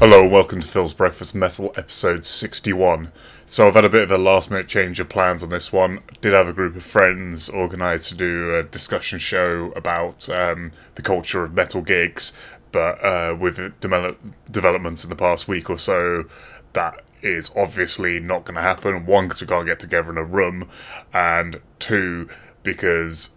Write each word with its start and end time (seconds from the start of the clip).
Hello 0.00 0.22
and 0.22 0.30
welcome 0.30 0.60
to 0.60 0.68
Phil's 0.68 0.94
Breakfast 0.94 1.34
Metal 1.34 1.72
episode 1.76 2.24
61. 2.24 3.10
So 3.44 3.66
I've 3.66 3.74
had 3.74 3.84
a 3.84 3.88
bit 3.88 4.04
of 4.04 4.12
a 4.12 4.16
last 4.16 4.48
minute 4.48 4.68
change 4.68 5.00
of 5.00 5.08
plans 5.08 5.42
on 5.42 5.48
this 5.48 5.72
one. 5.72 6.04
Did 6.20 6.34
have 6.34 6.46
a 6.46 6.52
group 6.52 6.76
of 6.76 6.84
friends 6.84 7.50
organised 7.50 8.10
to 8.10 8.14
do 8.14 8.54
a 8.54 8.62
discussion 8.62 9.18
show 9.18 9.72
about 9.74 10.30
um, 10.30 10.70
the 10.94 11.02
culture 11.02 11.42
of 11.42 11.52
metal 11.52 11.82
gigs, 11.82 12.32
but 12.70 13.04
uh, 13.04 13.36
with 13.36 13.56
develop- 13.80 14.20
developments 14.48 15.02
in 15.02 15.10
the 15.10 15.16
past 15.16 15.48
week 15.48 15.68
or 15.68 15.78
so, 15.78 16.26
that 16.74 17.02
is 17.20 17.50
obviously 17.56 18.20
not 18.20 18.44
going 18.44 18.54
to 18.54 18.62
happen. 18.62 19.04
One, 19.04 19.24
because 19.24 19.40
we 19.40 19.48
can't 19.48 19.66
get 19.66 19.80
together 19.80 20.12
in 20.12 20.16
a 20.16 20.22
room, 20.22 20.70
and 21.12 21.60
two, 21.80 22.28
because 22.62 23.30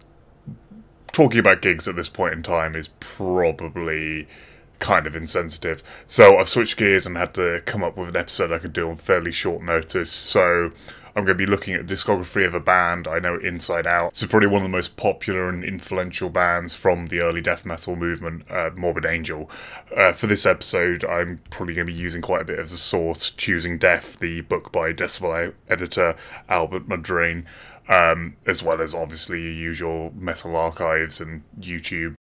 talking 1.12 1.40
about 1.40 1.64
gigs 1.64 1.88
at 1.88 1.96
this 1.96 2.08
point 2.08 2.36
in 2.36 2.44
time 2.44 2.76
is 2.76 2.90
probably 3.00 4.28
kind 4.82 5.08
of 5.08 5.16
insensitive. 5.16 5.82
So 6.06 6.38
I've 6.38 6.50
switched 6.50 6.76
gears 6.76 7.06
and 7.06 7.16
had 7.16 7.34
to 7.36 7.62
come 7.66 7.84
up 7.84 7.96
with 7.96 8.10
an 8.10 8.18
episode 8.18 8.52
I 8.52 8.60
could 8.60 8.74
do 8.74 8.90
on 8.90 8.98
fairly 8.98 9.32
short 9.32 9.64
notice. 9.64 10.12
So 10.12 10.72
I'm 11.16 11.24
going 11.26 11.38
to 11.38 11.46
be 11.46 11.46
looking 11.46 11.74
at 11.74 11.88
the 11.88 11.94
discography 11.94 12.46
of 12.46 12.54
a 12.54 12.60
band 12.60 13.08
I 13.08 13.20
know 13.20 13.38
inside 13.38 13.86
out. 13.86 14.10
It's 14.10 14.26
probably 14.26 14.48
one 14.48 14.58
of 14.58 14.64
the 14.64 14.70
most 14.70 14.98
popular 14.98 15.50
and 15.50 15.64
influential 15.64 16.30
bands 16.30 16.74
from 16.74 17.08
the 17.08 17.20
early 17.20 17.42
death 17.42 17.66
metal 17.66 17.96
movement, 17.96 18.50
uh, 18.50 18.72
Morbid 18.76 19.06
Angel. 19.06 19.50
Uh, 19.96 20.14
for 20.14 20.28
this 20.28 20.46
episode, 20.46 21.06
I'm 21.06 21.42
probably 21.50 21.76
going 21.76 21.88
to 21.88 21.94
be 21.94 22.00
using 22.00 22.22
quite 22.22 22.42
a 22.42 22.46
bit 22.46 22.60
as 22.60 22.72
a 22.72 22.78
source, 22.78 23.30
Choosing 23.30 23.78
Death, 23.78 24.20
the 24.20 24.42
book 24.42 24.72
by 24.72 24.94
Decibel 24.94 25.54
editor 25.70 26.16
Albert 26.50 26.90
Mudrian. 26.90 27.46
Um, 27.90 28.38
as 28.46 28.64
well 28.64 28.80
as 28.80 28.94
obviously 28.94 29.42
your 29.42 29.52
usual 29.52 30.14
metal 30.16 30.56
archives 30.56 31.20
and 31.20 31.44
YouTube 31.60 32.16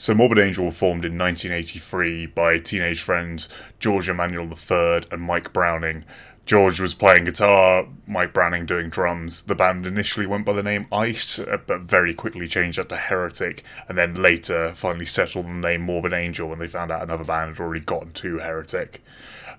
so 0.00 0.14
Morbid 0.14 0.38
Angel 0.38 0.64
were 0.64 0.70
formed 0.70 1.04
in 1.04 1.18
1983 1.18 2.24
by 2.24 2.56
teenage 2.56 3.02
friends 3.02 3.50
George 3.78 4.08
Emanuel 4.08 4.48
III 4.48 5.02
and 5.10 5.20
Mike 5.20 5.52
Browning. 5.52 6.06
George 6.46 6.80
was 6.80 6.94
playing 6.94 7.26
guitar, 7.26 7.86
Mike 8.06 8.32
Browning 8.32 8.64
doing 8.64 8.88
drums. 8.88 9.42
The 9.42 9.54
band 9.54 9.84
initially 9.84 10.26
went 10.26 10.46
by 10.46 10.54
the 10.54 10.62
name 10.62 10.86
Ice, 10.90 11.38
uh, 11.38 11.58
but 11.66 11.82
very 11.82 12.14
quickly 12.14 12.48
changed 12.48 12.78
that 12.78 12.88
to 12.88 12.96
Heretic, 12.96 13.62
and 13.90 13.98
then 13.98 14.14
later 14.14 14.72
finally 14.74 15.04
settled 15.04 15.44
on 15.44 15.60
the 15.60 15.68
name 15.68 15.82
Morbid 15.82 16.14
Angel 16.14 16.48
when 16.48 16.60
they 16.60 16.66
found 16.66 16.90
out 16.90 17.02
another 17.02 17.24
band 17.24 17.50
had 17.50 17.62
already 17.62 17.84
gotten 17.84 18.12
to 18.12 18.38
Heretic. 18.38 19.04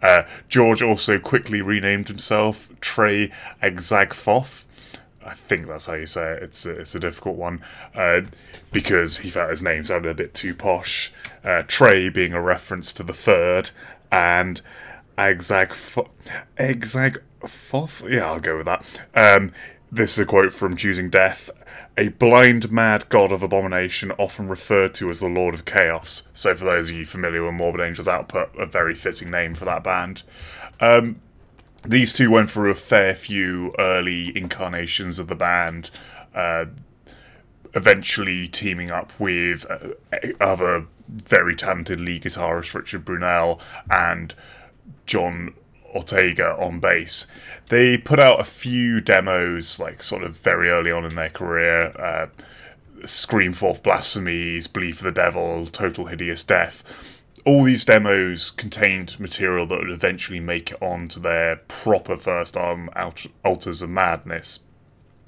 Uh, 0.02 0.24
George 0.50 0.82
also 0.82 1.20
quickly 1.20 1.62
renamed 1.62 2.08
himself 2.08 2.68
Trey 2.82 3.32
Azagthoth. 3.62 4.66
I 5.26 5.34
think 5.34 5.68
that's 5.68 5.86
how 5.86 5.94
you 5.94 6.06
say 6.06 6.34
it. 6.34 6.44
It's 6.44 6.66
a, 6.66 6.72
it's 6.72 6.96
a 6.96 7.00
difficult 7.00 7.36
one. 7.36 7.62
Uh, 7.94 8.22
because 8.72 9.20
he 9.20 9.30
felt 9.30 9.50
his 9.50 9.62
name 9.62 9.84
sounded 9.84 10.10
a 10.10 10.16
bit 10.16 10.34
too 10.34 10.56
posh. 10.56 11.12
Uh, 11.44 11.64
Trey 11.68 12.10
being 12.10 12.34
a 12.34 12.42
reference 12.42 12.94
to 12.94 13.04
the 13.04 13.14
third, 13.14 13.72
and 14.12 14.62
Exag 15.18 16.08
Exag 16.58 17.18
Foff. 17.48 18.04
Yeah, 18.08 18.32
I'll 18.32 18.40
go 18.40 18.58
with 18.58 18.66
that. 18.66 19.02
Um, 19.14 19.52
this 19.92 20.14
is 20.14 20.20
a 20.20 20.26
quote 20.26 20.54
from 20.54 20.76
Choosing 20.76 21.10
Death. 21.10 21.50
A 21.98 22.08
blind, 22.08 22.72
mad 22.72 23.10
god 23.10 23.32
of 23.32 23.44
abomination, 23.44 24.12
often 24.14 24.48
referred 24.48 24.94
to 24.96 25.10
as 25.10 25.20
the 25.20 25.28
Lord 25.28 25.54
of 25.54 25.66
Chaos. 25.66 26.28
So, 26.34 26.56
for 26.56 26.64
those 26.64 26.90
of 26.90 26.96
you 26.96 27.06
familiar 27.06 27.44
with 27.44 27.54
Morbid 27.54 27.82
Angel's 27.82 28.08
output, 28.08 28.50
a 28.58 28.66
very 28.66 28.96
fitting 28.96 29.30
name 29.30 29.54
for 29.54 29.66
that 29.66 29.84
band. 29.84 30.24
Um, 30.80 31.22
these 31.84 32.14
two 32.14 32.30
went 32.30 32.52
through 32.52 32.72
a 32.72 32.76
fair 32.76 33.16
few 33.16 33.74
early 33.80 34.36
incarnations 34.38 35.20
of 35.20 35.28
the 35.28 35.36
band. 35.36 35.90
Uh, 36.34 36.66
eventually 37.74 38.48
teaming 38.48 38.92
up 38.92 39.12
with 39.20 39.66
uh, 39.70 39.90
other 40.40 40.86
very 41.08 41.56
talented 41.56 42.00
lead 42.00 42.24
guitarist 42.24 42.74
Richard 42.74 43.06
Brunel 43.06 43.60
and 43.90 44.34
John 45.06 45.54
Ortega 45.94 46.56
on 46.58 46.80
bass. 46.80 47.28
They 47.70 47.98
put 47.98 48.20
out 48.20 48.40
a 48.40 48.46
few 48.46 49.02
demos, 49.02 49.80
like 49.80 50.04
sort 50.04 50.24
of 50.24 50.38
very 50.38 50.70
early 50.70 50.92
on 50.92 51.06
in 51.06 51.16
their 51.16 51.30
career. 51.30 51.94
Uh, 51.98 52.28
Scream 53.06 53.54
Forth 53.54 53.84
Blasphemies, 53.84 54.68
Bleed 54.68 54.98
for 54.98 55.04
the 55.04 55.12
Devil, 55.12 55.66
Total 55.66 56.06
Hideous 56.06 56.44
Death. 56.44 56.84
All 57.44 57.64
these 57.64 57.86
demos 57.86 58.52
contained 58.52 59.20
material 59.20 59.66
that 59.68 59.80
would 59.80 59.90
eventually 59.90 60.40
make 60.40 60.72
it 60.72 60.82
onto 60.82 61.20
their 61.20 61.56
proper 61.68 62.16
first 62.16 62.56
album, 62.56 62.90
Altars 63.44 63.82
of 63.82 63.90
Madness. 63.90 64.60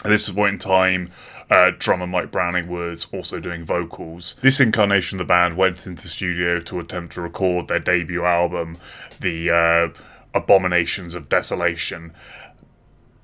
At 0.06 0.10
this 0.10 0.30
point 0.30 0.54
in 0.54 0.60
time, 0.60 1.12
uh, 1.50 1.72
drummer 1.78 2.06
Mike 2.06 2.30
Browning 2.30 2.68
was 2.68 3.08
also 3.12 3.40
doing 3.40 3.64
vocals. 3.66 4.36
This 4.42 4.60
incarnation 4.60 5.20
of 5.20 5.26
the 5.28 5.32
band 5.32 5.58
went 5.58 5.88
into 5.88 6.08
studio 6.08 6.60
to 6.60 6.80
attempt 6.80 7.14
to 7.14 7.22
record 7.22 7.68
their 7.68 7.80
debut 7.80 8.24
album, 8.24 8.78
The 9.20 9.50
uh, 9.50 9.90
Abominations 10.36 11.16
of 11.16 11.30
Desolation. 11.30 12.14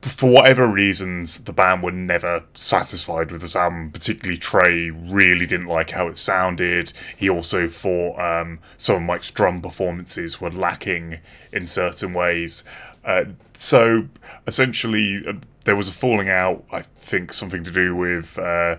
For 0.01 0.29
whatever 0.29 0.65
reasons, 0.65 1.43
the 1.43 1.51
band 1.51 1.83
were 1.83 1.91
never 1.91 2.43
satisfied 2.53 3.31
with 3.31 3.41
this 3.41 3.55
album. 3.55 3.91
Particularly, 3.91 4.37
Trey 4.37 4.89
really 4.89 5.45
didn't 5.45 5.67
like 5.67 5.91
how 5.91 6.07
it 6.07 6.15
sounded. 6.15 6.93
He 7.17 7.29
also 7.29 7.67
thought 7.67 8.17
um, 8.17 8.59
some 8.77 8.95
of 8.95 9.01
Mike's 9.01 9.29
drum 9.29 9.61
performances 9.61 10.39
were 10.39 10.51
lacking 10.51 11.19
in 11.51 11.65
certain 11.65 12.13
ways. 12.13 12.63
Uh, 13.03 13.25
so, 13.53 14.07
essentially, 14.47 15.21
uh, 15.27 15.33
there 15.65 15.75
was 15.75 15.89
a 15.89 15.93
falling 15.93 16.29
out. 16.29 16.63
I 16.71 16.81
think 16.81 17.33
something 17.33 17.63
to 17.63 17.71
do 17.71 17.95
with 17.95 18.39
uh, 18.39 18.77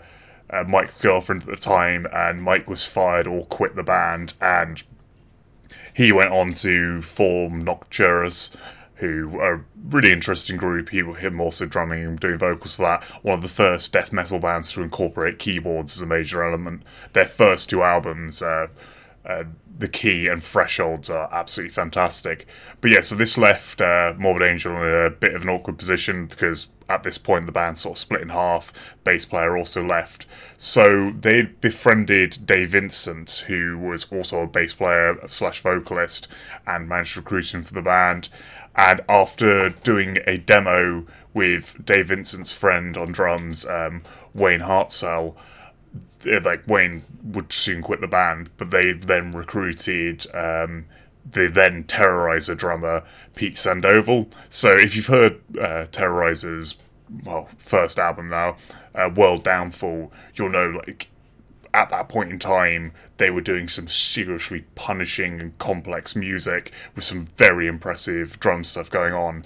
uh, 0.49 0.65
Mike's 0.65 0.99
girlfriend 0.99 1.43
at 1.43 1.49
the 1.49 1.57
time, 1.57 2.07
and 2.13 2.43
Mike 2.43 2.69
was 2.69 2.87
fired 2.87 3.27
or 3.27 3.45
quit 3.47 3.77
the 3.77 3.83
band, 3.83 4.35
and 4.41 4.83
he 5.95 6.13
went 6.13 6.33
on 6.33 6.55
to 6.55 7.03
form 7.03 7.65
Nocturnus, 7.65 8.57
who 9.01 9.39
are 9.39 9.55
a 9.55 9.65
really 9.91 10.13
interesting 10.13 10.57
group. 10.57 10.91
He 10.91 10.99
him 11.01 11.41
also 11.41 11.67
drumming 11.67 12.05
and 12.05 12.21
doing 12.21 12.39
vocals 12.39 12.77
for 12.77 12.83
that. 12.83 13.05
One 13.23 13.37
of 13.37 13.43
the 13.43 13.49
first 13.49 13.93
death 13.93 14.13
metal 14.13 14.39
bands 14.39 14.73
to 14.73 14.83
incorporate 14.83 15.39
keyboards 15.39 15.97
as 15.97 16.03
a 16.03 16.07
major 16.07 16.43
element. 16.43 16.83
Their 17.13 17.27
first 17.27 17.71
two 17.71 17.83
albums. 17.83 18.43
Uh, 18.43 18.69
uh, 19.25 19.45
the 19.81 19.89
key 19.89 20.29
and 20.29 20.43
thresholds 20.43 21.09
are 21.11 21.29
absolutely 21.33 21.73
fantastic. 21.73 22.47
But 22.81 22.91
yeah, 22.91 23.01
so 23.01 23.15
this 23.15 23.39
left 23.39 23.81
uh, 23.81 24.15
Morbid 24.19 24.43
Angel 24.43 24.77
in 24.77 25.07
a 25.07 25.11
bit 25.11 25.35
of 25.35 25.43
an 25.43 25.49
awkward 25.49 25.79
position 25.79 26.27
because 26.27 26.69
at 26.89 27.03
this 27.03 27.19
point 27.19 27.47
the 27.47 27.53
band 27.53 27.79
sort 27.79 27.95
of 27.95 27.99
split 27.99 28.21
in 28.21 28.29
half. 28.29 28.73
Bass 29.05 29.25
player 29.25 29.57
also 29.57 29.85
left. 29.85 30.27
So 30.57 31.13
they 31.19 31.43
befriended 31.43 32.39
Dave 32.45 32.71
Vincent, 32.71 33.45
who 33.47 33.79
was 33.79 34.11
also 34.13 34.43
a 34.43 34.47
bass 34.47 34.75
player 34.75 35.17
slash 35.29 35.61
vocalist, 35.61 36.29
and 36.67 36.89
managed 36.89 37.15
to 37.15 37.21
recruit 37.21 37.55
him 37.55 37.63
for 37.63 37.75
the 37.75 37.83
band. 37.83 38.29
And 38.77 39.01
after 39.09 39.71
doing 39.71 40.19
a 40.27 40.39
demo 40.39 41.07
with 41.35 41.85
Dave 41.85 42.09
Vincent's 42.09 42.53
friend 42.53 42.97
on 42.97 43.13
drums, 43.13 43.67
um, 43.67 44.03
Wayne 44.35 44.61
Hartsell, 44.61 45.35
like 46.25 46.67
Wayne 46.67 47.05
would 47.23 47.53
soon 47.53 47.83
quit 47.83 48.01
the 48.01 48.09
band, 48.09 48.51
but 48.57 48.71
they 48.71 48.93
then 48.93 49.33
recruited 49.33 50.27
um, 50.35 50.87
the 51.29 51.49
then 51.49 51.85
Terrorizer 51.85 52.57
drummer 52.57 53.03
Pete 53.35 53.57
Sandoval. 53.57 54.29
So 54.49 54.77
if 54.77 54.97
you've 54.97 55.07
heard 55.07 55.41
uh, 55.59 55.87
Terrorizer's 55.91 56.77
well 57.25 57.49
first 57.59 57.99
album 57.99 58.29
now, 58.29 58.57
uh, 58.95 59.11
World 59.15 59.45
Downfall, 59.45 60.13
you'll 60.35 60.51
know 60.51 60.71
like 60.87 61.09
at 61.73 61.91
that 61.91 62.09
point 62.09 62.33
in 62.33 62.39
time 62.39 62.93
they 63.19 63.31
were 63.31 63.41
doing 63.41 63.69
some 63.69 63.89
seriously 63.89 64.65
punishing 64.75 65.41
and 65.41 65.57
complex 65.59 66.17
music 66.17 66.73
with 66.95 67.05
some 67.05 67.27
very 67.37 67.67
impressive 67.67 68.41
drum 68.41 68.65
stuff 68.65 68.91
going 68.91 69.13
on. 69.13 69.45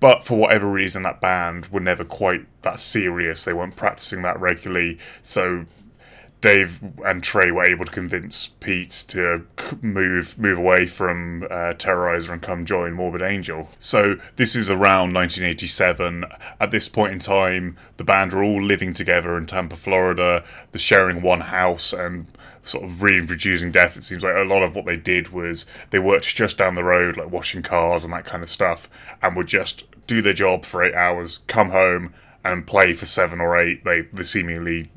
But 0.00 0.24
for 0.24 0.36
whatever 0.36 0.70
reason, 0.70 1.02
that 1.04 1.20
band 1.20 1.66
were 1.66 1.80
never 1.80 2.04
quite 2.04 2.46
that 2.62 2.80
serious. 2.80 3.44
They 3.44 3.52
weren't 3.52 3.76
practicing 3.76 4.22
that 4.22 4.38
regularly. 4.38 4.98
So 5.22 5.66
Dave 6.44 6.92
and 7.02 7.22
Trey 7.22 7.50
were 7.50 7.64
able 7.64 7.86
to 7.86 7.90
convince 7.90 8.48
Pete 8.48 8.90
to 9.08 9.46
move 9.80 10.38
move 10.38 10.58
away 10.58 10.84
from 10.84 11.44
uh, 11.44 11.72
Terrorizer 11.72 12.34
and 12.34 12.42
come 12.42 12.66
join 12.66 12.92
Morbid 12.92 13.22
Angel. 13.22 13.70
So 13.78 14.16
this 14.36 14.54
is 14.54 14.68
around 14.68 15.14
1987. 15.14 16.26
At 16.60 16.70
this 16.70 16.86
point 16.86 17.14
in 17.14 17.18
time, 17.18 17.78
the 17.96 18.04
band 18.04 18.34
are 18.34 18.44
all 18.44 18.62
living 18.62 18.92
together 18.92 19.38
in 19.38 19.46
Tampa, 19.46 19.76
Florida. 19.76 20.44
They're 20.70 20.78
sharing 20.78 21.22
one 21.22 21.40
house 21.40 21.94
and 21.94 22.26
sort 22.62 22.84
of 22.84 23.00
reintroducing 23.00 23.72
death. 23.72 23.96
It 23.96 24.02
seems 24.02 24.22
like 24.22 24.36
a 24.36 24.44
lot 24.44 24.62
of 24.62 24.74
what 24.74 24.84
they 24.84 24.98
did 24.98 25.28
was 25.28 25.64
they 25.88 25.98
worked 25.98 26.36
just 26.36 26.58
down 26.58 26.74
the 26.74 26.84
road, 26.84 27.16
like 27.16 27.30
washing 27.32 27.62
cars 27.62 28.04
and 28.04 28.12
that 28.12 28.26
kind 28.26 28.42
of 28.42 28.50
stuff, 28.50 28.90
and 29.22 29.34
would 29.34 29.46
just 29.46 29.84
do 30.06 30.20
their 30.20 30.34
job 30.34 30.66
for 30.66 30.82
eight 30.82 30.94
hours, 30.94 31.38
come 31.46 31.70
home 31.70 32.12
and 32.44 32.66
play 32.66 32.92
for 32.92 33.06
seven 33.06 33.40
or 33.40 33.58
eight. 33.58 33.82
They, 33.86 34.02
they 34.02 34.24
seemingly 34.24 34.90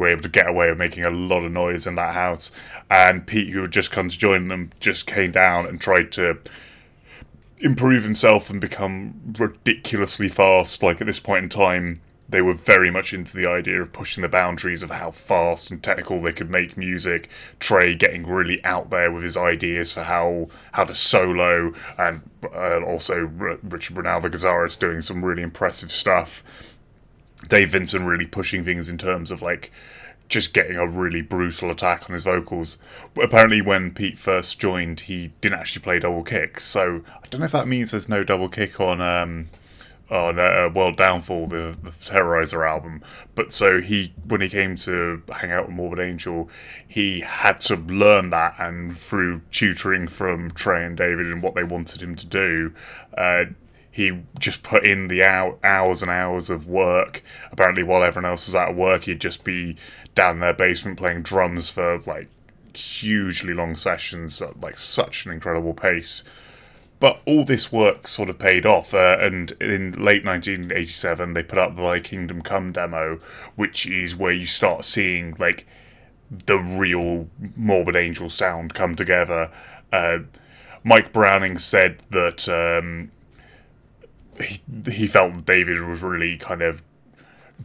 were 0.00 0.08
able 0.08 0.22
to 0.22 0.28
get 0.28 0.48
away 0.48 0.68
with 0.68 0.78
making 0.78 1.04
a 1.04 1.10
lot 1.10 1.44
of 1.44 1.52
noise 1.52 1.86
in 1.86 1.94
that 1.96 2.14
house. 2.14 2.50
And 2.90 3.26
Pete, 3.26 3.52
who 3.52 3.62
had 3.62 3.70
just 3.70 3.92
come 3.92 4.08
to 4.08 4.18
join 4.18 4.48
them, 4.48 4.70
just 4.80 5.06
came 5.06 5.30
down 5.30 5.66
and 5.66 5.80
tried 5.80 6.10
to 6.12 6.38
improve 7.58 8.02
himself 8.02 8.48
and 8.50 8.60
become 8.60 9.34
ridiculously 9.38 10.28
fast. 10.28 10.82
Like 10.82 11.00
at 11.00 11.06
this 11.06 11.20
point 11.20 11.44
in 11.44 11.48
time, 11.50 12.00
they 12.30 12.40
were 12.40 12.54
very 12.54 12.90
much 12.90 13.12
into 13.12 13.36
the 13.36 13.46
idea 13.46 13.82
of 13.82 13.92
pushing 13.92 14.22
the 14.22 14.28
boundaries 14.28 14.82
of 14.82 14.90
how 14.90 15.10
fast 15.10 15.70
and 15.70 15.82
technical 15.82 16.22
they 16.22 16.32
could 16.32 16.48
make 16.48 16.76
music. 16.76 17.28
Trey 17.58 17.94
getting 17.94 18.24
really 18.26 18.64
out 18.64 18.90
there 18.90 19.12
with 19.12 19.24
his 19.24 19.36
ideas 19.36 19.92
for 19.92 20.04
how 20.04 20.48
how 20.72 20.84
to 20.84 20.94
solo, 20.94 21.74
and 21.98 22.22
uh, 22.44 22.80
also 22.82 23.30
R- 23.38 23.58
Richard 23.62 23.94
Brunel, 23.94 24.20
the 24.20 24.30
guitarist, 24.30 24.78
doing 24.78 25.02
some 25.02 25.24
really 25.24 25.42
impressive 25.42 25.90
stuff. 25.90 26.42
Dave 27.48 27.70
Vincent 27.70 28.04
really 28.04 28.26
pushing 28.26 28.64
things 28.64 28.88
in 28.88 28.98
terms 28.98 29.30
of 29.30 29.42
like 29.42 29.70
just 30.28 30.54
getting 30.54 30.76
a 30.76 30.86
really 30.86 31.22
brutal 31.22 31.70
attack 31.70 32.08
on 32.08 32.12
his 32.12 32.22
vocals. 32.22 32.78
Apparently, 33.20 33.60
when 33.60 33.90
Pete 33.92 34.18
first 34.18 34.60
joined, 34.60 35.00
he 35.00 35.32
didn't 35.40 35.58
actually 35.58 35.82
play 35.82 35.98
double 35.98 36.22
kicks, 36.22 36.64
so 36.64 37.02
I 37.22 37.26
don't 37.28 37.40
know 37.40 37.46
if 37.46 37.52
that 37.52 37.68
means 37.68 37.90
there's 37.90 38.08
no 38.08 38.22
double 38.22 38.48
kick 38.48 38.80
on 38.80 39.00
um, 39.00 39.48
on 40.10 40.38
uh, 40.38 40.68
World 40.74 40.96
Downfall, 40.96 41.46
the, 41.46 41.76
the 41.80 41.90
Terrorizer 41.90 42.68
album. 42.68 43.02
But 43.34 43.52
so 43.52 43.80
he, 43.80 44.12
when 44.26 44.40
he 44.40 44.48
came 44.48 44.74
to 44.76 45.22
hang 45.32 45.52
out 45.52 45.66
with 45.66 45.76
Morbid 45.76 46.00
Angel, 46.00 46.48
he 46.86 47.20
had 47.20 47.60
to 47.62 47.76
learn 47.76 48.30
that, 48.30 48.56
and 48.58 48.98
through 48.98 49.42
tutoring 49.52 50.08
from 50.08 50.50
Trey 50.50 50.84
and 50.84 50.96
David 50.96 51.26
and 51.26 51.42
what 51.42 51.54
they 51.54 51.64
wanted 51.64 52.02
him 52.02 52.16
to 52.16 52.26
do, 52.26 52.74
uh, 53.16 53.44
he 53.90 54.22
just 54.38 54.62
put 54.62 54.86
in 54.86 55.08
the 55.08 55.22
hours 55.22 56.02
and 56.02 56.10
hours 56.10 56.48
of 56.48 56.66
work. 56.66 57.22
Apparently, 57.50 57.82
while 57.82 58.04
everyone 58.04 58.30
else 58.30 58.46
was 58.46 58.54
out 58.54 58.70
of 58.70 58.76
work, 58.76 59.04
he'd 59.04 59.20
just 59.20 59.42
be 59.44 59.76
down 60.14 60.34
in 60.34 60.40
their 60.40 60.54
basement 60.54 60.98
playing 60.98 61.22
drums 61.22 61.70
for 61.70 61.98
like 62.06 62.28
hugely 62.74 63.52
long 63.52 63.74
sessions 63.74 64.40
at 64.40 64.60
like 64.60 64.78
such 64.78 65.26
an 65.26 65.32
incredible 65.32 65.74
pace. 65.74 66.24
But 67.00 67.20
all 67.26 67.44
this 67.44 67.72
work 67.72 68.06
sort 68.06 68.28
of 68.28 68.38
paid 68.38 68.66
off, 68.66 68.92
uh, 68.92 69.16
and 69.20 69.52
in 69.52 69.92
late 69.92 70.24
1987, 70.24 71.32
they 71.32 71.42
put 71.42 71.58
out 71.58 71.74
the 71.74 71.82
like 71.82 72.04
Kingdom 72.04 72.42
Come 72.42 72.72
demo, 72.72 73.20
which 73.56 73.86
is 73.86 74.14
where 74.14 74.32
you 74.32 74.46
start 74.46 74.84
seeing 74.84 75.34
like 75.38 75.66
the 76.30 76.58
real 76.58 77.28
Morbid 77.56 77.96
Angel 77.96 78.28
sound 78.28 78.74
come 78.74 78.94
together. 78.94 79.50
Uh, 79.90 80.20
Mike 80.84 81.12
Browning 81.12 81.58
said 81.58 82.00
that 82.10 82.48
um, 82.48 83.10
he 84.42 84.60
he 84.90 85.06
felt 85.06 85.44
David 85.44 85.82
was 85.82 86.02
really 86.02 86.36
kind 86.36 86.62
of 86.62 86.82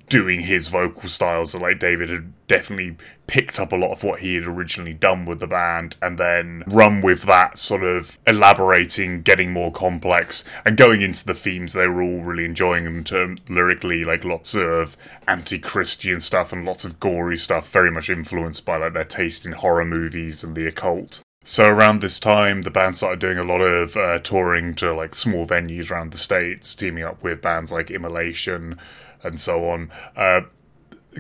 doing 0.10 0.42
his 0.42 0.68
vocal 0.68 1.10
styles. 1.10 1.52
So 1.52 1.60
like 1.60 1.80
David 1.80 2.10
had 2.10 2.34
definitely 2.48 2.98
picked 3.28 3.60
up 3.60 3.72
a 3.72 3.76
lot 3.76 3.92
of 3.92 4.04
what 4.04 4.20
he 4.20 4.36
had 4.36 4.44
originally 4.44 4.94
done 4.94 5.26
with 5.26 5.40
the 5.40 5.48
band 5.48 5.96
and 6.02 6.18
then 6.18 6.64
run 6.68 7.02
with 7.02 7.24
that 7.24 7.58
sort 7.58 7.84
of 7.84 8.20
elaborating, 8.28 9.22
getting 9.22 9.52
more 9.52 9.72
complex 9.72 10.44
and 10.66 10.78
going 10.78 11.02
into 11.02 11.26
the 11.26 11.34
themes 11.34 11.74
they 11.74 11.88
were 11.88 12.04
all 12.04 12.22
really 12.22 12.46
enjoying 12.46 12.86
in 12.86 13.04
terms 13.04 13.42
lyrically, 13.50 14.06
like 14.06 14.24
lots 14.24 14.54
of 14.54 14.96
anti-Christian 15.28 16.20
stuff 16.20 16.54
and 16.54 16.66
lots 16.66 16.86
of 16.86 17.00
gory 17.00 17.38
stuff, 17.38 17.72
very 17.72 17.90
much 17.90 18.10
influenced 18.10 18.66
by 18.66 18.78
like 18.78 18.94
their 18.94 19.04
taste 19.04 19.46
in 19.46 19.54
horror 19.54 19.86
movies 19.86 20.44
and 20.44 20.56
the 20.56 20.68
occult. 20.68 21.25
So 21.48 21.70
around 21.70 22.02
this 22.02 22.20
time, 22.20 22.64
the 22.64 22.72
band 22.72 22.98
started 22.98 23.20
doing 23.20 23.38
a 23.38 23.44
lot 23.44 23.62
of 23.62 23.96
uh, 23.96 24.18
touring 24.18 24.74
to 24.76 24.92
like 24.96 25.14
small 25.14 25.46
venues 25.46 25.92
around 25.92 26.12
the 26.12 26.18
states, 26.18 26.74
teaming 26.74 27.04
up 27.04 27.22
with 27.22 27.44
bands 27.44 27.72
like 27.72 27.92
Immolation 27.92 28.80
and 29.22 29.40
so 29.40 29.70
on. 29.70 29.92
Uh, 30.16 30.42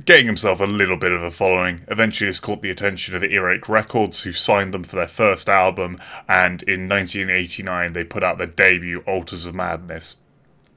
getting 0.03 0.25
himself 0.25 0.59
a 0.59 0.65
little 0.65 0.97
bit 0.97 1.11
of 1.11 1.21
a 1.21 1.29
following. 1.29 1.81
Eventually, 1.89 2.27
has 2.27 2.39
caught 2.39 2.63
the 2.63 2.71
attention 2.71 3.15
of 3.15 3.23
Earache 3.23 3.69
Records, 3.69 4.23
who 4.23 4.31
signed 4.31 4.73
them 4.73 4.83
for 4.83 4.95
their 4.95 5.07
first 5.07 5.47
album, 5.47 5.99
and 6.27 6.63
in 6.63 6.89
1989 6.89 7.93
they 7.93 8.03
put 8.03 8.23
out 8.23 8.39
their 8.39 8.47
debut, 8.47 9.03
Altars 9.05 9.45
of 9.45 9.53
Madness. 9.53 10.17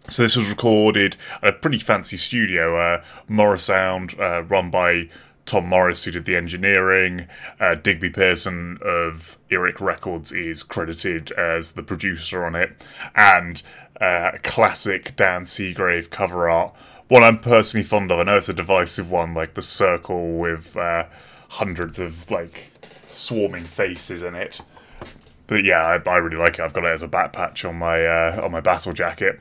So 0.09 0.23
this 0.23 0.37
was 0.37 0.51
recorded 0.51 1.17
at 1.43 1.49
a 1.49 1.53
pretty 1.55 1.79
fancy 1.79 2.19
studio, 2.19 2.77
uh, 2.77 3.03
Morrisound, 3.31 4.19
uh, 4.21 4.43
run 4.43 4.71
by 4.71 5.09
Tom 5.49 5.67
Morris, 5.67 6.05
who 6.05 6.11
did 6.11 6.27
the 6.27 6.37
engineering. 6.37 7.27
Uh, 7.59 7.75
Digby 7.75 8.11
Pearson 8.11 8.79
of 8.83 9.39
Earache 9.51 9.81
Records 9.81 10.31
is 10.31 10.63
credited 10.63 11.33
as 11.33 11.73
the 11.73 11.83
producer 11.83 12.45
on 12.45 12.55
it. 12.55 12.81
And 13.17 13.63
uh, 14.01 14.33
classic 14.45 15.17
Dan 15.17 15.43
Seagrave 15.43 16.11
cover 16.11 16.49
art. 16.49 16.75
One 17.09 17.25
I'm 17.25 17.41
personally 17.41 17.85
fond 17.85 18.13
of. 18.13 18.21
I 18.21 18.25
know 18.25 18.37
it's 18.37 18.51
a 18.51 18.55
divisive 18.55 19.11
one, 19.11 19.33
like 19.35 19.55
the 19.55 19.63
circle 19.63 20.39
with 20.39 20.77
uh, 20.77 21.07
hundreds 21.49 21.99
of 21.99 22.31
like 22.31 22.71
swarming 23.11 23.65
faces 23.65 24.23
in 24.23 24.35
it. 24.35 24.61
But 25.47 25.65
yeah, 25.65 25.99
I, 26.07 26.11
I, 26.11 26.19
really 26.19 26.37
like 26.37 26.59
it. 26.59 26.61
I've 26.61 26.75
got 26.75 26.85
it 26.85 26.93
as 26.93 27.03
a 27.03 27.09
back 27.09 27.33
patch 27.33 27.65
on 27.65 27.77
my 27.77 28.05
uh, 28.05 28.43
on 28.45 28.53
my 28.53 28.61
battle 28.61 28.93
jacket. 28.93 29.41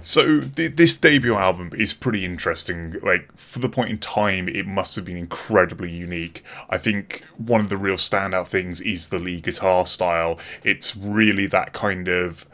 So 0.00 0.40
th- 0.40 0.76
this 0.76 0.96
debut 0.96 1.34
album 1.34 1.70
is 1.76 1.94
pretty 1.94 2.24
interesting. 2.24 2.96
Like 3.02 3.36
for 3.36 3.58
the 3.58 3.68
point 3.68 3.90
in 3.90 3.98
time, 3.98 4.48
it 4.48 4.66
must 4.66 4.96
have 4.96 5.04
been 5.04 5.16
incredibly 5.16 5.90
unique. 5.90 6.42
I 6.68 6.78
think 6.78 7.22
one 7.36 7.60
of 7.60 7.68
the 7.68 7.76
real 7.76 7.96
standout 7.96 8.48
things 8.48 8.80
is 8.80 9.08
the 9.08 9.18
lead 9.18 9.44
guitar 9.44 9.86
style. 9.86 10.38
It's 10.64 10.96
really 10.96 11.46
that 11.46 11.72
kind 11.72 12.08
of 12.08 12.46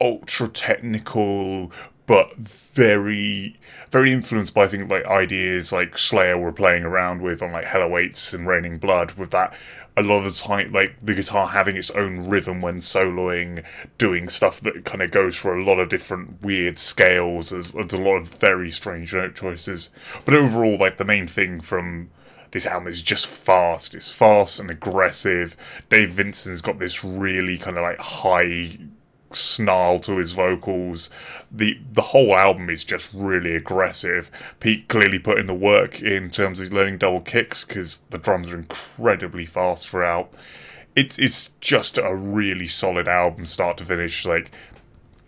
ultra 0.00 0.48
technical 0.48 1.72
but 2.06 2.34
very 2.36 3.58
very 3.90 4.12
influenced 4.12 4.54
by 4.54 4.64
I 4.64 4.68
think 4.68 4.90
like 4.90 5.04
ideas 5.04 5.72
like 5.72 5.98
Slayer 5.98 6.38
were 6.38 6.52
playing 6.52 6.84
around 6.84 7.20
with 7.20 7.42
on 7.42 7.52
like 7.52 7.66
Hell 7.66 7.82
Awaits 7.82 8.32
and 8.32 8.46
Raining 8.46 8.78
Blood 8.78 9.12
with 9.12 9.30
that 9.32 9.54
a 9.98 10.02
lot 10.02 10.24
of 10.24 10.24
the 10.24 10.38
time, 10.38 10.72
like 10.72 10.96
the 11.00 11.14
guitar 11.14 11.48
having 11.48 11.76
its 11.76 11.90
own 11.90 12.28
rhythm 12.28 12.60
when 12.60 12.78
soloing, 12.78 13.64
doing 13.96 14.28
stuff 14.28 14.60
that 14.60 14.84
kind 14.84 15.02
of 15.02 15.10
goes 15.10 15.36
for 15.36 15.56
a 15.56 15.64
lot 15.64 15.78
of 15.78 15.88
different 15.88 16.42
weird 16.42 16.78
scales. 16.78 17.50
There's, 17.50 17.72
there's 17.72 17.92
a 17.92 17.98
lot 17.98 18.16
of 18.16 18.28
very 18.28 18.70
strange 18.70 19.12
note 19.12 19.34
choices, 19.34 19.90
but 20.24 20.34
overall, 20.34 20.78
like 20.78 20.96
the 20.96 21.04
main 21.04 21.26
thing 21.26 21.60
from 21.60 22.10
this 22.50 22.66
album 22.66 22.88
is 22.88 23.02
just 23.02 23.26
fast. 23.26 23.94
It's 23.94 24.12
fast 24.12 24.60
and 24.60 24.70
aggressive. 24.70 25.56
Dave 25.88 26.10
Vincent's 26.10 26.60
got 26.60 26.78
this 26.78 27.04
really 27.04 27.58
kind 27.58 27.76
of 27.76 27.82
like 27.82 27.98
high 27.98 28.78
snarl 29.32 29.98
to 30.00 30.16
his 30.16 30.32
vocals. 30.32 31.10
The 31.50 31.78
the 31.92 32.02
whole 32.02 32.36
album 32.36 32.70
is 32.70 32.84
just 32.84 33.08
really 33.12 33.54
aggressive. 33.54 34.30
Pete 34.60 34.88
clearly 34.88 35.18
put 35.18 35.38
in 35.38 35.46
the 35.46 35.54
work 35.54 36.00
in 36.00 36.30
terms 36.30 36.60
of 36.60 36.72
learning 36.72 36.98
double 36.98 37.20
kicks 37.20 37.64
because 37.64 37.98
the 38.10 38.18
drums 38.18 38.52
are 38.52 38.58
incredibly 38.58 39.46
fast 39.46 39.88
throughout. 39.88 40.32
It's 40.96 41.18
it's 41.18 41.50
just 41.60 41.98
a 41.98 42.14
really 42.14 42.66
solid 42.66 43.08
album, 43.08 43.46
start 43.46 43.76
to 43.78 43.84
finish. 43.84 44.24
Like 44.24 44.50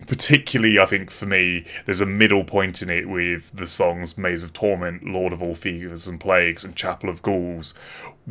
particularly, 0.07 0.78
I 0.78 0.87
think 0.87 1.11
for 1.11 1.26
me, 1.26 1.64
there's 1.85 2.00
a 2.00 2.07
middle 2.07 2.45
point 2.45 2.83
in 2.83 2.90
it 2.90 3.09
with 3.09 3.50
the 3.54 3.66
songs 3.66 4.16
"Maze 4.16 4.42
of 4.42 4.52
Torment," 4.52 5.04
"Lord 5.04 5.33
of 5.33 5.42
All 5.42 5.54
Fevers 5.54 6.07
and 6.07 6.19
Plagues," 6.19 6.64
and 6.64 6.75
"Chapel 6.75 7.09
of 7.09 7.23
Ghouls," 7.23 7.75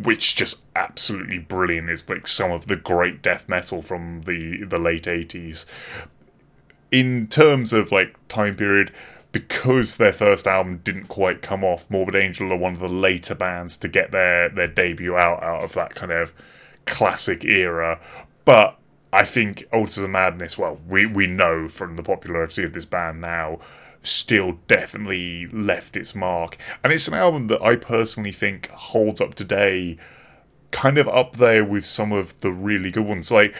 which 0.03 0.35
just 0.35 0.63
absolutely 0.75 1.39
brilliant. 1.39 1.89
is 1.89 2.09
like 2.09 2.27
some 2.27 2.51
of 2.51 2.67
the 2.67 2.75
great 2.75 3.21
death 3.21 3.47
metal 3.49 3.81
from 3.81 4.21
the 4.21 4.63
the 4.63 4.79
late 4.79 5.03
'80s. 5.03 5.65
In 6.91 7.27
terms 7.27 7.71
of 7.71 7.91
like 7.91 8.15
time 8.27 8.55
period, 8.55 8.91
because 9.31 9.97
their 9.97 10.11
first 10.13 10.47
album 10.47 10.77
didn't 10.83 11.07
quite 11.07 11.41
come 11.41 11.63
off, 11.63 11.89
Morbid 11.89 12.15
Angel 12.15 12.51
are 12.51 12.57
one 12.57 12.73
of 12.73 12.79
the 12.79 12.89
later 12.89 13.35
bands 13.35 13.77
to 13.77 13.87
get 13.87 14.11
their 14.11 14.49
their 14.49 14.67
debut 14.67 15.15
out 15.15 15.43
out 15.43 15.63
of 15.63 15.73
that 15.73 15.95
kind 15.95 16.11
of 16.11 16.33
classic 16.85 17.43
era. 17.45 17.99
But 18.45 18.79
I 19.11 19.25
think 19.25 19.65
Altars 19.73 19.97
of 19.97 20.09
Madness, 20.09 20.57
well, 20.57 20.79
we, 20.87 21.05
we 21.05 21.27
know 21.27 21.67
from 21.67 21.95
the 21.95 22.03
popularity 22.03 22.63
of 22.63 22.73
this 22.73 22.85
band 22.85 23.21
now, 23.21 23.59
still 24.03 24.59
definitely 24.67 25.47
left 25.47 25.97
its 25.97 26.15
mark. 26.15 26.57
And 26.83 26.93
it's 26.93 27.07
an 27.07 27.13
album 27.13 27.47
that 27.47 27.61
I 27.61 27.75
personally 27.75 28.31
think 28.31 28.69
holds 28.69 29.21
up 29.21 29.35
today, 29.35 29.97
kind 30.71 30.97
of 30.97 31.07
up 31.07 31.37
there 31.37 31.65
with 31.65 31.85
some 31.85 32.11
of 32.11 32.39
the 32.41 32.51
really 32.51 32.91
good 32.91 33.05
ones. 33.05 33.31
Like, 33.31 33.55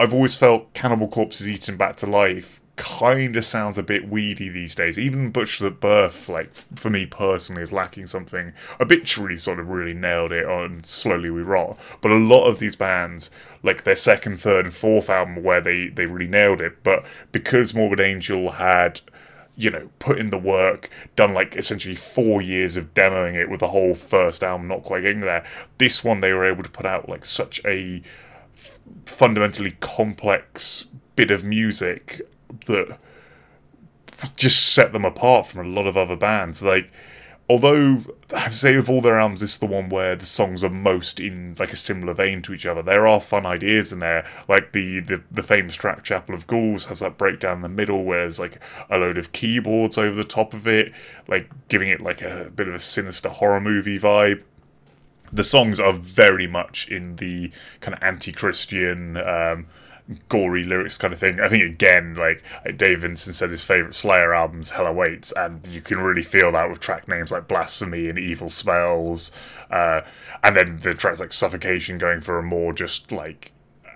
I've 0.00 0.14
always 0.14 0.36
felt 0.36 0.72
Cannibal 0.74 1.08
Corpse's 1.08 1.48
Eaten 1.48 1.76
Back 1.76 1.96
to 1.96 2.06
Life 2.06 2.60
kind 2.76 3.36
of 3.36 3.44
sounds 3.44 3.78
a 3.78 3.82
bit 3.82 4.08
weedy 4.08 4.48
these 4.48 4.74
days. 4.74 4.98
Even 4.98 5.30
Butcher 5.30 5.68
at 5.68 5.80
Birth, 5.80 6.28
like 6.28 6.52
for 6.76 6.90
me 6.90 7.06
personally, 7.06 7.62
is 7.62 7.72
lacking 7.72 8.06
something. 8.06 8.52
Obituary 8.80 9.36
sort 9.36 9.60
of 9.60 9.68
really 9.68 9.94
nailed 9.94 10.32
it 10.32 10.44
on 10.44 10.82
Slowly 10.82 11.30
We 11.30 11.42
Rot, 11.42 11.78
but 12.00 12.10
a 12.10 12.16
lot 12.16 12.46
of 12.46 12.58
these 12.58 12.76
bands, 12.76 13.30
like 13.62 13.84
their 13.84 13.96
second, 13.96 14.40
third, 14.40 14.66
and 14.66 14.74
fourth 14.74 15.08
album, 15.08 15.42
where 15.42 15.60
they 15.60 15.88
they 15.88 16.06
really 16.06 16.26
nailed 16.26 16.60
it. 16.60 16.82
But 16.82 17.04
because 17.30 17.74
Morbid 17.74 18.00
Angel 18.00 18.52
had 18.52 19.00
you 19.56 19.70
know, 19.70 19.88
put 19.98 20.18
in 20.18 20.30
the 20.30 20.38
work, 20.38 20.90
done 21.16 21.34
like 21.34 21.56
essentially 21.56 21.94
four 21.94 22.42
years 22.42 22.76
of 22.76 22.94
demoing 22.94 23.34
it 23.34 23.48
with 23.48 23.60
the 23.60 23.68
whole 23.68 23.94
first 23.94 24.42
album 24.42 24.68
not 24.68 24.82
quite 24.82 25.02
getting 25.02 25.20
there. 25.20 25.44
This 25.78 26.02
one 26.02 26.20
they 26.20 26.32
were 26.32 26.44
able 26.44 26.62
to 26.62 26.70
put 26.70 26.86
out 26.86 27.08
like 27.08 27.24
such 27.24 27.60
a 27.64 28.02
fundamentally 29.06 29.72
complex 29.80 30.86
bit 31.16 31.30
of 31.30 31.44
music 31.44 32.22
that 32.66 32.98
just 34.36 34.72
set 34.72 34.92
them 34.92 35.04
apart 35.04 35.46
from 35.46 35.64
a 35.64 35.68
lot 35.68 35.86
of 35.86 35.96
other 35.96 36.16
bands. 36.16 36.62
Like 36.62 36.90
although 37.48 38.02
I 38.32 38.38
have 38.40 38.52
to 38.52 38.58
say 38.58 38.74
of 38.76 38.88
all 38.88 39.00
their 39.00 39.18
albums, 39.18 39.40
this 39.40 39.52
is 39.52 39.58
the 39.58 39.66
one 39.66 39.88
where 39.88 40.16
the 40.16 40.24
songs 40.24 40.64
are 40.64 40.70
most 40.70 41.20
in 41.20 41.54
like 41.58 41.72
a 41.72 41.76
similar 41.76 42.14
vein 42.14 42.42
to 42.42 42.54
each 42.54 42.66
other. 42.66 42.82
There 42.82 43.06
are 43.06 43.20
fun 43.20 43.46
ideas 43.46 43.92
in 43.92 43.98
there, 43.98 44.26
like 44.48 44.72
the 44.72 45.00
the, 45.00 45.22
the 45.30 45.42
famous 45.42 45.74
track 45.74 46.02
"Chapel 46.04 46.34
of 46.34 46.46
Ghouls" 46.46 46.86
has 46.86 47.00
that 47.00 47.18
breakdown 47.18 47.56
in 47.56 47.62
the 47.62 47.68
middle 47.68 48.04
where 48.04 48.20
there's 48.20 48.40
like 48.40 48.58
a 48.90 48.98
load 48.98 49.18
of 49.18 49.32
keyboards 49.32 49.98
over 49.98 50.14
the 50.14 50.24
top 50.24 50.54
of 50.54 50.66
it, 50.66 50.92
like 51.28 51.50
giving 51.68 51.88
it 51.88 52.00
like 52.00 52.22
a 52.22 52.50
bit 52.54 52.68
of 52.68 52.74
a 52.74 52.78
sinister 52.78 53.28
horror 53.28 53.60
movie 53.60 53.98
vibe. 53.98 54.42
The 55.32 55.44
songs 55.44 55.80
are 55.80 55.92
very 55.92 56.46
much 56.46 56.88
in 56.88 57.16
the 57.16 57.50
kind 57.80 57.94
of 57.94 58.02
anti-Christian. 58.02 59.16
Um, 59.16 59.66
gory 60.28 60.64
lyrics 60.64 60.98
kind 60.98 61.14
of 61.14 61.20
thing. 61.20 61.40
I 61.40 61.48
think 61.48 61.64
again, 61.64 62.14
like 62.14 62.42
Dave 62.76 63.00
Vincent 63.00 63.36
said, 63.36 63.50
his 63.50 63.64
favorite 63.64 63.94
Slayer 63.94 64.34
albums, 64.34 64.70
Hell 64.70 64.86
Awaits, 64.86 65.32
and 65.32 65.66
you 65.68 65.80
can 65.80 65.98
really 65.98 66.22
feel 66.22 66.52
that 66.52 66.68
with 66.68 66.80
track 66.80 67.08
names 67.08 67.32
like 67.32 67.48
Blasphemy 67.48 68.08
and 68.08 68.18
Evil 68.18 68.48
Smells, 68.48 69.32
uh, 69.70 70.02
and 70.42 70.54
then 70.54 70.78
the 70.78 70.94
tracks 70.94 71.20
like 71.20 71.32
Suffocation 71.32 71.98
going 71.98 72.20
for 72.20 72.38
a 72.38 72.42
more 72.42 72.72
just 72.72 73.12
like 73.12 73.52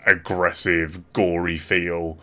aggressive, 0.07 1.13
gory 1.13 1.59
feel. 1.59 2.19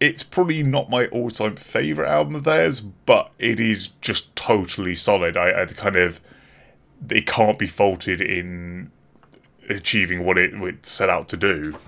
It's 0.00 0.22
probably 0.22 0.62
not 0.62 0.88
my 0.88 1.06
all-time 1.08 1.56
favorite 1.56 2.08
album 2.08 2.36
of 2.36 2.44
theirs, 2.44 2.80
but 2.80 3.32
it 3.38 3.60
is 3.60 3.88
just 4.00 4.34
totally 4.34 4.94
solid. 4.94 5.36
I, 5.36 5.62
I 5.62 5.66
kind 5.66 5.96
of 5.96 6.22
it 7.10 7.26
can't 7.26 7.58
be 7.58 7.66
faulted 7.66 8.22
in 8.22 8.90
achieving 9.68 10.24
what 10.24 10.38
it, 10.38 10.54
it 10.54 10.86
set 10.86 11.10
out 11.10 11.28
to 11.28 11.36
do. 11.36 11.78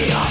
Yeah. 0.00 0.29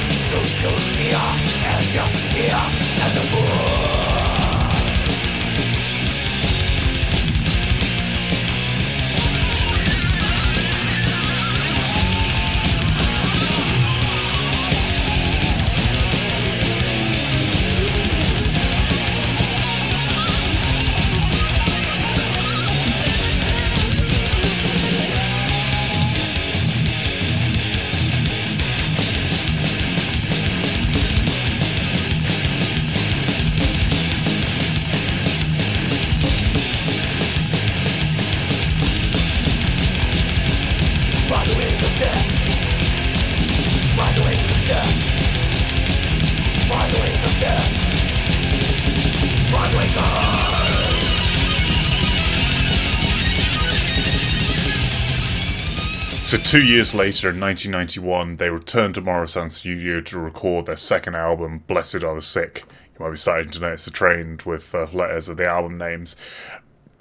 So, 56.29 56.38
two 56.38 56.63
years 56.63 56.93
later, 56.93 57.31
in 57.31 57.39
1991, 57.39 58.36
they 58.36 58.51
returned 58.51 58.93
to 58.93 59.01
Morrisound 59.01 59.50
Studio 59.50 60.00
to 60.01 60.19
record 60.19 60.67
their 60.67 60.75
second 60.75 61.15
album, 61.15 61.63
Blessed 61.65 62.03
Are 62.03 62.13
the 62.13 62.21
Sick. 62.21 62.65
You 62.67 63.03
might 63.03 63.09
be 63.09 63.17
starting 63.17 63.50
to 63.50 63.59
notice 63.59 63.86
the 63.86 63.89
trend 63.89 64.43
with 64.43 64.62
first 64.62 64.93
letters 64.93 65.27
of 65.27 65.38
the 65.38 65.48
album 65.48 65.79
names. 65.79 66.15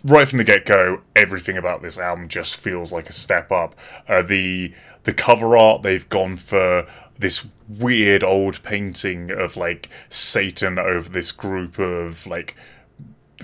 Right 0.02 0.26
from 0.26 0.38
the 0.38 0.44
get 0.44 0.64
go, 0.64 1.02
everything 1.14 1.58
about 1.58 1.82
this 1.82 1.99
album 1.99 2.28
just 2.28 2.58
feels 2.58 2.90
like 2.90 3.11
a 3.11 3.12
step 3.12 3.52
up. 3.52 3.75
Uh, 4.08 4.23
the 4.23 4.73
the 5.02 5.12
cover 5.12 5.58
art 5.58 5.82
they've 5.82 6.08
gone 6.08 6.38
for 6.38 6.87
this 7.18 7.47
weird 7.68 8.25
old 8.25 8.62
painting 8.62 9.30
of 9.30 9.58
like 9.58 9.90
Satan 10.08 10.78
over 10.78 11.11
this 11.11 11.32
group 11.32 11.78
of 11.78 12.26
like 12.26 12.56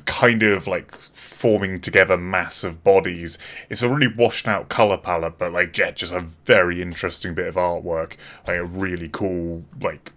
kind 0.07 0.43
of 0.43 0.67
like 0.67 0.95
forming 0.95 1.81
together 1.81 2.17
mass 2.17 2.65
of 2.65 2.83
bodies. 2.83 3.39
It's 3.71 3.83
a 3.83 3.89
really 3.89 4.13
washed 4.13 4.49
out 4.49 4.69
color 4.69 4.99
palette, 4.99 5.39
but 5.39 5.53
like 5.53 5.77
yeah, 5.77 5.91
just 5.91 6.13
a 6.13 6.21
very 6.21 6.83
interesting 6.83 7.35
bit 7.35 7.47
of 7.47 7.55
artwork. 7.55 8.15
Like 8.47 8.59
a 8.59 8.65
really 8.65 9.09
cool 9.09 9.65
like 9.81 10.13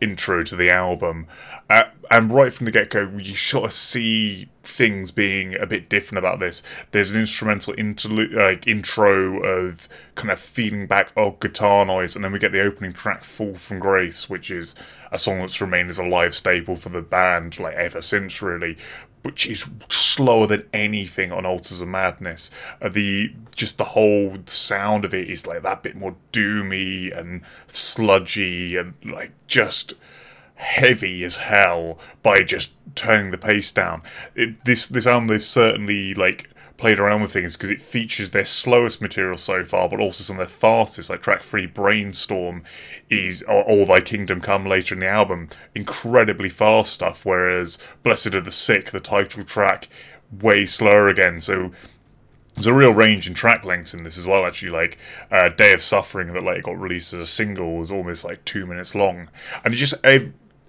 intro 0.00 0.42
to 0.44 0.56
the 0.56 0.70
album. 0.70 1.26
Uh, 1.68 1.84
and 2.10 2.30
right 2.30 2.52
from 2.52 2.66
the 2.66 2.70
get 2.70 2.90
go, 2.90 3.10
you 3.16 3.34
sort 3.34 3.64
of 3.64 3.72
see 3.72 4.48
things 4.62 5.10
being 5.10 5.54
a 5.56 5.66
bit 5.66 5.88
different 5.88 6.18
about 6.18 6.40
this. 6.40 6.62
There's 6.90 7.12
an 7.12 7.20
instrumental 7.20 7.74
interlude, 7.78 8.32
like 8.32 8.66
intro 8.66 9.40
of 9.42 9.88
kind 10.14 10.30
of 10.30 10.38
feeding 10.38 10.86
back 10.86 11.12
old 11.16 11.40
guitar 11.40 11.84
noise, 11.84 12.14
and 12.14 12.24
then 12.24 12.32
we 12.32 12.38
get 12.38 12.52
the 12.52 12.62
opening 12.62 12.92
track, 12.92 13.24
"Fall 13.24 13.54
from 13.54 13.78
Grace," 13.78 14.28
which 14.28 14.50
is 14.50 14.74
a 15.12 15.18
song 15.18 15.38
that's 15.38 15.60
remained 15.60 15.90
as 15.90 15.98
a 15.98 16.04
live 16.04 16.34
staple 16.34 16.76
for 16.76 16.88
the 16.88 17.02
band 17.02 17.58
like 17.58 17.74
ever 17.74 18.00
since, 18.00 18.42
really 18.42 18.76
which 19.26 19.44
is 19.44 19.68
slower 19.88 20.46
than 20.46 20.68
anything 20.72 21.32
on 21.32 21.44
Altars 21.44 21.80
of 21.80 21.88
Madness. 21.88 22.48
Uh, 22.80 22.88
the 22.88 23.34
just 23.56 23.76
the 23.76 23.84
whole 23.84 24.36
sound 24.46 25.04
of 25.04 25.12
it 25.12 25.28
is 25.28 25.48
like 25.48 25.62
that 25.62 25.82
bit 25.82 25.96
more 25.96 26.14
doomy 26.32 27.16
and 27.16 27.42
sludgy 27.66 28.76
and 28.76 28.94
like 29.04 29.32
just 29.48 29.94
heavy 30.54 31.24
as 31.24 31.36
hell 31.36 31.98
by 32.22 32.42
just 32.44 32.74
turning 32.94 33.32
the 33.32 33.38
pace 33.38 33.72
down. 33.72 34.00
It, 34.36 34.64
this 34.64 34.86
this 34.86 35.08
album 35.08 35.26
they've 35.26 35.42
certainly 35.42 36.14
like 36.14 36.48
played 36.76 36.98
around 36.98 37.22
with 37.22 37.32
things 37.32 37.56
because 37.56 37.70
it 37.70 37.80
features 37.80 38.30
their 38.30 38.44
slowest 38.44 39.00
material 39.00 39.38
so 39.38 39.64
far, 39.64 39.88
but 39.88 40.00
also 40.00 40.22
some 40.22 40.38
of 40.38 40.46
their 40.46 40.56
fastest. 40.56 41.10
Like 41.10 41.22
track 41.22 41.42
three, 41.42 41.66
Brainstorm, 41.66 42.64
is 43.08 43.42
All 43.42 43.86
Thy 43.86 44.00
Kingdom 44.00 44.40
Come 44.40 44.66
later 44.66 44.94
in 44.94 45.00
the 45.00 45.08
album, 45.08 45.48
incredibly 45.74 46.48
fast 46.48 46.92
stuff. 46.92 47.24
Whereas 47.24 47.78
Blessed 48.02 48.34
Are 48.34 48.40
the 48.40 48.50
Sick, 48.50 48.90
the 48.90 49.00
title 49.00 49.44
track, 49.44 49.88
way 50.40 50.66
slower 50.66 51.08
again. 51.08 51.40
So 51.40 51.72
there's 52.54 52.66
a 52.66 52.74
real 52.74 52.92
range 52.92 53.28
in 53.28 53.34
track 53.34 53.64
lengths 53.64 53.94
in 53.94 54.02
this 54.02 54.18
as 54.18 54.26
well. 54.26 54.46
Actually, 54.46 54.72
like 54.72 54.98
uh, 55.30 55.50
Day 55.50 55.72
of 55.72 55.82
Suffering 55.82 56.32
that 56.32 56.42
like 56.42 56.62
got 56.62 56.80
released 56.80 57.12
as 57.12 57.20
a 57.20 57.26
single 57.26 57.76
was 57.76 57.92
almost 57.92 58.24
like 58.24 58.44
two 58.44 58.66
minutes 58.66 58.94
long, 58.94 59.28
and 59.64 59.74
it 59.74 59.76
just 59.76 59.94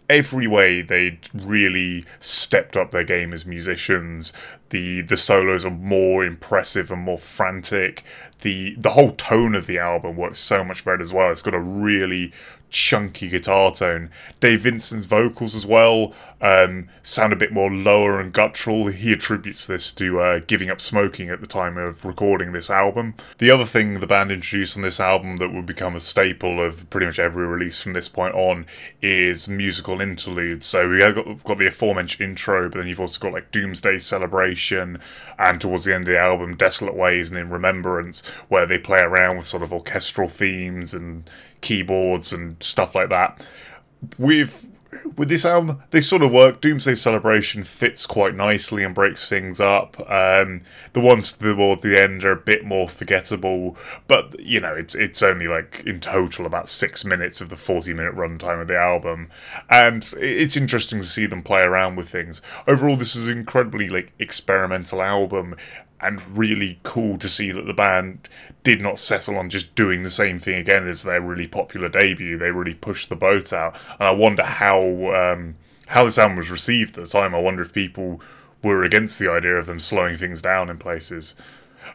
every 0.09 0.47
way 0.47 0.81
they 0.81 1.19
really 1.33 2.05
stepped 2.19 2.77
up 2.77 2.91
their 2.91 3.03
game 3.03 3.33
as 3.33 3.45
musicians. 3.45 4.33
The 4.69 5.01
the 5.01 5.17
solos 5.17 5.65
are 5.65 5.71
more 5.71 6.25
impressive 6.25 6.91
and 6.91 7.01
more 7.01 7.17
frantic. 7.17 8.03
The 8.41 8.75
the 8.77 8.91
whole 8.91 9.11
tone 9.11 9.55
of 9.55 9.67
the 9.67 9.79
album 9.79 10.15
works 10.15 10.39
so 10.39 10.63
much 10.63 10.85
better 10.85 11.01
as 11.01 11.13
well. 11.13 11.31
It's 11.31 11.41
got 11.41 11.53
a 11.53 11.59
really 11.59 12.33
chunky 12.69 13.29
guitar 13.29 13.71
tone. 13.71 14.09
Dave 14.39 14.61
Vincent's 14.61 15.05
vocals 15.05 15.55
as 15.55 15.65
well 15.65 16.13
um, 16.41 16.89
sound 17.01 17.33
a 17.33 17.37
bit 17.37 17.51
more 17.51 17.71
lower 17.71 18.19
and 18.19 18.33
guttural. 18.33 18.87
He 18.87 19.11
attributes 19.13 19.65
this 19.65 19.91
to 19.93 20.19
uh, 20.19 20.39
giving 20.45 20.69
up 20.69 20.81
smoking 20.81 21.29
at 21.29 21.41
the 21.41 21.47
time 21.47 21.77
of 21.77 22.05
recording 22.05 22.51
this 22.51 22.69
album. 22.69 23.15
The 23.37 23.49
other 23.49 23.65
thing 23.65 23.95
the 23.95 24.07
band 24.07 24.31
introduced 24.31 24.75
on 24.75 24.83
this 24.83 24.99
album 24.99 25.37
that 25.37 25.53
would 25.53 25.65
become 25.65 25.95
a 25.95 25.99
staple 25.99 26.61
of 26.61 26.89
pretty 26.89 27.05
much 27.05 27.19
every 27.19 27.47
release 27.47 27.81
from 27.81 27.93
this 27.93 28.09
point 28.09 28.35
on 28.35 28.65
is 29.01 29.47
musical 29.47 30.01
interludes. 30.01 30.65
So 30.67 30.89
we 30.89 31.01
have 31.01 31.15
got, 31.15 31.43
got 31.43 31.57
the 31.57 31.67
aforementioned 31.67 32.29
intro, 32.29 32.69
but 32.69 32.79
then 32.79 32.87
you've 32.87 32.99
also 32.99 33.19
got 33.19 33.33
like 33.33 33.51
Doomsday 33.51 33.99
Celebration 33.99 34.56
and 35.39 35.61
towards 35.61 35.85
the 35.85 35.93
end 35.93 36.07
of 36.07 36.13
the 36.13 36.19
album, 36.19 36.55
Desolate 36.55 36.95
Ways 36.95 37.29
and 37.29 37.39
In 37.39 37.49
Remembrance, 37.49 38.25
where 38.49 38.65
they 38.65 38.77
play 38.77 38.99
around 38.99 39.37
with 39.37 39.45
sort 39.45 39.63
of 39.63 39.71
orchestral 39.71 40.29
themes 40.29 40.93
and 40.93 41.29
keyboards 41.61 42.33
and 42.33 42.61
stuff 42.61 42.95
like 42.95 43.09
that. 43.09 43.45
With 44.17 44.67
with 45.15 45.29
this 45.29 45.45
album, 45.45 45.83
they 45.91 46.01
sort 46.01 46.21
of 46.21 46.31
work. 46.31 46.61
Doomsday 46.61 46.95
Celebration 46.95 47.63
fits 47.63 48.05
quite 48.05 48.35
nicely 48.35 48.83
and 48.83 48.95
breaks 48.95 49.27
things 49.27 49.59
up. 49.59 49.99
Um, 50.09 50.61
the 50.93 50.99
ones 51.01 51.31
toward 51.31 51.81
the 51.81 52.01
end 52.01 52.23
are 52.23 52.31
a 52.31 52.37
bit 52.37 52.65
more 52.65 52.87
forgettable, 52.89 53.77
but 54.07 54.39
you 54.39 54.59
know, 54.59 54.73
it's 54.73 54.95
it's 54.95 55.21
only 55.21 55.47
like 55.47 55.83
in 55.85 55.99
total 55.99 56.45
about 56.45 56.69
six 56.69 57.03
minutes 57.05 57.41
of 57.41 57.49
the 57.49 57.57
forty-minute 57.57 58.15
runtime 58.15 58.61
of 58.61 58.67
the 58.67 58.77
album, 58.77 59.29
and 59.69 60.13
it's 60.17 60.57
interesting 60.57 60.99
to 61.01 61.07
see 61.07 61.25
them 61.25 61.43
play 61.43 61.61
around 61.61 61.95
with 61.95 62.09
things. 62.09 62.41
Overall, 62.67 62.97
this 62.97 63.15
is 63.15 63.27
an 63.27 63.37
incredibly 63.37 63.89
like 63.89 64.11
experimental 64.19 65.01
album, 65.01 65.55
and 65.99 66.37
really 66.37 66.79
cool 66.83 67.17
to 67.17 67.29
see 67.29 67.51
that 67.51 67.65
the 67.65 67.73
band 67.73 68.29
did 68.63 68.81
not 68.81 68.99
settle 68.99 69.37
on 69.37 69.49
just 69.49 69.75
doing 69.75 70.01
the 70.01 70.09
same 70.09 70.39
thing 70.39 70.55
again 70.55 70.87
as 70.87 71.03
their 71.03 71.21
really 71.21 71.47
popular 71.47 71.89
debut. 71.89 72.37
They 72.37 72.51
really 72.51 72.73
pushed 72.73 73.09
the 73.09 73.15
boat 73.15 73.53
out, 73.53 73.75
and 73.99 74.07
I 74.07 74.11
wonder 74.11 74.43
how 74.43 75.13
um, 75.13 75.55
how 75.87 76.03
this 76.03 76.17
album 76.17 76.37
was 76.37 76.51
received 76.51 76.97
at 76.97 77.05
the 77.05 77.09
time. 77.09 77.33
I 77.33 77.39
wonder 77.39 77.61
if 77.61 77.73
people 77.73 78.21
were 78.63 78.83
against 78.83 79.19
the 79.19 79.31
idea 79.31 79.55
of 79.55 79.65
them 79.65 79.79
slowing 79.79 80.17
things 80.17 80.41
down 80.41 80.69
in 80.69 80.77
places. 80.77 81.35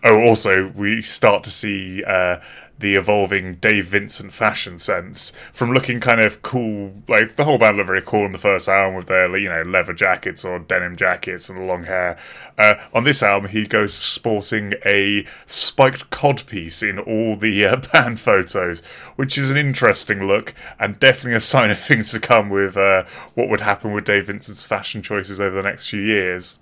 Oh, 0.02 0.20
also, 0.22 0.68
we 0.68 1.02
start 1.02 1.44
to 1.44 1.50
see 1.50 2.02
uh, 2.04 2.38
the 2.78 2.96
evolving 2.96 3.54
Dave 3.56 3.86
Vincent 3.86 4.32
fashion 4.32 4.78
sense 4.78 5.32
from 5.52 5.72
looking 5.72 6.00
kind 6.00 6.20
of 6.20 6.42
cool. 6.42 7.02
Like 7.08 7.36
the 7.36 7.44
whole 7.44 7.58
band 7.58 7.76
looked 7.76 7.86
very 7.86 8.02
cool 8.02 8.26
in 8.26 8.32
the 8.32 8.38
first 8.38 8.68
album 8.68 8.96
with 8.96 9.06
their 9.06 9.34
you 9.36 9.48
know 9.48 9.62
leather 9.62 9.92
jackets 9.92 10.44
or 10.44 10.58
denim 10.58 10.96
jackets 10.96 11.48
and 11.48 11.58
the 11.58 11.64
long 11.64 11.84
hair. 11.84 12.18
Uh, 12.58 12.74
on 12.92 13.04
this 13.04 13.22
album, 13.22 13.50
he 13.50 13.66
goes 13.66 13.94
sporting 13.94 14.74
a 14.84 15.24
spiked 15.46 16.10
cod 16.10 16.44
piece 16.46 16.82
in 16.82 16.98
all 16.98 17.36
the 17.36 17.64
uh, 17.64 17.76
band 17.92 18.20
photos, 18.20 18.80
which 19.16 19.38
is 19.38 19.50
an 19.50 19.56
interesting 19.56 20.26
look 20.26 20.54
and 20.78 21.00
definitely 21.00 21.36
a 21.36 21.40
sign 21.40 21.70
of 21.70 21.78
things 21.78 22.12
to 22.12 22.20
come 22.20 22.50
with 22.50 22.76
uh, 22.76 23.04
what 23.34 23.48
would 23.48 23.60
happen 23.60 23.92
with 23.92 24.04
Dave 24.04 24.26
Vincent's 24.26 24.64
fashion 24.64 25.02
choices 25.02 25.40
over 25.40 25.56
the 25.56 25.62
next 25.62 25.88
few 25.88 26.00
years. 26.02 26.58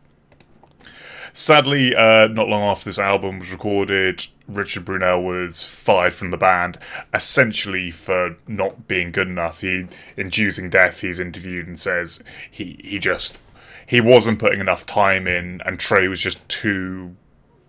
Sadly, 1.33 1.95
uh, 1.95 2.27
not 2.29 2.49
long 2.49 2.63
after 2.63 2.87
this 2.87 2.99
album 2.99 3.39
was 3.39 3.53
recorded, 3.53 4.27
Richard 4.55 4.85
Brunel 4.85 5.23
was 5.23 5.65
fired 5.65 6.13
from 6.13 6.31
the 6.31 6.37
band, 6.37 6.79
essentially 7.15 7.91
for 7.91 8.37
not 8.47 8.89
being 8.89 9.13
good 9.13 9.29
enough. 9.29 9.61
He, 9.61 9.87
In 10.17 10.31
Choosing 10.31 10.71
Death, 10.71 11.01
he's 11.01 11.21
interviewed 11.21 11.67
and 11.67 11.79
says 11.79 12.23
he 12.51 12.81
he 12.83 12.99
just 12.99 13.39
he 13.87 14.01
wasn't 14.01 14.39
putting 14.39 14.61
enough 14.61 14.87
time 14.87 15.27
in, 15.27 15.61
and 15.65 15.79
Trey 15.79 16.09
was 16.09 16.21
just 16.21 16.47
too 16.49 17.17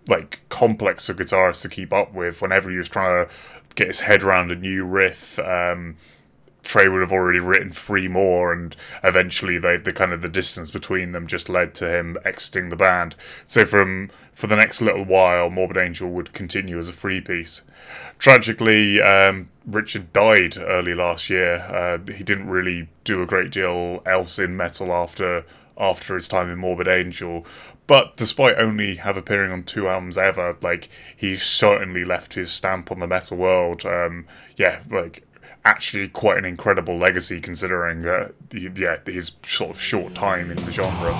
like 0.08 0.40
complex 0.48 1.08
a 1.08 1.14
guitarist 1.14 1.62
to 1.62 1.68
keep 1.68 1.92
up 1.92 2.12
with. 2.12 2.42
Whenever 2.42 2.70
he 2.70 2.76
was 2.76 2.88
trying 2.88 3.26
to 3.26 3.32
get 3.74 3.88
his 3.88 4.00
head 4.00 4.22
around 4.22 4.50
a 4.50 4.56
new 4.56 4.84
riff. 4.84 5.38
Um, 5.38 5.96
Trey 6.62 6.88
would 6.88 7.00
have 7.00 7.12
already 7.12 7.40
written 7.40 7.72
three 7.72 8.08
more, 8.08 8.52
and 8.52 8.76
eventually 9.02 9.58
they, 9.58 9.76
the 9.76 9.92
kind 9.92 10.12
of 10.12 10.22
the 10.22 10.28
distance 10.28 10.70
between 10.70 11.12
them 11.12 11.26
just 11.26 11.48
led 11.48 11.74
to 11.76 11.98
him 11.98 12.16
exiting 12.24 12.68
the 12.68 12.76
band. 12.76 13.16
So 13.44 13.64
from 13.64 14.10
for 14.32 14.46
the 14.46 14.56
next 14.56 14.80
little 14.80 15.04
while, 15.04 15.50
Morbid 15.50 15.76
Angel 15.76 16.08
would 16.10 16.32
continue 16.32 16.78
as 16.78 16.88
a 16.88 16.92
free 16.92 17.20
piece. 17.20 17.62
Tragically, 18.18 19.02
um, 19.02 19.48
Richard 19.66 20.12
died 20.12 20.56
early 20.56 20.94
last 20.94 21.28
year. 21.28 21.56
Uh, 21.68 21.98
he 22.12 22.24
didn't 22.24 22.48
really 22.48 22.88
do 23.04 23.22
a 23.22 23.26
great 23.26 23.50
deal 23.50 24.02
else 24.06 24.38
in 24.38 24.56
metal 24.56 24.92
after 24.92 25.44
after 25.78 26.14
his 26.14 26.28
time 26.28 26.50
in 26.50 26.58
Morbid 26.58 26.86
Angel. 26.86 27.44
But 27.86 28.16
despite 28.16 28.56
only 28.58 28.96
have 28.96 29.16
appearing 29.16 29.50
on 29.50 29.64
two 29.64 29.88
albums 29.88 30.16
ever, 30.16 30.56
like 30.62 30.88
he 31.16 31.36
certainly 31.36 32.04
left 32.04 32.34
his 32.34 32.50
stamp 32.52 32.90
on 32.92 33.00
the 33.00 33.06
metal 33.06 33.36
world. 33.36 33.84
Um, 33.84 34.26
yeah, 34.56 34.82
like 34.88 35.26
actually 35.64 36.08
quite 36.08 36.38
an 36.38 36.44
incredible 36.44 36.98
legacy 36.98 37.40
considering 37.40 38.06
uh, 38.06 38.28
yeah 38.52 38.98
his 39.06 39.32
sort 39.44 39.70
of 39.70 39.80
short 39.80 40.14
time 40.14 40.50
in 40.50 40.56
the 40.64 40.72
genre. 40.72 41.12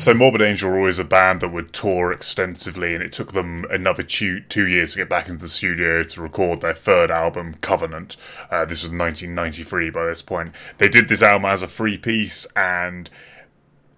So 0.00 0.14
Morbid 0.14 0.40
Angel 0.40 0.70
were 0.70 0.78
always 0.78 0.98
a 0.98 1.04
band 1.04 1.42
that 1.42 1.50
would 1.50 1.74
tour 1.74 2.10
extensively, 2.10 2.94
and 2.94 3.04
it 3.04 3.12
took 3.12 3.34
them 3.34 3.66
another 3.68 4.02
two, 4.02 4.40
two 4.40 4.66
years 4.66 4.92
to 4.92 5.00
get 5.00 5.10
back 5.10 5.28
into 5.28 5.42
the 5.42 5.48
studio 5.48 6.02
to 6.02 6.22
record 6.22 6.62
their 6.62 6.72
third 6.72 7.10
album, 7.10 7.56
Covenant. 7.60 8.16
Uh, 8.50 8.64
this 8.64 8.82
was 8.82 8.90
1993 8.90 9.90
by 9.90 10.06
this 10.06 10.22
point. 10.22 10.54
They 10.78 10.88
did 10.88 11.10
this 11.10 11.22
album 11.22 11.44
as 11.50 11.62
a 11.62 11.68
free 11.68 11.98
piece, 11.98 12.46
and 12.56 13.10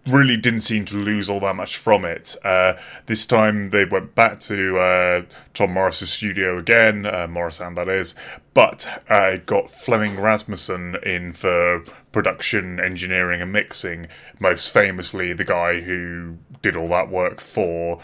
really 0.07 0.37
didn't 0.37 0.61
seem 0.61 0.85
to 0.87 0.97
lose 0.97 1.31
all 1.31 1.41
that 1.41 1.55
much 1.55 1.77
from 1.77 2.05
it. 2.05 2.35
Uh, 2.45 2.75
this 3.07 3.25
time 3.25 3.71
they 3.71 3.85
went 3.85 4.15
back 4.15 4.41
to 4.41 4.79
uh, 4.79 5.23
Tom 5.55 5.73
Morris's 5.73 6.11
studio 6.11 6.59
again, 6.59 7.07
uh, 7.07 7.27
Morrisound 7.29 7.77
that 7.77 7.89
is, 7.89 8.15
but 8.55 9.03
uh, 9.09 9.37
got 9.47 9.71
Flemming 9.71 10.19
Rasmussen 10.21 10.97
in 11.05 11.33
for 11.33 11.85
production, 12.11 12.81
engineering, 12.81 13.41
and 13.41 13.53
mixing. 13.53 14.09
Most 14.41 14.73
famously, 14.73 15.33
the 15.33 15.45
guy 15.45 15.81
who 15.81 16.39
did 16.63 16.77
all 16.77 16.89
that 16.89 17.09
work 17.09 17.41
for 17.41 18.01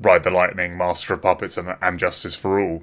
Ride 0.00 0.24
the 0.24 0.30
Lightning, 0.30 0.76
Master 0.76 1.14
of 1.14 1.22
Puppets, 1.22 1.56
and, 1.56 1.76
and 1.80 1.98
Justice 1.98 2.34
for 2.34 2.58
All. 2.58 2.82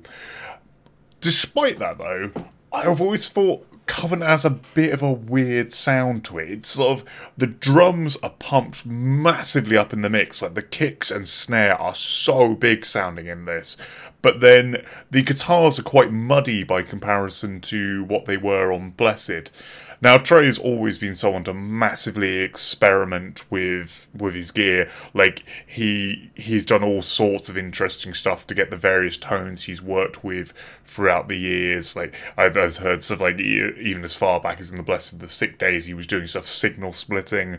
Despite 1.20 1.80
that, 1.80 1.98
though, 1.98 2.32
I've 2.72 3.02
always 3.02 3.28
thought 3.28 3.66
Covenant 3.88 4.30
has 4.30 4.46
a 4.46 4.50
bit 4.50 4.94
of 4.94 5.02
a 5.02 5.12
weird 5.12 5.72
sound 5.72 6.24
to 6.26 6.38
it. 6.38 6.52
It's 6.52 6.70
sort 6.72 7.00
of 7.00 7.10
the 7.38 7.48
drums 7.48 8.18
are 8.22 8.36
pumped 8.38 8.86
massively 8.86 9.78
up 9.78 9.94
in 9.94 10.02
the 10.02 10.10
mix, 10.10 10.42
like 10.42 10.54
the 10.54 10.62
kicks 10.62 11.10
and 11.10 11.28
snare 11.28 11.76
are 11.76 11.96
so 11.96 12.54
big 12.54 12.86
sounding 12.86 13.28
in 13.28 13.46
this, 13.46 13.78
but 14.22 14.42
then 14.42 14.84
the 15.10 15.24
guitars 15.24 15.80
are 15.80 15.84
quite 15.84 16.12
muddy 16.12 16.64
by 16.64 16.82
comparison 16.84 17.62
to 17.62 18.04
what 18.04 18.26
they 18.26 18.38
were 18.38 18.72
on 18.72 18.92
Blessed. 18.92 19.52
Now 20.00 20.18
Trey's 20.18 20.60
always 20.60 20.98
been 20.98 21.16
someone 21.16 21.44
to 21.46 21.54
massively 21.54 22.38
experiment 22.38 23.50
with 23.52 24.08
with 24.14 24.36
his 24.36 24.52
gear. 24.52 24.90
Like 25.14 25.44
he 25.66 26.32
he's 26.36 26.66
done 26.66 26.84
all 26.84 27.02
sorts 27.02 27.50
of 27.50 27.58
interesting 27.58 28.14
stuff 28.14 28.46
to 28.48 28.56
get 28.56 28.70
the 28.70 28.78
various 28.78 29.18
tones 29.18 29.64
he's 29.64 29.82
worked 29.82 30.24
with 30.24 30.54
throughout 30.86 31.28
the 31.28 31.38
years. 31.38 31.96
Like 31.96 32.16
I've, 32.38 32.56
I've 32.56 32.78
heard 32.78 33.04
stuff 33.04 33.22
like 33.22 33.40
even 33.40 34.04
as 34.04 34.16
far 34.16 34.40
back 34.40 34.60
as 34.60 34.72
in 34.72 34.78
the 34.78 34.84
Blessed 34.84 35.20
the 35.20 35.28
Sick 35.28 35.58
Days, 35.58 35.86
he 35.86 35.94
was 35.94 36.08
doing 36.08 36.28
stuff 36.28 36.46
signal 36.46 36.94
splitting. 36.94 37.58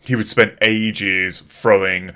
He 0.00 0.16
would 0.16 0.26
spend 0.26 0.56
ages 0.62 1.40
throwing 1.40 2.12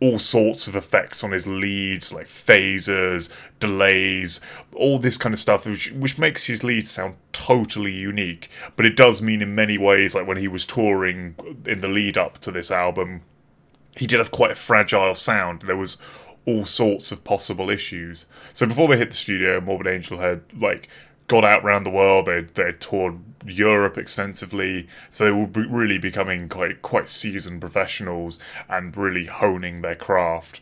all 0.00 0.18
sorts 0.18 0.68
of 0.68 0.76
effects 0.76 1.24
on 1.24 1.32
his 1.32 1.46
leads, 1.46 2.12
like 2.12 2.26
phasers, 2.26 3.30
delays, 3.60 4.40
all 4.74 4.98
this 4.98 5.16
kind 5.16 5.32
of 5.32 5.38
stuff, 5.38 5.66
which, 5.66 5.90
which 5.92 6.18
makes 6.18 6.46
his 6.46 6.62
leads 6.62 6.90
sound 6.90 7.14
totally 7.32 7.92
unique. 7.92 8.50
But 8.76 8.84
it 8.84 8.96
does 8.96 9.22
mean 9.22 9.40
in 9.40 9.54
many 9.54 9.78
ways, 9.78 10.14
like 10.14 10.26
when 10.26 10.36
he 10.36 10.48
was 10.48 10.66
touring 10.66 11.34
in 11.66 11.80
the 11.80 11.88
lead 11.88 12.18
up 12.18 12.38
to 12.38 12.50
this 12.50 12.70
album, 12.70 13.22
he 13.96 14.06
did 14.06 14.18
have 14.18 14.30
quite 14.30 14.50
a 14.50 14.56
fragile 14.56 15.14
sound. 15.14 15.62
There 15.62 15.76
was 15.76 15.96
all 16.44 16.66
sorts 16.66 17.10
of 17.10 17.24
possible 17.24 17.70
issues. 17.70 18.26
So 18.52 18.66
before 18.66 18.88
they 18.88 18.98
hit 18.98 19.10
the 19.10 19.16
studio, 19.16 19.60
Morbid 19.60 19.86
Angel 19.86 20.18
had 20.18 20.42
like 20.58 20.88
got 21.28 21.44
out 21.44 21.64
around 21.64 21.84
the 21.84 21.90
world. 21.90 22.26
They 22.26 22.42
they 22.42 22.72
toured 22.72 23.18
Europe 23.44 23.98
extensively, 23.98 24.88
so 25.10 25.24
they 25.24 25.30
were 25.30 25.46
really 25.46 25.98
becoming 25.98 26.48
quite 26.48 26.82
quite 26.82 27.08
seasoned 27.08 27.60
professionals 27.60 28.38
and 28.68 28.96
really 28.96 29.26
honing 29.26 29.82
their 29.82 29.96
craft. 29.96 30.60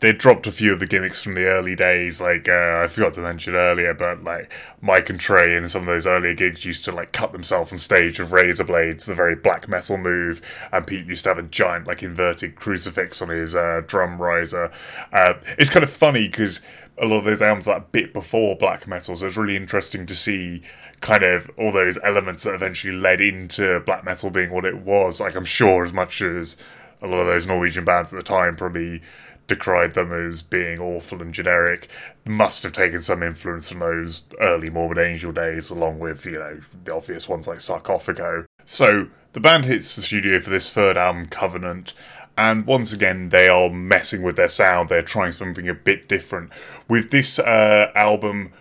They 0.00 0.12
dropped 0.14 0.46
a 0.46 0.52
few 0.52 0.72
of 0.72 0.80
the 0.80 0.86
gimmicks 0.86 1.22
from 1.22 1.34
the 1.34 1.44
early 1.44 1.76
days, 1.76 2.22
like 2.22 2.48
uh, 2.48 2.80
I 2.82 2.86
forgot 2.88 3.12
to 3.14 3.20
mention 3.20 3.54
earlier, 3.54 3.92
but 3.92 4.24
like 4.24 4.50
Mike 4.80 5.10
and 5.10 5.20
Trey 5.20 5.54
in 5.54 5.68
some 5.68 5.82
of 5.82 5.88
those 5.88 6.06
earlier 6.06 6.32
gigs 6.32 6.64
used 6.64 6.86
to 6.86 6.92
like 6.92 7.12
cut 7.12 7.32
themselves 7.32 7.70
on 7.70 7.76
stage 7.76 8.18
with 8.18 8.30
razor 8.30 8.64
blades, 8.64 9.04
the 9.04 9.14
very 9.14 9.36
black 9.36 9.68
metal 9.68 9.98
move, 9.98 10.40
and 10.72 10.86
Pete 10.86 11.04
used 11.04 11.24
to 11.24 11.30
have 11.30 11.38
a 11.38 11.42
giant 11.42 11.86
like 11.86 12.02
inverted 12.02 12.56
crucifix 12.56 13.20
on 13.20 13.28
his 13.28 13.54
uh, 13.54 13.82
drum 13.86 14.20
riser. 14.22 14.72
Uh, 15.12 15.34
it's 15.58 15.68
kind 15.68 15.84
of 15.84 15.90
funny 15.90 16.28
because 16.28 16.62
a 17.00 17.06
lot 17.06 17.18
of 17.18 17.24
those 17.24 17.42
albums 17.42 17.64
that 17.64 17.92
bit 17.92 18.12
before 18.12 18.56
black 18.56 18.86
metal. 18.86 19.16
So 19.16 19.26
it's 19.26 19.36
really 19.36 19.56
interesting 19.56 20.06
to 20.06 20.14
see 20.14 20.62
kind 21.00 21.22
of 21.22 21.50
all 21.56 21.72
those 21.72 21.98
elements 22.04 22.44
that 22.44 22.54
eventually 22.54 22.94
led 22.94 23.20
into 23.20 23.80
black 23.80 24.04
metal 24.04 24.30
being 24.30 24.50
what 24.50 24.64
it 24.64 24.78
was. 24.78 25.20
Like 25.20 25.34
I'm 25.34 25.44
sure 25.44 25.84
as 25.84 25.92
much 25.92 26.20
as 26.20 26.56
a 27.00 27.06
lot 27.06 27.20
of 27.20 27.26
those 27.26 27.46
Norwegian 27.46 27.84
bands 27.84 28.12
at 28.12 28.18
the 28.18 28.22
time 28.22 28.54
probably 28.54 29.00
decried 29.46 29.94
them 29.94 30.12
as 30.12 30.42
being 30.42 30.78
awful 30.78 31.20
and 31.20 31.34
generic, 31.34 31.88
must 32.24 32.62
have 32.62 32.72
taken 32.72 33.02
some 33.02 33.20
influence 33.20 33.68
from 33.68 33.80
those 33.80 34.22
early 34.40 34.70
Morbid 34.70 34.98
Angel 34.98 35.32
days, 35.32 35.70
along 35.70 35.98
with, 35.98 36.24
you 36.24 36.38
know, 36.38 36.60
the 36.84 36.94
obvious 36.94 37.28
ones 37.28 37.48
like 37.48 37.58
Sarcophago. 37.58 38.44
So 38.64 39.08
the 39.32 39.40
band 39.40 39.64
hits 39.64 39.96
the 39.96 40.02
studio 40.02 40.38
for 40.38 40.50
this 40.50 40.72
third 40.72 40.96
album, 40.96 41.26
Covenant, 41.26 41.94
and 42.36 42.66
once 42.66 42.92
again 42.92 43.28
they 43.30 43.48
are 43.48 43.70
messing 43.70 44.22
with 44.22 44.36
their 44.36 44.48
sound 44.48 44.88
they're 44.88 45.02
trying 45.02 45.32
something 45.32 45.68
a 45.68 45.74
bit 45.74 46.08
different 46.08 46.50
with 46.88 47.10
this 47.10 47.38
uh, 47.38 47.90
album 47.94 48.52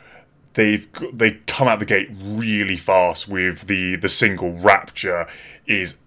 they've 0.54 0.88
they 1.14 1.32
come 1.48 1.68
out 1.68 1.80
the 1.80 1.86
gate 1.86 2.10
really 2.22 2.78
fast 2.78 3.28
with 3.28 3.68
the 3.68 3.96
the 3.96 4.10
single 4.10 4.54
rapture 4.54 5.28
is 5.66 5.98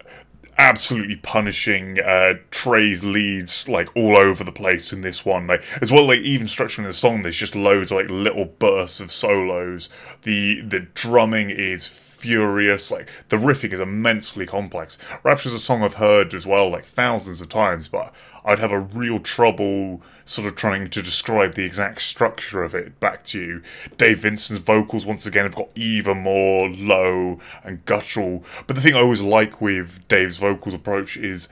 absolutely 0.58 1.16
punishing 1.16 1.98
uh, 2.00 2.34
Trey's 2.50 3.02
leads 3.02 3.68
like 3.68 3.88
all 3.96 4.16
over 4.16 4.44
the 4.44 4.52
place 4.52 4.92
in 4.92 5.00
this 5.00 5.24
one. 5.24 5.46
Like 5.46 5.64
as 5.80 5.90
well, 5.90 6.06
like 6.06 6.20
even 6.20 6.46
structuring 6.46 6.84
the 6.84 6.92
song, 6.92 7.22
there's 7.22 7.36
just 7.36 7.56
loads 7.56 7.90
of 7.90 7.96
like 7.96 8.10
little 8.10 8.44
bursts 8.44 9.00
of 9.00 9.10
solos. 9.10 9.88
The 10.22 10.60
the 10.60 10.80
drumming 10.80 11.50
is 11.50 11.86
furious. 12.22 12.90
Like 12.90 13.08
the 13.28 13.36
riffing 13.36 13.72
is 13.72 13.80
immensely 13.80 14.46
complex. 14.46 14.96
Rapture's 15.24 15.52
a 15.52 15.58
song 15.58 15.82
I've 15.82 15.94
heard 15.94 16.32
as 16.32 16.46
well, 16.46 16.70
like 16.70 16.84
thousands 16.84 17.40
of 17.40 17.48
times, 17.48 17.88
but 17.88 18.14
I'd 18.44 18.60
have 18.60 18.70
a 18.70 18.78
real 18.78 19.18
trouble 19.18 20.00
sort 20.24 20.46
of 20.46 20.54
trying 20.54 20.88
to 20.88 21.02
describe 21.02 21.54
the 21.54 21.64
exact 21.64 22.00
structure 22.00 22.62
of 22.62 22.74
it 22.74 23.00
back 23.00 23.24
to 23.24 23.40
you. 23.40 23.62
Dave 23.98 24.20
Vincent's 24.20 24.62
vocals 24.62 25.04
once 25.04 25.26
again 25.26 25.44
have 25.44 25.56
got 25.56 25.68
even 25.74 26.18
more 26.18 26.68
low 26.68 27.40
and 27.64 27.84
guttural. 27.84 28.44
But 28.66 28.76
the 28.76 28.82
thing 28.82 28.94
I 28.94 29.00
always 29.00 29.22
like 29.22 29.60
with 29.60 30.06
Dave's 30.06 30.36
vocals 30.36 30.74
approach 30.74 31.16
is 31.16 31.48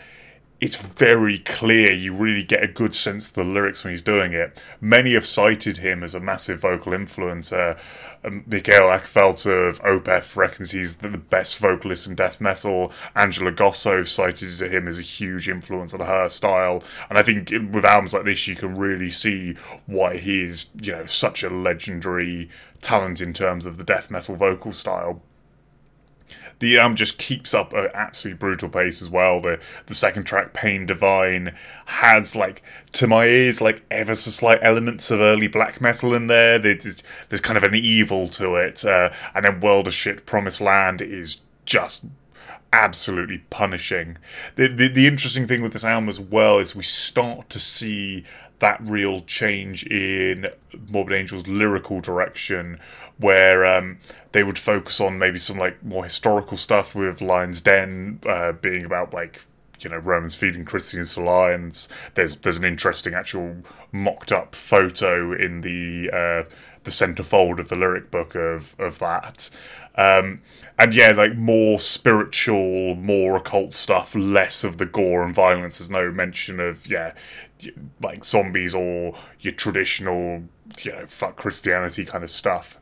it's 0.60 0.76
very 0.76 1.38
clear. 1.38 1.90
You 1.92 2.14
really 2.14 2.42
get 2.42 2.62
a 2.62 2.68
good 2.68 2.94
sense 2.94 3.28
of 3.28 3.34
the 3.34 3.44
lyrics 3.44 3.82
when 3.82 3.92
he's 3.92 4.02
doing 4.02 4.34
it. 4.34 4.62
Many 4.80 5.14
have 5.14 5.24
cited 5.24 5.78
him 5.78 6.02
as 6.02 6.14
a 6.14 6.20
massive 6.20 6.60
vocal 6.60 6.92
influencer. 6.92 7.78
Um, 8.22 8.44
Mikael 8.46 8.90
Åkerfeldt 8.90 9.46
of 9.46 9.80
Opeth 9.80 10.36
reckons 10.36 10.72
he's 10.72 10.96
the 10.96 11.16
best 11.16 11.58
vocalist 11.58 12.06
in 12.06 12.14
death 12.14 12.42
metal. 12.42 12.92
Angela 13.16 13.50
Gossow 13.50 14.04
cited 14.04 14.60
him 14.60 14.86
as 14.86 14.98
a 14.98 15.02
huge 15.02 15.48
influence 15.48 15.94
on 15.94 16.00
her 16.00 16.28
style. 16.28 16.82
And 17.08 17.18
I 17.18 17.22
think 17.22 17.50
with 17.72 17.86
albums 17.86 18.12
like 18.12 18.24
this, 18.24 18.46
you 18.46 18.54
can 18.54 18.76
really 18.76 19.10
see 19.10 19.54
why 19.86 20.18
he 20.18 20.44
is, 20.44 20.68
you 20.78 20.92
know, 20.92 21.06
such 21.06 21.42
a 21.42 21.48
legendary 21.48 22.50
talent 22.82 23.22
in 23.22 23.32
terms 23.32 23.64
of 23.64 23.78
the 23.78 23.84
death 23.84 24.10
metal 24.10 24.36
vocal 24.36 24.74
style 24.74 25.22
the 26.60 26.78
album 26.78 26.94
just 26.94 27.18
keeps 27.18 27.52
up 27.52 27.72
an 27.72 27.88
absolutely 27.92 28.38
brutal 28.38 28.68
pace 28.68 29.02
as 29.02 29.10
well. 29.10 29.40
The 29.40 29.60
the 29.86 29.94
second 29.94 30.24
track, 30.24 30.52
Pain 30.52 30.86
Divine, 30.86 31.54
has 31.86 32.36
like 32.36 32.62
to 32.92 33.06
my 33.06 33.24
ears 33.24 33.60
like 33.60 33.82
ever 33.90 34.14
so 34.14 34.30
slight 34.30 34.60
elements 34.62 35.10
of 35.10 35.20
early 35.20 35.48
black 35.48 35.80
metal 35.80 36.14
in 36.14 36.28
there. 36.28 36.58
There's, 36.58 37.02
there's 37.28 37.40
kind 37.40 37.56
of 37.56 37.64
an 37.64 37.74
evil 37.74 38.28
to 38.28 38.54
it, 38.56 38.84
uh, 38.84 39.10
and 39.34 39.44
then 39.44 39.60
World 39.60 39.88
of 39.88 39.94
Shit, 39.94 40.26
Promised 40.26 40.60
Land 40.60 41.02
is 41.02 41.42
just 41.64 42.06
absolutely 42.72 43.38
punishing. 43.50 44.16
The, 44.56 44.68
the 44.68 44.88
the 44.88 45.06
interesting 45.06 45.46
thing 45.46 45.62
with 45.62 45.72
this 45.72 45.84
album 45.84 46.08
as 46.08 46.20
well 46.20 46.58
is 46.58 46.76
we 46.76 46.82
start 46.82 47.50
to 47.50 47.58
see 47.58 48.24
that 48.60 48.80
real 48.82 49.22
change 49.22 49.84
in 49.86 50.46
Morbid 50.88 51.14
Angel's 51.14 51.46
lyrical 51.46 52.00
direction, 52.00 52.78
where 53.18 53.66
um, 53.66 53.98
they 54.32 54.42
would 54.42 54.58
focus 54.58 55.00
on 55.00 55.18
maybe 55.18 55.38
some 55.38 55.58
like 55.58 55.82
more 55.82 56.04
historical 56.04 56.56
stuff 56.56 56.94
with 56.94 57.20
Lion's 57.20 57.60
Den 57.60 58.20
uh, 58.26 58.52
being 58.52 58.84
about 58.84 59.12
like 59.12 59.42
you 59.80 59.90
know 59.90 59.98
Romans 59.98 60.34
feeding 60.34 60.64
Christians 60.64 61.14
to 61.14 61.22
lions. 61.22 61.88
There's 62.14 62.36
there's 62.36 62.58
an 62.58 62.64
interesting 62.64 63.14
actual 63.14 63.56
mocked 63.92 64.32
up 64.32 64.54
photo 64.54 65.32
in 65.32 65.62
the 65.62 66.10
uh, 66.12 66.44
the 66.84 66.90
centerfold 66.90 67.58
of 67.58 67.68
the 67.68 67.76
lyric 67.76 68.10
book 68.10 68.34
of 68.34 68.74
of 68.78 68.98
that. 68.98 69.50
Um, 69.96 70.40
and 70.78 70.94
yeah, 70.94 71.12
like 71.12 71.36
more 71.36 71.78
spiritual, 71.78 72.94
more 72.94 73.36
occult 73.36 73.74
stuff, 73.74 74.14
less 74.14 74.64
of 74.64 74.78
the 74.78 74.86
gore 74.86 75.22
and 75.22 75.34
violence. 75.34 75.78
There's 75.78 75.90
no 75.90 76.10
mention 76.10 76.58
of 76.58 76.86
yeah, 76.86 77.12
like 78.00 78.24
zombies 78.24 78.74
or 78.74 79.14
your 79.40 79.52
traditional 79.52 80.44
you 80.82 80.92
know 80.92 81.06
fuck 81.06 81.36
Christianity 81.36 82.04
kind 82.04 82.24
of 82.24 82.30
stuff. 82.30 82.79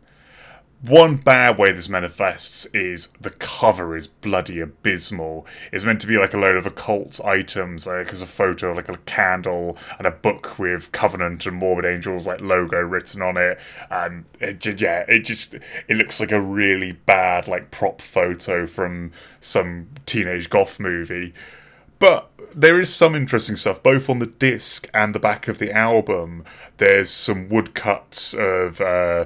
One 0.80 1.16
bad 1.16 1.58
way 1.58 1.72
this 1.72 1.88
manifests 1.88 2.66
is 2.66 3.08
the 3.20 3.30
cover 3.30 3.96
is 3.96 4.06
bloody 4.06 4.60
abysmal. 4.60 5.44
It's 5.72 5.84
meant 5.84 6.00
to 6.02 6.06
be 6.06 6.18
like 6.18 6.34
a 6.34 6.38
load 6.38 6.56
of 6.56 6.66
occult 6.66 7.20
items, 7.24 7.88
like 7.88 8.12
as 8.12 8.22
a 8.22 8.26
photo, 8.26 8.72
like 8.74 8.88
a 8.88 8.96
candle 8.98 9.76
and 9.98 10.06
a 10.06 10.12
book 10.12 10.56
with 10.56 10.92
Covenant 10.92 11.46
and 11.46 11.56
Morbid 11.56 11.84
Angels 11.84 12.28
like 12.28 12.40
logo 12.40 12.78
written 12.78 13.22
on 13.22 13.36
it, 13.36 13.58
and 13.90 14.24
it 14.38 14.80
yeah, 14.80 15.04
it 15.08 15.24
just 15.24 15.54
it 15.54 15.96
looks 15.96 16.20
like 16.20 16.30
a 16.30 16.40
really 16.40 16.92
bad 16.92 17.48
like 17.48 17.72
prop 17.72 18.00
photo 18.00 18.64
from 18.64 19.10
some 19.40 19.88
teenage 20.06 20.48
goth 20.48 20.78
movie. 20.78 21.34
But 21.98 22.30
there 22.54 22.80
is 22.80 22.94
some 22.94 23.16
interesting 23.16 23.56
stuff, 23.56 23.82
both 23.82 24.08
on 24.08 24.20
the 24.20 24.26
disc 24.26 24.88
and 24.94 25.12
the 25.12 25.18
back 25.18 25.48
of 25.48 25.58
the 25.58 25.72
album. 25.72 26.44
There's 26.76 27.10
some 27.10 27.48
woodcuts 27.48 28.32
of. 28.32 28.80
Uh, 28.80 29.24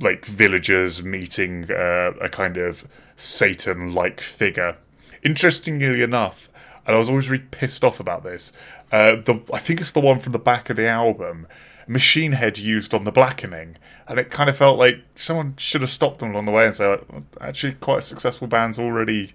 like 0.00 0.24
villagers 0.24 1.02
meeting 1.02 1.70
uh, 1.70 2.12
a 2.20 2.28
kind 2.28 2.56
of 2.56 2.88
Satan 3.16 3.94
like 3.94 4.20
figure. 4.20 4.76
Interestingly 5.22 6.02
enough, 6.02 6.48
and 6.86 6.96
I 6.96 6.98
was 6.98 7.10
always 7.10 7.28
really 7.28 7.44
pissed 7.50 7.84
off 7.84 8.00
about 8.00 8.24
this. 8.24 8.52
Uh, 8.90 9.16
the 9.16 9.40
I 9.52 9.58
think 9.58 9.80
it's 9.80 9.92
the 9.92 10.00
one 10.00 10.18
from 10.18 10.32
the 10.32 10.38
back 10.38 10.70
of 10.70 10.76
the 10.76 10.88
album. 10.88 11.46
Machine 11.86 12.32
Head 12.32 12.56
used 12.56 12.94
on 12.94 13.04
the 13.04 13.12
blackening, 13.12 13.76
and 14.06 14.18
it 14.18 14.30
kind 14.30 14.48
of 14.48 14.56
felt 14.56 14.78
like 14.78 15.00
someone 15.14 15.54
should 15.56 15.80
have 15.80 15.90
stopped 15.90 16.20
them 16.20 16.30
along 16.30 16.46
the 16.46 16.52
way 16.52 16.64
and 16.64 16.74
said, 16.74 17.00
"Actually, 17.40 17.74
quite 17.74 18.02
successful 18.02 18.46
band's 18.46 18.78
already 18.78 19.32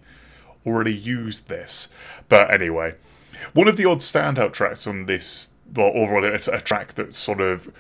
already 0.66 0.94
used 0.94 1.48
this." 1.48 1.90
But 2.28 2.52
anyway, 2.52 2.96
one 3.54 3.68
of 3.68 3.78
the 3.78 3.86
odd 3.86 4.00
standout 4.00 4.54
tracks 4.54 4.88
on 4.88 5.06
this, 5.06 5.54
or, 5.78 5.92
or 5.92 6.26
it's 6.26 6.48
a 6.48 6.60
track 6.60 6.94
that 6.96 7.14
sort 7.14 7.42
of 7.42 7.72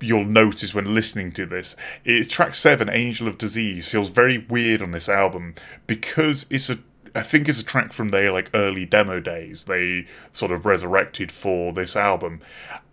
you'll 0.00 0.24
notice 0.24 0.74
when 0.74 0.94
listening 0.94 1.32
to 1.32 1.46
this 1.46 1.76
is 2.04 2.28
track 2.28 2.54
7 2.54 2.88
angel 2.90 3.28
of 3.28 3.38
disease 3.38 3.88
feels 3.88 4.08
very 4.08 4.38
weird 4.38 4.82
on 4.82 4.90
this 4.90 5.08
album 5.08 5.54
because 5.86 6.46
it's 6.50 6.70
a 6.70 6.78
I 7.16 7.22
think 7.22 7.48
it's 7.48 7.60
a 7.60 7.64
track 7.64 7.94
from 7.94 8.10
their 8.10 8.30
like 8.30 8.50
early 8.52 8.84
demo 8.84 9.20
days. 9.20 9.64
They 9.64 10.06
sort 10.32 10.52
of 10.52 10.66
resurrected 10.66 11.32
for 11.32 11.72
this 11.72 11.96
album, 11.96 12.42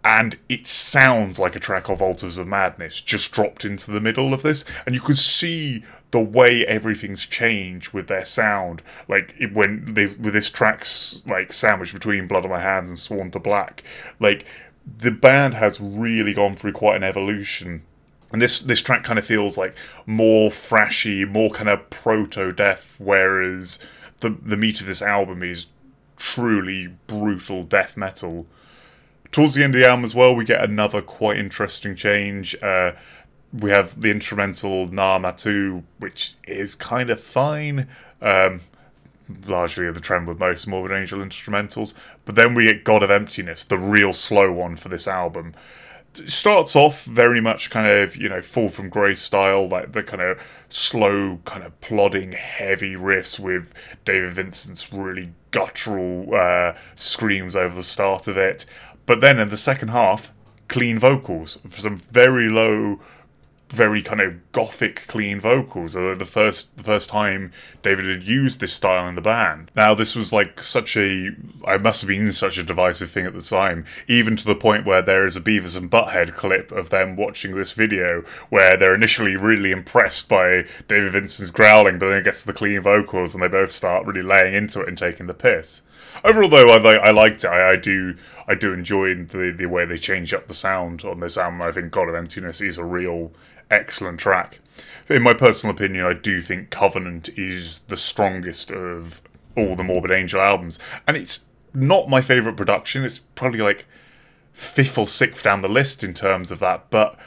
and 0.02 0.38
it 0.48 0.66
sounds 0.66 1.40
like 1.40 1.58
a 1.58 1.60
track 1.60 1.90
of 1.90 2.02
Altars 2.02 2.38
of 2.38 2.48
Madness 2.48 3.02
just 3.02 3.34
dropped 3.34 3.66
into 3.66 3.92
the 3.92 4.00
middle 4.00 4.34
of 4.34 4.42
this, 4.42 4.64
and 4.86 4.96
you 4.96 5.02
can 5.02 5.16
see 5.16 5.84
the 6.12 6.22
way 6.22 6.66
everything's 6.68 7.26
changed 7.26 7.92
with 7.92 8.08
their 8.08 8.24
sound. 8.24 8.82
Like 9.10 9.36
it, 9.40 9.54
when 9.54 9.94
they 9.94 10.06
with 10.06 10.34
this 10.34 10.50
track's 10.50 11.26
like 11.28 11.52
sandwiched 11.52 11.94
between 11.94 12.28
Blood 12.28 12.46
on 12.46 12.52
My 12.52 12.62
Hands 12.62 12.88
and 12.88 12.98
Sworn 12.98 13.30
to 13.32 13.40
Black, 13.40 13.84
like 14.22 14.46
the 14.86 15.12
band 15.12 15.54
has 15.54 15.80
really 15.80 16.34
gone 16.34 16.56
through 16.56 16.74
quite 16.74 16.96
an 16.96 17.04
evolution 17.04 17.84
and 18.34 18.42
this 18.42 18.60
this 18.60 18.82
track 18.82 19.04
kind 19.04 19.20
of 19.20 19.26
feels 19.26 19.58
like 19.58 19.78
more 20.08 20.50
thrashy, 20.50 21.26
more 21.26 21.52
kind 21.52 21.70
of 21.70 21.90
proto 21.92 22.52
death, 22.52 22.96
whereas 22.98 23.80
the 24.20 24.32
the 24.32 24.58
meat 24.58 24.82
of 24.82 24.88
this 24.88 25.04
album 25.04 25.44
is 25.44 25.68
truly 26.18 26.88
brutal 27.08 27.64
death 27.64 27.96
metal. 27.96 28.48
Towards 29.32 29.54
the 29.54 29.64
end 29.64 29.76
of 29.76 29.82
the 29.82 29.88
album 29.88 30.04
as 30.04 30.16
well, 30.16 30.36
we 30.36 30.46
get 30.46 30.64
another 30.64 31.02
quite 31.02 31.38
interesting 31.38 31.96
change. 31.96 32.56
Uh, 32.62 32.94
we 33.52 33.70
have 33.70 34.02
the 34.02 34.10
instrumental 34.10 34.88
Nar 34.88 35.20
Mattaru, 35.20 35.84
which 36.00 36.36
is 36.48 36.74
kind 36.74 37.12
of 37.12 37.22
fine. 37.22 37.88
Um, 38.20 38.62
largely 39.48 39.90
the 39.92 40.00
trend 40.00 40.28
with 40.28 40.40
most 40.40 40.68
Morbid 40.68 40.96
Angel 40.96 41.20
instrumentals. 41.20 41.94
But 42.26 42.36
then 42.36 42.54
we 42.54 42.66
get 42.66 42.84
God 42.84 43.04
of 43.04 43.12
Emptiness, 43.12 43.64
the 43.64 43.78
real 43.78 44.14
slow 44.14 44.52
one 44.52 44.76
for 44.76 44.90
this 44.90 45.08
album 45.08 45.54
starts 46.26 46.76
off 46.76 47.06
very 47.06 47.42
much 47.42 47.70
kind 47.70 47.88
of 47.88 48.16
you 48.16 48.30
know 48.30 48.42
fall 48.42 48.70
from 48.70 48.90
grace 48.90 49.22
style 49.22 49.68
like 49.68 49.94
the 49.94 50.04
kind 50.04 50.22
of 50.22 50.40
slow 50.70 51.40
kind 51.46 51.64
of 51.64 51.80
plodding 51.82 52.34
heavy 52.34 52.96
riffs 52.96 53.40
with 53.40 53.74
david 54.06 54.32
vincent's 54.32 54.94
really 54.94 55.32
guttural 55.52 56.34
uh, 56.36 56.74
screams 56.96 57.56
over 57.56 57.76
the 57.76 57.84
start 57.84 58.28
of 58.28 58.38
it 58.38 58.66
but 59.06 59.22
then 59.22 59.40
in 59.40 59.50
the 59.50 59.58
second 59.58 59.90
half 59.90 60.32
clean 60.68 61.00
vocals 61.00 61.58
some 61.68 61.98
very 61.98 62.48
low 62.48 63.00
very 63.74 64.04
kind 64.04 64.22
of 64.22 64.52
gothic 64.52 65.08
clean 65.08 65.40
vocals. 65.40 65.96
Uh, 65.96 66.14
the 66.16 66.26
first 66.26 66.78
the 66.78 66.84
first 66.84 67.10
time 67.10 67.52
David 67.82 68.06
had 68.06 68.24
used 68.24 68.60
this 68.60 68.74
style 68.74 69.08
in 69.08 69.16
the 69.16 69.22
band. 69.22 69.72
Now 69.76 69.96
this 69.96 70.16
was 70.16 70.32
like 70.32 70.62
such 70.62 70.96
a 70.96 71.32
I 71.66 71.78
must 71.78 72.02
have 72.02 72.08
been 72.08 72.32
such 72.32 72.58
a 72.60 72.64
divisive 72.64 73.10
thing 73.10 73.26
at 73.26 73.34
the 73.34 73.42
time, 73.42 73.86
even 74.08 74.36
to 74.36 74.46
the 74.46 74.56
point 74.56 74.86
where 74.86 75.02
there 75.02 75.26
is 75.26 75.36
a 75.36 75.42
Beavis 75.42 75.76
and 75.76 75.90
Butthead 75.90 76.36
clip 76.36 76.72
of 76.72 76.92
them 76.92 77.16
watching 77.16 77.56
this 77.56 77.72
video 77.72 78.24
where 78.50 78.78
they're 78.78 78.96
initially 78.96 79.36
really 79.36 79.72
impressed 79.72 80.30
by 80.30 80.66
David 80.88 81.12
Vincent's 81.12 81.52
growling, 81.52 81.98
but 81.98 82.10
then 82.10 82.20
it 82.20 82.24
gets 82.24 82.42
to 82.42 82.48
the 82.48 82.54
clean 82.54 82.80
vocals 82.82 83.34
and 83.34 83.44
they 83.44 83.48
both 83.48 83.72
start 83.72 84.06
really 84.06 84.22
laying 84.22 84.54
into 84.54 84.82
it 84.82 84.88
and 84.88 84.98
taking 84.98 85.26
the 85.26 85.34
piss. 85.34 85.82
Overall, 86.24 86.50
though, 86.50 86.70
I, 86.70 86.96
I 86.96 87.12
liked 87.12 87.44
it. 87.44 87.48
I, 87.48 87.72
I 87.72 87.76
do 87.76 88.16
I 88.48 88.56
do 88.56 88.74
enjoy 88.74 89.16
the 89.16 89.52
the 89.52 89.66
way 89.66 89.86
they 89.86 89.98
change 89.98 90.34
up 90.34 90.48
the 90.48 90.54
sound 90.54 91.04
on 91.04 91.20
this 91.20 91.38
album. 91.38 91.62
I 91.62 91.72
think 91.72 91.92
God 91.92 92.10
of 92.10 92.16
Emptiness 92.16 92.62
is 92.62 92.78
a 92.78 92.86
real 92.86 93.32
excellent 93.74 94.20
track. 94.20 94.60
In 95.10 95.22
my 95.22 95.34
personal 95.34 95.76
opinion, 95.76 96.06
I 96.06 96.14
do 96.14 96.42
think 96.42 96.70
Covenant 96.70 97.30
is 97.38 97.80
the 97.80 97.98
strongest 97.98 98.72
of 98.72 99.22
all 99.58 99.76
the 99.76 99.84
Morbid 99.84 100.12
Angel 100.12 100.40
albums, 100.40 100.80
and 101.08 101.18
it's 101.18 101.46
not 101.74 102.10
my 102.10 102.22
favourite 102.22 102.58
production. 102.58 103.04
It's 103.04 103.20
probably 103.20 103.60
like 103.60 103.86
fifth 104.54 104.98
or 104.98 105.08
sixth 105.08 105.44
down 105.44 105.62
the 105.62 105.70
list 105.70 106.04
in 106.04 106.14
terms 106.14 106.52
of 106.52 106.60
that, 106.60 106.90
but 106.90 107.18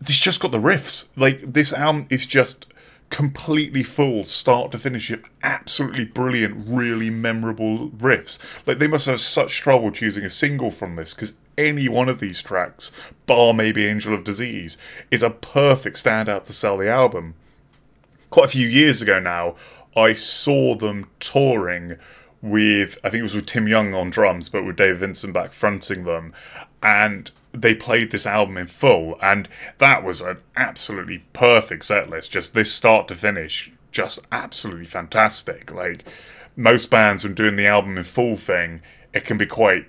it's 0.00 0.20
just 0.20 0.40
got 0.40 0.52
the 0.52 0.58
riffs. 0.58 1.08
Like 1.16 1.52
this 1.52 1.72
album 1.72 2.06
is 2.08 2.26
just 2.26 2.66
completely 3.10 3.82
full, 3.82 4.24
start 4.24 4.72
to 4.72 4.78
finish. 4.78 5.10
It 5.10 5.24
Absolutely 5.42 6.04
brilliant, 6.04 6.68
really 6.68 7.10
memorable 7.10 7.90
riffs. 7.90 8.38
Like 8.66 8.78
they 8.78 8.86
must 8.86 9.06
have 9.06 9.20
such 9.20 9.60
trouble 9.60 9.90
choosing 9.90 10.24
a 10.24 10.30
single 10.30 10.70
from 10.70 10.96
this 10.96 11.12
because 11.12 11.34
any 11.60 11.88
one 11.88 12.08
of 12.08 12.20
these 12.20 12.42
tracks, 12.42 12.90
bar 13.26 13.52
maybe 13.52 13.86
Angel 13.86 14.14
of 14.14 14.24
Disease, 14.24 14.78
is 15.10 15.22
a 15.22 15.30
perfect 15.30 15.96
standout 15.96 16.44
to 16.44 16.52
sell 16.52 16.76
the 16.78 16.88
album. 16.88 17.34
Quite 18.30 18.46
a 18.46 18.48
few 18.48 18.66
years 18.66 19.02
ago 19.02 19.20
now, 19.20 19.56
I 19.96 20.14
saw 20.14 20.74
them 20.74 21.10
touring 21.18 21.96
with, 22.42 22.98
I 23.04 23.10
think 23.10 23.20
it 23.20 23.24
was 23.24 23.34
with 23.34 23.46
Tim 23.46 23.66
Yeung 23.66 23.94
on 23.94 24.10
drums, 24.10 24.48
but 24.48 24.64
with 24.64 24.76
Dave 24.76 24.98
Vincent 24.98 25.34
back 25.34 25.52
fronting 25.52 26.04
them. 26.04 26.32
And 26.82 27.30
they 27.52 27.74
played 27.74 28.10
this 28.10 28.26
album 28.26 28.56
in 28.56 28.68
full, 28.68 29.18
and 29.20 29.48
that 29.78 30.02
was 30.02 30.20
an 30.20 30.38
absolutely 30.56 31.24
perfect 31.32 31.84
set 31.84 32.08
list. 32.08 32.30
Just 32.30 32.54
this 32.54 32.72
start 32.72 33.08
to 33.08 33.14
finish, 33.14 33.72
just 33.90 34.20
absolutely 34.30 34.86
fantastic. 34.86 35.70
Like 35.70 36.04
most 36.56 36.90
bands, 36.90 37.24
when 37.24 37.34
doing 37.34 37.56
the 37.56 37.66
album 37.66 37.98
in 37.98 38.04
full 38.04 38.36
thing, 38.36 38.80
it 39.12 39.24
can 39.24 39.36
be 39.36 39.46
quite 39.46 39.86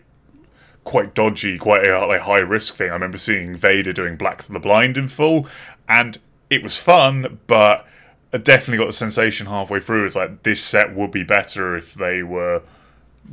quite 0.84 1.14
dodgy, 1.14 1.58
quite 1.58 1.88
a 1.88 2.06
like 2.06 2.22
high 2.22 2.40
risk 2.40 2.76
thing. 2.76 2.90
I 2.90 2.94
remember 2.94 3.18
seeing 3.18 3.56
Vader 3.56 3.94
doing 3.94 4.16
Black 4.16 4.44
the 4.44 4.60
Blind 4.60 4.98
in 4.98 5.08
full, 5.08 5.48
and 5.88 6.18
it 6.50 6.64
was 6.64 6.78
fun, 6.78 7.40
but 7.48 7.88
I 8.34 8.38
definitely 8.38 8.78
got 8.78 8.88
the 8.88 8.94
sensation 8.94 9.48
halfway 9.48 9.80
through. 9.80 10.06
It's 10.06 10.16
like 10.16 10.44
this 10.44 10.64
set 10.64 10.96
would 10.96 11.12
be 11.12 11.24
better 11.24 11.76
if 11.76 11.94
they 11.94 12.24
were, 12.24 12.64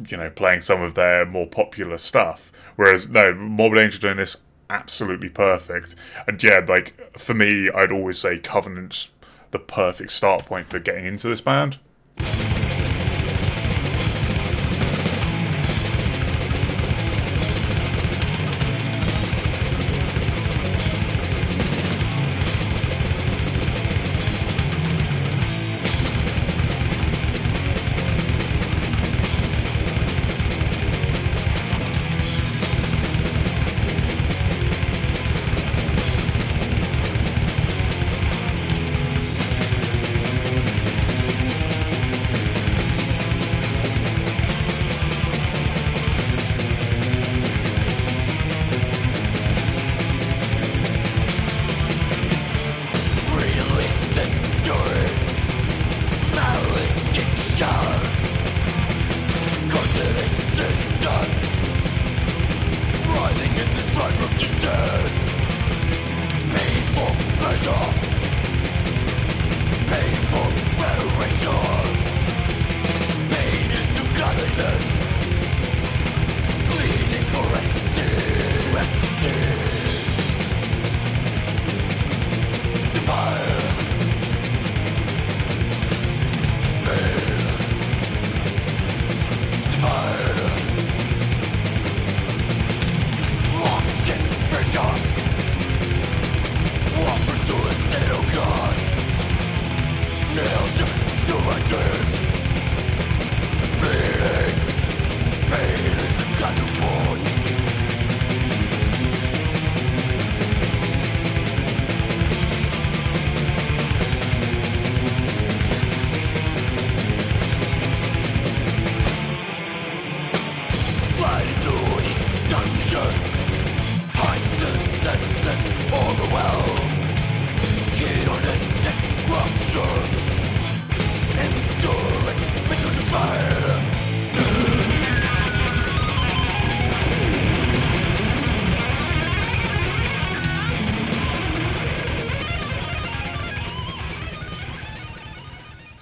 you 0.08 0.16
know, 0.16 0.30
playing 0.30 0.60
some 0.60 0.82
of 0.82 0.94
their 0.94 1.24
more 1.24 1.46
popular 1.46 1.98
stuff. 1.98 2.52
Whereas 2.76 3.08
no, 3.08 3.34
Morbid 3.34 3.78
Angel 3.78 4.00
doing 4.00 4.16
this 4.16 4.36
absolutely 4.70 5.28
perfect. 5.28 5.94
And 6.26 6.42
yeah, 6.42 6.64
like 6.66 7.18
for 7.18 7.34
me, 7.34 7.70
I'd 7.70 7.92
always 7.92 8.18
say 8.18 8.38
Covenant's 8.38 9.10
the 9.50 9.58
perfect 9.58 10.10
start 10.10 10.44
point 10.46 10.66
for 10.66 10.78
getting 10.78 11.06
into 11.06 11.28
this 11.28 11.40
band. 11.40 11.78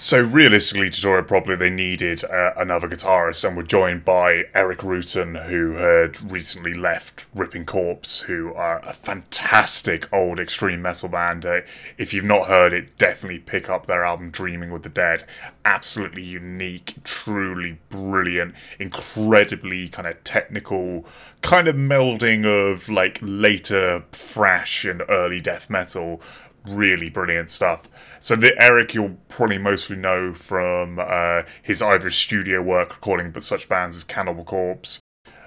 So 0.07 0.21
realistically, 0.21 0.88
to 0.88 1.01
tour 1.01 1.19
it 1.19 1.27
properly, 1.27 1.57
they 1.57 1.69
needed 1.69 2.23
uh, 2.23 2.53
another 2.57 2.88
guitarist, 2.88 3.45
and 3.45 3.57
were 3.57 3.64
joined 3.64 4.05
by 4.05 4.45
Erik 4.55 4.79
Rutan, 4.85 5.47
who 5.47 5.73
had 5.73 6.31
recently 6.31 6.75
left 6.75 7.27
Ripping 7.35 7.66
Corpse, 7.66 8.21
who 8.21 8.55
are 8.55 8.81
a 8.87 8.92
fantastic 8.92 10.09
old 10.12 10.38
extreme 10.38 10.81
metal 10.81 11.09
band. 11.09 11.45
Uh, 11.45 11.62
if 11.99 12.14
you've 12.14 12.25
not 12.25 12.47
heard 12.47 12.73
it, 12.73 12.97
definitely 12.99 13.40
pick 13.40 13.69
up 13.69 13.87
their 13.88 14.05
album 14.05 14.31
Dreaming 14.31 14.71
with 14.71 14.85
the 14.85 14.88
Dead. 14.88 15.25
Absolutely 15.64 16.23
unique, 16.23 16.95
truly 17.03 17.81
brilliant, 17.90 18.55
incredibly 18.79 19.88
kind 19.88 20.07
of 20.07 20.23
technical, 20.23 21.05
kind 21.42 21.66
of 21.66 21.75
melding 21.75 22.47
of 22.47 22.88
like 22.88 23.19
later 23.21 24.05
thrash 24.12 24.85
and 24.85 25.03
early 25.09 25.40
death 25.40 25.69
metal 25.69 26.23
really 26.69 27.09
brilliant 27.09 27.51
stuff. 27.51 27.88
So 28.19 28.37
the 28.37 28.61
Erik 28.63 28.95
you'll 28.95 29.17
probably 29.29 29.59
mostly 29.59 29.97
know 29.97 30.35
from 30.35 30.99
uh, 30.99 31.43
his 31.63 31.83
either 31.83 32.11
studio 32.11 32.63
work 32.63 32.95
recording 32.95 33.31
but 33.31 33.43
such 33.43 33.69
bands 33.69 33.97
as 33.97 34.05
Cannibal 34.05 34.45
Corpse, 34.45 35.01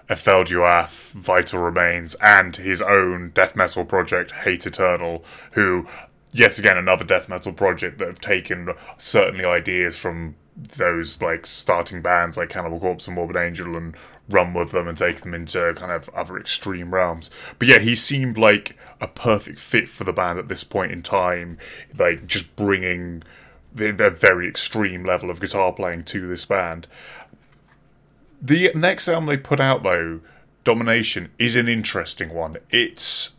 Ephel 0.10 0.46
Duath, 0.46 1.12
Vital 1.12 1.60
Remains, 1.60 2.16
and 2.16 2.56
his 2.56 2.82
own 2.82 3.32
death 3.34 3.56
metal 3.56 3.86
project 3.86 4.32
Hate 4.32 4.66
Eternal, 4.66 5.24
who 5.52 5.88
yet 6.32 6.58
again 6.60 6.78
another 6.78 7.04
death 7.04 7.28
metal 7.30 7.54
project 7.54 7.98
that 8.00 8.08
have 8.08 8.22
taken 8.22 8.70
certainly 8.98 9.46
ideas 9.46 9.98
from 9.98 10.36
those 10.78 11.22
like 11.22 11.46
starting 11.46 12.02
bands 12.02 12.38
like 12.38 12.50
Cannibal 12.50 12.80
Corpse 12.80 13.08
and 13.08 13.16
Morbid 13.16 13.38
Angel 13.38 13.78
and 13.78 13.96
run 14.30 14.54
with 14.54 14.72
them 14.72 14.88
and 14.88 14.98
take 14.98 15.22
them 15.22 15.34
into 15.34 15.74
kind 15.76 15.92
of 15.92 16.10
other 16.10 16.38
extreme 16.38 16.94
realms. 16.94 17.30
But 17.58 17.68
yeah, 17.68 17.80
he 17.80 17.96
seemed 17.96 18.38
like 18.38 18.78
a 19.02 19.08
perfect 19.08 19.60
fit 19.60 19.89
for 19.89 20.04
the 20.04 20.13
band 20.13 20.39
at 20.39 20.48
this 20.48 20.63
point 20.63 20.92
in 20.92 21.02
time, 21.02 21.58
like 21.98 22.28
just 22.28 22.56
bringing 22.56 23.24
the, 23.74 23.92
the 23.92 24.10
very 24.10 24.48
extreme 24.48 25.04
level 25.04 25.30
of 25.30 25.39
guitar 25.39 25.74
playing 25.74 26.04
to 26.06 26.28
this 26.28 26.46
band. 26.46 26.88
The 28.42 28.72
next 28.76 29.08
album 29.08 29.26
they 29.26 29.38
put 29.38 29.60
out 29.60 29.84
though, 29.84 30.22
Domination, 30.63 31.30
is 31.38 31.56
an 31.56 31.68
interesting 31.68 32.34
one. 32.34 32.56
It's 32.70 33.36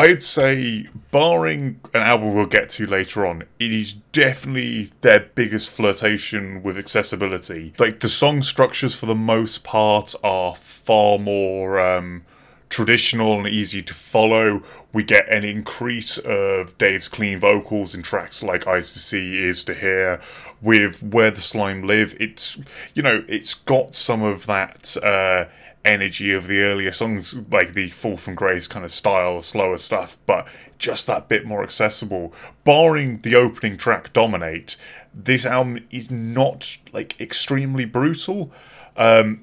I'd 0.00 0.22
say, 0.22 0.88
barring 1.10 1.78
an 1.92 2.00
album 2.00 2.34
we'll 2.34 2.46
get 2.46 2.70
to 2.70 2.86
later 2.86 3.26
on, 3.26 3.42
it 3.58 3.70
is 3.70 3.92
definitely 3.92 4.88
their 5.02 5.20
biggest 5.20 5.68
flirtation 5.68 6.62
with 6.62 6.78
accessibility. 6.78 7.74
Like, 7.78 8.00
the 8.00 8.08
song 8.08 8.40
structures, 8.40 8.98
for 8.98 9.04
the 9.04 9.14
most 9.14 9.62
part, 9.62 10.14
are 10.24 10.56
far 10.56 11.18
more 11.18 11.78
um, 11.78 12.24
traditional 12.70 13.36
and 13.40 13.46
easy 13.46 13.82
to 13.82 13.92
follow. 13.92 14.62
We 14.90 15.02
get 15.02 15.28
an 15.28 15.44
increase 15.44 16.16
of 16.16 16.78
Dave's 16.78 17.08
clean 17.08 17.38
vocals 17.38 17.94
in 17.94 18.02
tracks 18.02 18.42
like 18.42 18.66
Eyes 18.66 18.94
to 18.94 18.98
See, 18.98 19.42
Ears 19.42 19.64
to 19.64 19.74
Hear. 19.74 20.18
With 20.62 21.02
Where 21.02 21.30
the 21.30 21.42
Slime 21.42 21.82
Live, 21.82 22.16
it's, 22.18 22.58
you 22.94 23.02
know, 23.02 23.22
it's 23.28 23.52
got 23.52 23.94
some 23.94 24.22
of 24.22 24.46
that. 24.46 24.96
Uh, 25.02 25.44
energy 25.84 26.32
of 26.32 26.46
the 26.46 26.60
earlier 26.60 26.92
songs, 26.92 27.36
like 27.50 27.72
the 27.74 27.90
Fall 27.90 28.16
from 28.16 28.34
Grace 28.34 28.68
kind 28.68 28.84
of 28.84 28.90
style, 28.90 29.40
slower 29.42 29.76
stuff, 29.76 30.18
but 30.26 30.46
just 30.78 31.06
that 31.06 31.28
bit 31.28 31.44
more 31.44 31.62
accessible. 31.62 32.34
Barring 32.64 33.18
the 33.18 33.34
opening 33.34 33.76
track 33.76 34.12
Dominate, 34.12 34.76
this 35.14 35.46
album 35.46 35.86
is 35.90 36.10
not 36.10 36.78
like 36.92 37.20
extremely 37.20 37.84
brutal. 37.84 38.52
Um, 38.96 39.42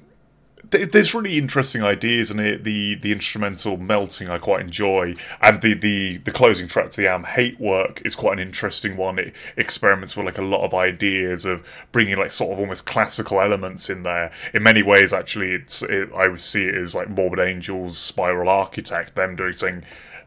there's 0.70 1.14
really 1.14 1.38
interesting 1.38 1.82
ideas 1.82 2.30
in 2.30 2.38
it. 2.38 2.64
The 2.64 2.94
the 2.96 3.12
instrumental 3.12 3.76
melting 3.76 4.28
I 4.28 4.38
quite 4.38 4.60
enjoy, 4.60 5.16
and 5.40 5.60
the 5.60 5.74
the 5.74 6.18
the 6.18 6.30
closing 6.30 6.68
track 6.68 6.90
to 6.90 7.00
the 7.00 7.08
Am 7.08 7.24
Hatework 7.24 8.02
is 8.04 8.14
quite 8.14 8.34
an 8.34 8.46
interesting 8.46 8.96
one. 8.96 9.18
It 9.18 9.34
experiments 9.56 10.16
with 10.16 10.26
like 10.26 10.38
a 10.38 10.42
lot 10.42 10.64
of 10.64 10.74
ideas 10.74 11.44
of 11.44 11.66
bringing 11.92 12.18
like 12.18 12.32
sort 12.32 12.52
of 12.52 12.58
almost 12.58 12.86
classical 12.86 13.40
elements 13.40 13.88
in 13.88 14.02
there. 14.02 14.30
In 14.52 14.62
many 14.62 14.82
ways, 14.82 15.12
actually, 15.12 15.52
it's 15.52 15.82
it, 15.82 16.10
I 16.14 16.28
would 16.28 16.40
see 16.40 16.64
it 16.64 16.74
as 16.74 16.94
like 16.94 17.08
Morbid 17.08 17.40
Angels, 17.40 17.96
Spiral 17.96 18.48
Architect, 18.48 19.14
them 19.14 19.36
doing 19.36 19.52
something 19.54 19.84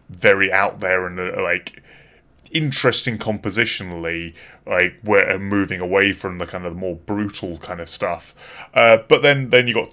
very 0.10 0.51
out 0.51 0.80
there 0.80 1.06
and 1.06 1.19
uh, 1.19 1.41
like 1.41 1.82
interesting 2.51 3.17
compositionally, 3.17 4.34
like 4.65 4.95
we're 5.04 5.39
moving 5.39 5.80
away 5.80 6.13
from 6.13 6.38
the 6.38 6.45
kind 6.45 6.65
of 6.65 6.75
more 6.75 6.95
brutal 6.95 7.58
kind 7.60 7.80
of 7.80 7.88
stuff. 7.88 8.67
Uh, 8.73 8.97
but 9.08 9.21
then 9.21 9.49
then 9.51 9.67
you 9.67 9.73
got 9.73 9.91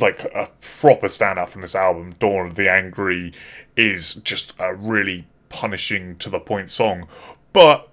like 0.00 0.24
a 0.24 0.50
proper 0.60 1.06
standout 1.06 1.48
from 1.48 1.62
this 1.62 1.74
album, 1.74 2.14
Dawn 2.18 2.46
of 2.46 2.54
the 2.54 2.70
Angry, 2.70 3.32
is 3.76 4.14
just 4.14 4.54
a 4.58 4.74
really 4.74 5.26
punishing 5.48 6.16
to 6.16 6.30
the 6.30 6.40
point 6.40 6.70
song. 6.70 7.08
But 7.52 7.88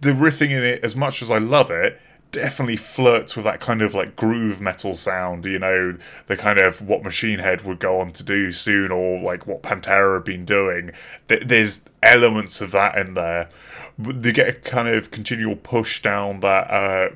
the 0.00 0.10
riffing 0.10 0.50
in 0.50 0.62
it, 0.62 0.84
as 0.84 0.94
much 0.94 1.22
as 1.22 1.30
I 1.30 1.38
love 1.38 1.70
it, 1.70 2.00
definitely 2.30 2.76
flirts 2.76 3.36
with 3.36 3.44
that 3.44 3.60
kind 3.60 3.80
of 3.80 3.94
like 3.94 4.16
groove 4.16 4.60
metal 4.60 4.94
sound, 4.94 5.46
you 5.46 5.58
know, 5.58 5.96
the 6.26 6.36
kind 6.36 6.58
of 6.58 6.82
what 6.82 7.04
Machine 7.04 7.38
Head 7.38 7.62
would 7.62 7.78
go 7.78 8.00
on 8.00 8.10
to 8.12 8.24
do 8.24 8.50
soon, 8.50 8.90
or 8.90 9.20
like 9.20 9.46
what 9.46 9.62
Pantera 9.62 10.14
have 10.16 10.24
been 10.24 10.44
doing. 10.44 10.90
There's 11.28 11.82
elements 12.02 12.60
of 12.60 12.72
that 12.72 12.98
in 12.98 13.14
there. 13.14 13.48
They 13.96 14.32
get 14.32 14.48
a 14.48 14.52
kind 14.52 14.88
of 14.88 15.12
continual 15.12 15.54
push 15.54 16.02
down 16.02 16.40
that 16.40 16.70
uh, 16.70 17.10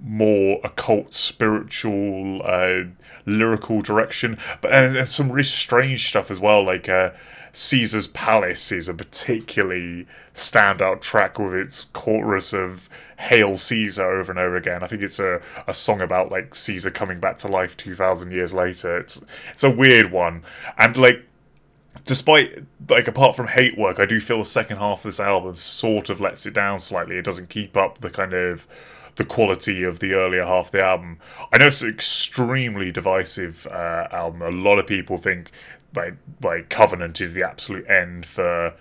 more 0.00 0.58
occult, 0.64 1.12
spiritual, 1.12 2.40
uh, 2.42 2.84
lyrical 3.26 3.80
direction, 3.80 4.38
but 4.60 4.72
and, 4.72 4.96
and 4.96 5.08
some 5.08 5.30
really 5.30 5.44
strange 5.44 6.08
stuff 6.08 6.30
as 6.30 6.40
well. 6.40 6.64
Like 6.64 6.88
uh, 6.88 7.10
Caesar's 7.52 8.06
Palace 8.06 8.72
is 8.72 8.88
a 8.88 8.94
particularly 8.94 10.06
standout 10.34 11.00
track 11.00 11.38
with 11.38 11.54
its 11.54 11.84
chorus 11.92 12.52
of 12.52 12.88
"Hail 13.18 13.56
Caesar" 13.56 14.10
over 14.10 14.32
and 14.32 14.38
over 14.38 14.56
again. 14.56 14.82
I 14.82 14.86
think 14.86 15.02
it's 15.02 15.20
a, 15.20 15.40
a 15.66 15.74
song 15.74 16.00
about 16.00 16.30
like 16.30 16.54
Caesar 16.54 16.90
coming 16.90 17.20
back 17.20 17.38
to 17.38 17.48
life 17.48 17.76
two 17.76 17.94
thousand 17.94 18.32
years 18.32 18.52
later. 18.52 18.98
It's 18.98 19.24
it's 19.52 19.64
a 19.64 19.70
weird 19.70 20.10
one, 20.10 20.42
and 20.78 20.96
like 20.96 21.24
despite 22.04 22.64
like 22.88 23.06
apart 23.06 23.36
from 23.36 23.48
Hatework, 23.48 24.00
I 24.00 24.06
do 24.06 24.20
feel 24.20 24.38
the 24.38 24.44
second 24.44 24.78
half 24.78 25.00
of 25.00 25.04
this 25.04 25.20
album 25.20 25.56
sort 25.56 26.08
of 26.08 26.20
lets 26.20 26.46
it 26.46 26.54
down 26.54 26.78
slightly. 26.78 27.16
It 27.16 27.24
doesn't 27.24 27.48
keep 27.48 27.76
up 27.76 27.98
the 27.98 28.10
kind 28.10 28.32
of 28.32 28.66
the 29.16 29.24
quality 29.24 29.82
of 29.82 29.98
the 29.98 30.14
earlier 30.14 30.44
half 30.44 30.66
of 30.66 30.72
the 30.72 30.82
album. 30.82 31.18
I 31.52 31.58
know 31.58 31.66
it's 31.66 31.82
an 31.82 31.90
extremely 31.90 32.90
divisive 32.90 33.66
uh, 33.66 34.08
album. 34.10 34.42
A 34.42 34.50
lot 34.50 34.78
of 34.78 34.86
people 34.86 35.18
think 35.18 35.50
like 35.94 36.14
like 36.42 36.68
Covenant 36.68 37.20
is 37.20 37.34
the 37.34 37.42
absolute 37.42 37.88
end 37.88 38.24
for 38.24 38.74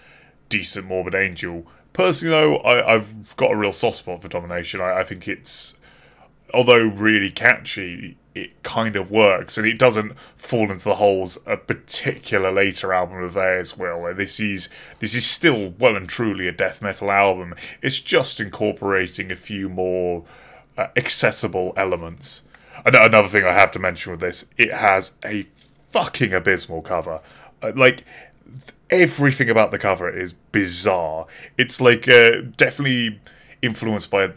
decent 0.50 0.88
Morbid 0.88 1.16
Angel. 1.16 1.66
Personally, 1.94 2.34
though, 2.34 2.60
I, 2.60 2.94
have 2.94 3.36
got 3.36 3.52
a 3.52 3.58
real 3.58 3.74
soft 3.74 3.98
spot 3.98 4.22
for 4.22 4.30
Domination. 4.30 4.80
I, 4.80 5.00
I 5.00 5.04
think 5.04 5.28
it's 5.28 5.78
although 6.54 6.86
really 6.86 7.30
catchy, 7.30 8.18
it 8.34 8.64
kind 8.64 8.96
of 8.96 9.12
works 9.12 9.58
and 9.58 9.68
it 9.68 9.78
doesn't 9.78 10.18
fall 10.36 10.72
into 10.72 10.86
the 10.86 10.96
holes 10.96 11.38
a 11.46 11.58
particular 11.58 12.52
later 12.52 12.94
album 12.94 13.22
of 13.22 13.34
theirs 13.34 13.78
will. 13.78 14.14
This 14.14 14.40
is 14.40 14.70
this 15.00 15.14
is 15.14 15.26
still 15.26 15.72
well 15.78 15.96
and 15.96 16.08
truly 16.08 16.48
a 16.48 16.52
death 16.52 16.82
metal 16.82 17.12
album. 17.12 17.56
It's 17.82 18.00
just 18.00 18.40
incorporating 18.40 19.32
a 19.32 19.36
few 19.36 19.68
more 19.68 20.24
uh, 20.78 20.88
accessible 20.96 21.74
elements. 21.76 22.44
Another 22.86 23.28
thing 23.28 23.44
I 23.44 23.54
have 23.54 23.72
to 23.72 23.80
mention 23.80 24.12
with 24.12 24.22
this, 24.22 24.50
it 24.58 24.74
has 24.74 25.14
a 25.26 25.44
fucking 25.90 26.34
abysmal 26.34 26.82
cover. 26.82 27.20
Uh, 27.62 27.74
like 27.76 28.06
everything 28.90 29.50
about 29.50 29.72
the 29.72 29.78
cover 29.78 30.10
is 30.10 30.34
bizarre. 30.34 31.28
It's 31.58 31.82
like 31.82 32.08
uh, 32.08 32.42
definitely 32.58 33.20
influenced 33.62 34.10
by 34.10 34.32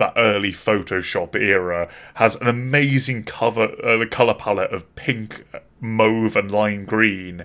that 0.00 0.14
early 0.16 0.50
Photoshop 0.50 1.36
era 1.36 1.88
has 2.14 2.34
an 2.36 2.48
amazing 2.48 3.22
cover, 3.22 3.76
uh, 3.84 3.98
the 3.98 4.06
color 4.06 4.34
palette 4.34 4.72
of 4.72 4.92
pink, 4.96 5.44
mauve, 5.78 6.34
and 6.34 6.50
lime 6.50 6.84
green, 6.84 7.44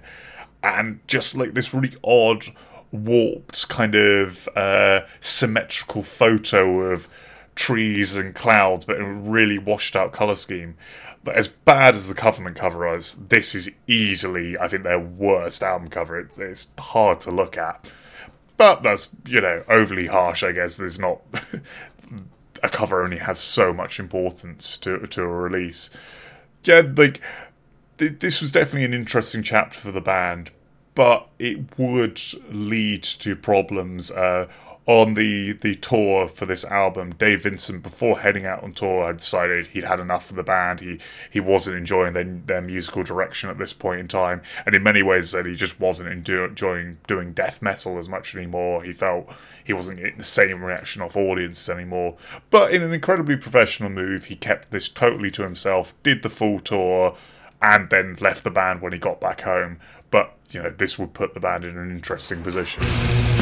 and 0.63 0.99
just 1.05 1.35
like 1.35 1.53
this 1.53 1.73
really 1.73 1.95
odd, 2.03 2.45
warped 2.91 3.67
kind 3.69 3.93
of 3.93 4.49
uh, 4.55 5.01
symmetrical 5.19 6.01
photo 6.01 6.81
of 6.81 7.07
trees 7.55 8.15
and 8.17 8.33
clouds, 8.33 8.85
but 8.85 8.97
in 8.97 9.03
a 9.03 9.13
really 9.13 9.57
washed 9.57 9.95
out 9.95 10.13
color 10.13 10.35
scheme. 10.35 10.75
But 11.23 11.35
as 11.35 11.47
bad 11.47 11.95
as 11.95 12.07
the 12.07 12.15
Covenant 12.15 12.55
cover 12.55 12.95
is, 12.95 13.15
this 13.15 13.55
is 13.55 13.69
easily, 13.87 14.57
I 14.57 14.67
think, 14.67 14.83
their 14.83 14.99
worst 14.99 15.63
album 15.63 15.89
cover. 15.89 16.19
It's, 16.19 16.37
it's 16.37 16.67
hard 16.77 17.19
to 17.21 17.31
look 17.31 17.57
at. 17.57 17.91
But 18.57 18.83
that's, 18.83 19.09
you 19.25 19.41
know, 19.41 19.63
overly 19.67 20.05
harsh, 20.05 20.43
I 20.43 20.51
guess. 20.51 20.77
There's 20.77 20.99
not 20.99 21.21
a 22.65 22.69
cover 22.69 23.03
only 23.03 23.19
has 23.19 23.39
so 23.39 23.73
much 23.73 23.99
importance 23.99 24.77
to 24.77 25.05
to 25.07 25.21
a 25.21 25.27
release. 25.27 25.89
Yeah, 26.63 26.81
like 26.95 27.21
th- 27.97 28.19
this 28.19 28.41
was 28.41 28.51
definitely 28.51 28.85
an 28.85 28.93
interesting 28.93 29.43
chapter 29.43 29.79
for 29.79 29.91
the 29.91 30.01
band, 30.01 30.51
but 30.95 31.27
it 31.39 31.77
would 31.77 32.21
lead 32.49 33.03
to 33.03 33.35
problems. 33.35 34.11
Uh, 34.11 34.47
on 34.87 35.15
the 35.15 35.53
the 35.53 35.75
tour 35.75 36.27
for 36.27 36.45
this 36.45 36.63
album, 36.65 37.11
Dave 37.15 37.43
Vincent, 37.43 37.81
before 37.81 38.19
heading 38.19 38.45
out 38.45 38.63
on 38.63 38.71
tour, 38.71 39.07
had 39.07 39.17
decided 39.17 39.67
he'd 39.67 39.83
had 39.83 39.99
enough 39.99 40.29
of 40.29 40.35
the 40.35 40.43
band. 40.43 40.79
He 40.79 40.99
he 41.31 41.39
wasn't 41.39 41.77
enjoying 41.77 42.13
their, 42.13 42.23
their 42.23 42.61
musical 42.61 43.03
direction 43.03 43.49
at 43.49 43.57
this 43.57 43.73
point 43.73 43.99
in 43.99 44.07
time, 44.07 44.41
and 44.65 44.75
in 44.75 44.83
many 44.83 45.01
ways 45.01 45.31
said 45.31 45.45
he 45.45 45.55
just 45.55 45.79
wasn't 45.79 46.09
enjoying 46.09 46.99
doing 47.07 47.33
death 47.33 47.61
metal 47.61 47.97
as 47.97 48.07
much 48.07 48.35
anymore. 48.35 48.83
He 48.83 48.93
felt 48.93 49.27
he 49.63 49.73
wasn't 49.73 49.97
getting 49.97 50.17
the 50.17 50.23
same 50.23 50.63
reaction 50.63 51.01
off 51.01 51.15
audiences 51.15 51.67
anymore. 51.67 52.15
But 52.51 52.71
in 52.71 52.83
an 52.83 52.93
incredibly 52.93 53.37
professional 53.37 53.89
move, 53.89 54.25
he 54.25 54.35
kept 54.35 54.69
this 54.69 54.87
totally 54.87 55.31
to 55.31 55.41
himself, 55.41 55.95
did 56.03 56.21
the 56.21 56.29
full 56.29 56.59
tour, 56.59 57.17
and 57.59 57.89
then 57.89 58.17
left 58.21 58.43
the 58.43 58.51
band 58.51 58.81
when 58.81 58.93
he 58.93 58.99
got 58.99 59.19
back 59.19 59.41
home. 59.41 59.79
But 60.11 60.37
you 60.51 60.61
know, 60.61 60.69
this 60.69 60.99
would 60.99 61.15
put 61.15 61.33
the 61.33 61.39
band 61.39 61.65
in 61.65 61.75
an 61.75 61.89
interesting 61.89 62.43
position. 62.43 63.34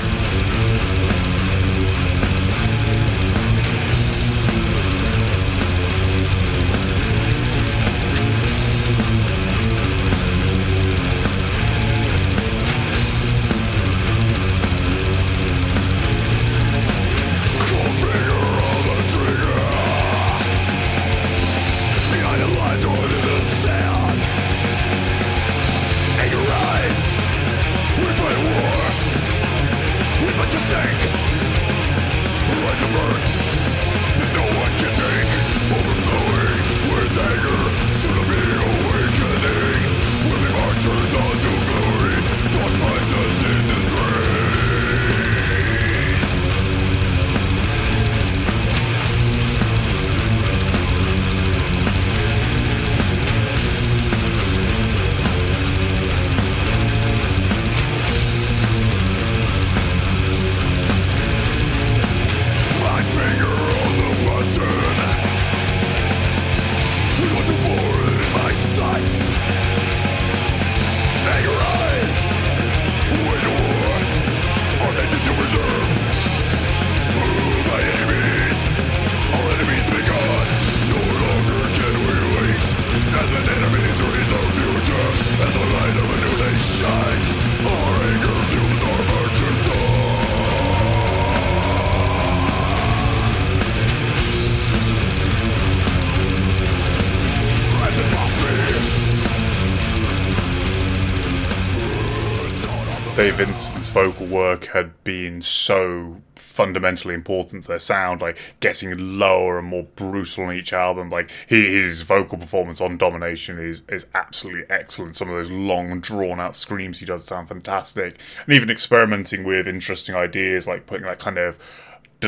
Vincent's 103.34 103.90
vocal 103.90 104.28
work 104.28 104.68
had 104.68 105.04
been 105.04 105.42
so 105.42 106.22
fundamentally 106.36 107.16
important 107.16 107.64
to 107.64 107.70
their 107.70 107.80
sound, 107.80 108.22
like 108.22 108.38
getting 108.60 109.18
lower 109.18 109.58
and 109.58 109.68
more 109.68 109.88
brutal 109.96 110.46
on 110.46 110.54
each 110.54 110.72
album. 110.72 111.10
Like 111.10 111.32
his 111.48 112.04
vocal 112.04 112.38
performance 112.38 112.80
on 112.80 112.96
Domination 112.96 113.58
is 113.58 113.82
is 113.90 114.06
absolutely 114.14 114.66
excellent. 114.70 115.16
Some 115.16 115.30
of 115.30 115.34
those 115.34 115.50
long, 115.50 116.00
drawn 116.00 116.40
out 116.40 116.56
screams 116.56 117.00
he 117.00 117.08
does 117.08 117.26
sound 117.26 117.48
fantastic, 117.48 118.20
and 118.46 118.54
even 118.54 118.70
experimenting 118.70 119.44
with 119.44 119.68
interesting 119.68 120.14
ideas 120.14 120.68
like 120.68 120.86
putting 120.86 121.08
that 121.08 121.18
kind 121.18 121.40
of 121.40 121.58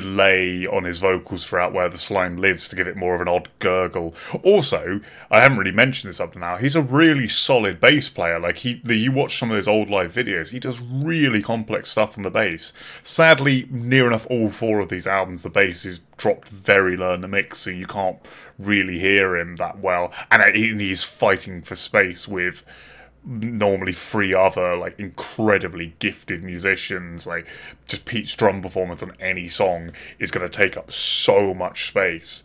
delay 0.01 0.67
on 0.67 0.83
his 0.83 0.99
vocals 0.99 1.45
throughout 1.45 1.71
where 1.71 1.87
the 1.87 1.97
slime 1.97 2.35
lives 2.35 2.67
to 2.67 2.75
give 2.75 2.87
it 2.87 2.97
more 2.97 3.15
of 3.15 3.21
an 3.21 3.29
odd 3.29 3.47
gurgle. 3.59 4.13
Also, 4.43 4.99
I 5.31 5.41
haven't 5.41 5.57
really 5.57 5.71
mentioned 5.71 6.09
this 6.09 6.19
up 6.19 6.33
to 6.33 6.39
now. 6.39 6.57
He's 6.57 6.75
a 6.75 6.81
really 6.81 7.29
solid 7.29 7.79
bass 7.79 8.09
player. 8.09 8.37
Like 8.37 8.57
he, 8.57 8.81
the, 8.83 8.95
you 8.95 9.13
watch 9.13 9.39
some 9.39 9.49
of 9.49 9.55
those 9.55 9.69
old 9.69 9.89
live 9.89 10.11
videos, 10.11 10.51
he 10.51 10.59
does 10.59 10.81
really 10.81 11.41
complex 11.41 11.89
stuff 11.89 12.17
on 12.17 12.23
the 12.23 12.29
bass. 12.29 12.73
Sadly, 13.03 13.67
near 13.71 14.05
enough 14.07 14.27
all 14.29 14.49
four 14.49 14.81
of 14.81 14.89
these 14.89 15.07
albums, 15.07 15.43
the 15.43 15.49
bass 15.49 15.85
is 15.85 16.01
dropped 16.17 16.49
very 16.49 16.97
low 16.97 17.13
in 17.13 17.21
the 17.21 17.27
mix, 17.29 17.59
so 17.59 17.69
you 17.69 17.87
can't 17.87 18.19
really 18.59 18.99
hear 18.99 19.37
him 19.37 19.55
that 19.55 19.79
well. 19.79 20.11
And 20.29 20.41
uh, 20.41 20.51
he's 20.51 21.03
fighting 21.03 21.61
for 21.61 21.75
space 21.75 22.27
with 22.27 22.65
normally 23.26 23.93
three 23.93 24.34
other 24.34 24.78
like 24.78 24.99
incredibly 24.99 25.95
gifted 25.99 26.43
musicians 26.43 27.26
like 27.26 27.47
just 27.88 28.05
pete's 28.05 28.36
drum 28.36 28.61
performance 28.61 29.01
on 29.01 29.11
any 29.19 29.47
song 29.47 29.91
is 30.19 30.32
going 30.32 30.47
to 30.47 30.57
take 30.57 30.78
up 30.78 30.91
so 30.91 31.53
much 31.53 31.88
space 31.88 32.43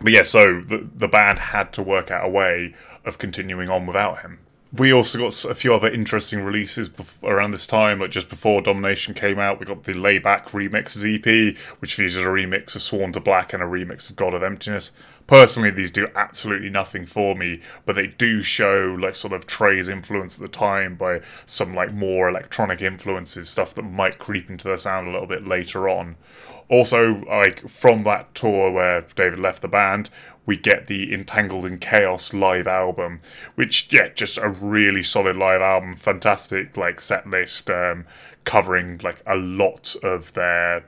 but 0.00 0.12
yeah 0.12 0.22
so 0.22 0.60
the, 0.60 0.88
the 0.94 1.08
band 1.08 1.38
had 1.38 1.72
to 1.72 1.82
work 1.82 2.10
out 2.10 2.24
a 2.24 2.28
way 2.28 2.74
of 3.04 3.18
continuing 3.18 3.68
on 3.68 3.84
without 3.84 4.20
him 4.20 4.38
we 4.76 4.92
also 4.92 5.18
got 5.18 5.44
a 5.44 5.54
few 5.54 5.72
other 5.72 5.88
interesting 5.88 6.42
releases 6.42 6.90
around 7.22 7.52
this 7.52 7.66
time, 7.66 8.00
like 8.00 8.10
just 8.10 8.28
before 8.28 8.60
Domination 8.60 9.14
came 9.14 9.38
out. 9.38 9.60
We 9.60 9.66
got 9.66 9.84
the 9.84 9.92
Laibach 9.92 10.48
Remixes 10.48 11.04
EP, 11.04 11.56
which 11.78 11.94
features 11.94 12.16
a 12.16 12.26
remix 12.26 12.74
of 12.74 12.82
Sworn 12.82 13.12
to 13.12 13.20
Black 13.20 13.52
and 13.52 13.62
a 13.62 13.66
remix 13.66 14.10
of 14.10 14.16
God 14.16 14.34
of 14.34 14.42
Emptiness. 14.42 14.90
Personally, 15.26 15.70
these 15.70 15.90
do 15.90 16.08
absolutely 16.14 16.68
nothing 16.68 17.06
for 17.06 17.34
me, 17.34 17.60
but 17.86 17.96
they 17.96 18.08
do 18.08 18.42
show 18.42 18.96
like 19.00 19.16
sort 19.16 19.32
of 19.32 19.46
Trey's 19.46 19.88
influence 19.88 20.36
at 20.36 20.42
the 20.42 20.48
time 20.48 20.96
by 20.96 21.22
some 21.46 21.74
like 21.74 21.94
more 21.94 22.28
electronic 22.28 22.82
influences, 22.82 23.48
stuff 23.48 23.74
that 23.74 23.82
might 23.82 24.18
creep 24.18 24.50
into 24.50 24.68
their 24.68 24.76
sound 24.76 25.08
a 25.08 25.10
little 25.10 25.26
bit 25.26 25.46
later 25.46 25.88
on. 25.88 26.16
Also, 26.68 27.24
like 27.26 27.68
from 27.68 28.04
that 28.04 28.34
tour 28.34 28.70
where 28.70 29.06
David 29.14 29.38
left 29.38 29.62
the 29.62 29.68
band, 29.68 30.10
we 30.46 30.56
get 30.58 30.88
the 30.88 31.12
Entangled 31.12 31.64
in 31.64 31.78
Chaos 31.78 32.34
live 32.34 32.66
album, 32.66 33.20
which 33.54 33.90
yeah, 33.92 34.08
just 34.08 34.36
a 34.36 34.50
really 34.50 35.02
solid 35.02 35.36
live 35.36 35.62
album, 35.62 35.96
fantastic 35.96 36.76
like 36.76 37.00
set 37.00 37.26
list, 37.26 37.70
um, 37.70 38.04
covering 38.44 39.00
like 39.02 39.22
a 39.26 39.36
lot 39.36 39.96
of 40.02 40.34
their 40.34 40.84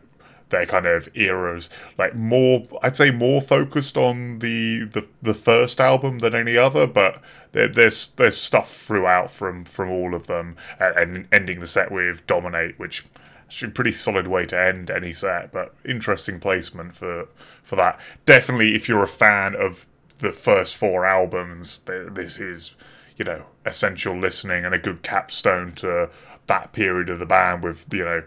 their 0.49 0.67
kind 0.67 0.87
of 0.87 1.09
eras, 1.15 1.71
like 1.99 2.15
more 2.15 2.67
I'd 2.83 2.97
say 2.97 3.11
more 3.11 3.41
focused 3.43 3.97
on 3.97 4.39
the 4.41 4.85
the, 4.85 5.07
the 5.23 5.35
first 5.35 5.81
album 5.81 6.21
than 6.21 6.35
any 6.35 6.57
other, 6.57 6.87
but 6.87 7.21
there, 7.53 7.69
there's 7.69 8.09
there's 8.09 8.37
stuff 8.37 8.73
throughout 8.73 9.31
from 9.31 9.65
from 9.65 9.91
all 9.91 10.15
of 10.15 10.27
them, 10.27 10.57
and, 10.79 11.27
ending 11.33 11.61
the 11.61 11.67
set 11.67 11.91
with 11.91 12.27
Dominate, 12.27 12.79
which 12.79 13.05
Actually, 13.47 13.71
pretty 13.71 13.93
solid 13.93 14.27
way 14.27 14.45
to 14.45 14.59
end 14.59 14.91
any 14.91 15.13
set, 15.13 15.53
but 15.53 15.73
interesting 15.85 16.41
placement 16.41 16.97
for 16.97 17.29
for 17.63 17.77
that. 17.77 18.01
Definitely, 18.25 18.75
if 18.75 18.89
you're 18.89 19.05
a 19.05 19.09
fan 19.09 19.55
of 19.55 19.87
the 20.19 20.33
first 20.33 20.75
four 20.75 21.07
albums, 21.07 21.81
this 21.87 22.41
is 22.41 22.75
you 23.17 23.25
know 23.25 23.45
essential 23.65 24.19
listening 24.19 24.65
and 24.65 24.75
a 24.75 24.79
good 24.79 25.03
capstone 25.03 25.73
to 25.75 26.11
that 26.49 26.73
period 26.73 27.09
of 27.09 27.21
the 27.21 27.27
band 27.27 27.63
with 27.63 27.87
you 27.93 28.05
know 28.05 28.25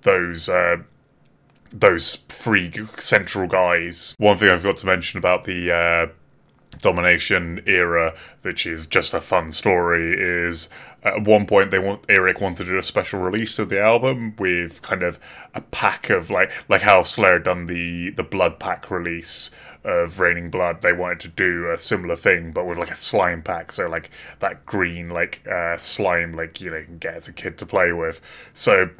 those. 0.00 0.48
Uh, 0.48 0.78
those 1.74 2.16
three 2.28 2.72
central 2.98 3.48
guys. 3.48 4.14
One 4.18 4.38
thing 4.38 4.48
I 4.48 4.56
forgot 4.56 4.76
to 4.78 4.86
mention 4.86 5.18
about 5.18 5.44
the 5.44 5.72
uh, 5.72 6.06
domination 6.78 7.62
era, 7.66 8.14
which 8.42 8.64
is 8.64 8.86
just 8.86 9.12
a 9.12 9.20
fun 9.20 9.50
story, 9.50 10.14
is 10.16 10.68
at 11.02 11.22
one 11.24 11.46
point 11.46 11.70
they 11.70 11.78
want 11.78 12.04
Erik 12.08 12.40
wanted 12.40 12.64
to 12.64 12.70
do 12.70 12.78
a 12.78 12.82
special 12.82 13.20
release 13.20 13.58
of 13.58 13.68
the 13.68 13.80
album 13.80 14.34
with 14.38 14.80
kind 14.82 15.02
of 15.02 15.18
a 15.52 15.60
pack 15.60 16.08
of 16.10 16.30
like 16.30 16.50
like 16.68 16.82
how 16.82 17.02
Slayer 17.02 17.40
done 17.40 17.66
the 17.66 18.10
the 18.10 18.22
Blood 18.22 18.60
Pack 18.60 18.90
release 18.90 19.50
of 19.82 20.20
Raining 20.20 20.50
Blood. 20.50 20.80
They 20.80 20.92
wanted 20.92 21.20
to 21.20 21.28
do 21.28 21.70
a 21.70 21.76
similar 21.76 22.16
thing, 22.16 22.52
but 22.52 22.66
with 22.66 22.78
like 22.78 22.90
a 22.90 22.96
slime 22.96 23.42
pack, 23.42 23.72
so 23.72 23.88
like 23.88 24.10
that 24.38 24.64
green 24.64 25.10
like 25.10 25.46
uh, 25.46 25.76
slime 25.76 26.34
like 26.34 26.60
you 26.60 26.70
know 26.70 26.78
you 26.78 26.84
can 26.84 26.98
get 26.98 27.14
as 27.14 27.28
a 27.28 27.32
kid 27.32 27.58
to 27.58 27.66
play 27.66 27.92
with. 27.92 28.20
So 28.52 28.90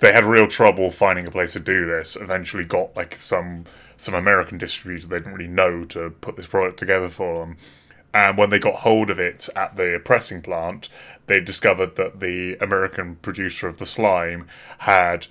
they 0.00 0.12
had 0.12 0.24
real 0.24 0.46
trouble 0.46 0.90
finding 0.90 1.26
a 1.26 1.30
place 1.30 1.54
to 1.54 1.60
do 1.60 1.86
this. 1.86 2.16
Eventually 2.16 2.64
got 2.64 2.94
like 2.96 3.16
some 3.16 3.64
some 3.96 4.14
American 4.14 4.58
distributor 4.58 5.08
they 5.08 5.18
didn't 5.18 5.34
really 5.34 5.48
know 5.48 5.84
to 5.84 6.10
put 6.20 6.36
this 6.36 6.46
product 6.46 6.78
together 6.78 7.08
for 7.08 7.38
them. 7.38 7.56
And 8.14 8.38
when 8.38 8.50
they 8.50 8.58
got 8.58 8.76
hold 8.76 9.10
of 9.10 9.18
it 9.18 9.48
at 9.54 9.76
the 9.76 10.00
pressing 10.04 10.40
plant, 10.40 10.88
they 11.26 11.40
discovered 11.40 11.96
that 11.96 12.20
the 12.20 12.56
American 12.60 13.16
producer 13.16 13.68
of 13.68 13.78
the 13.78 13.86
slime 13.86 14.46
had 14.78 15.26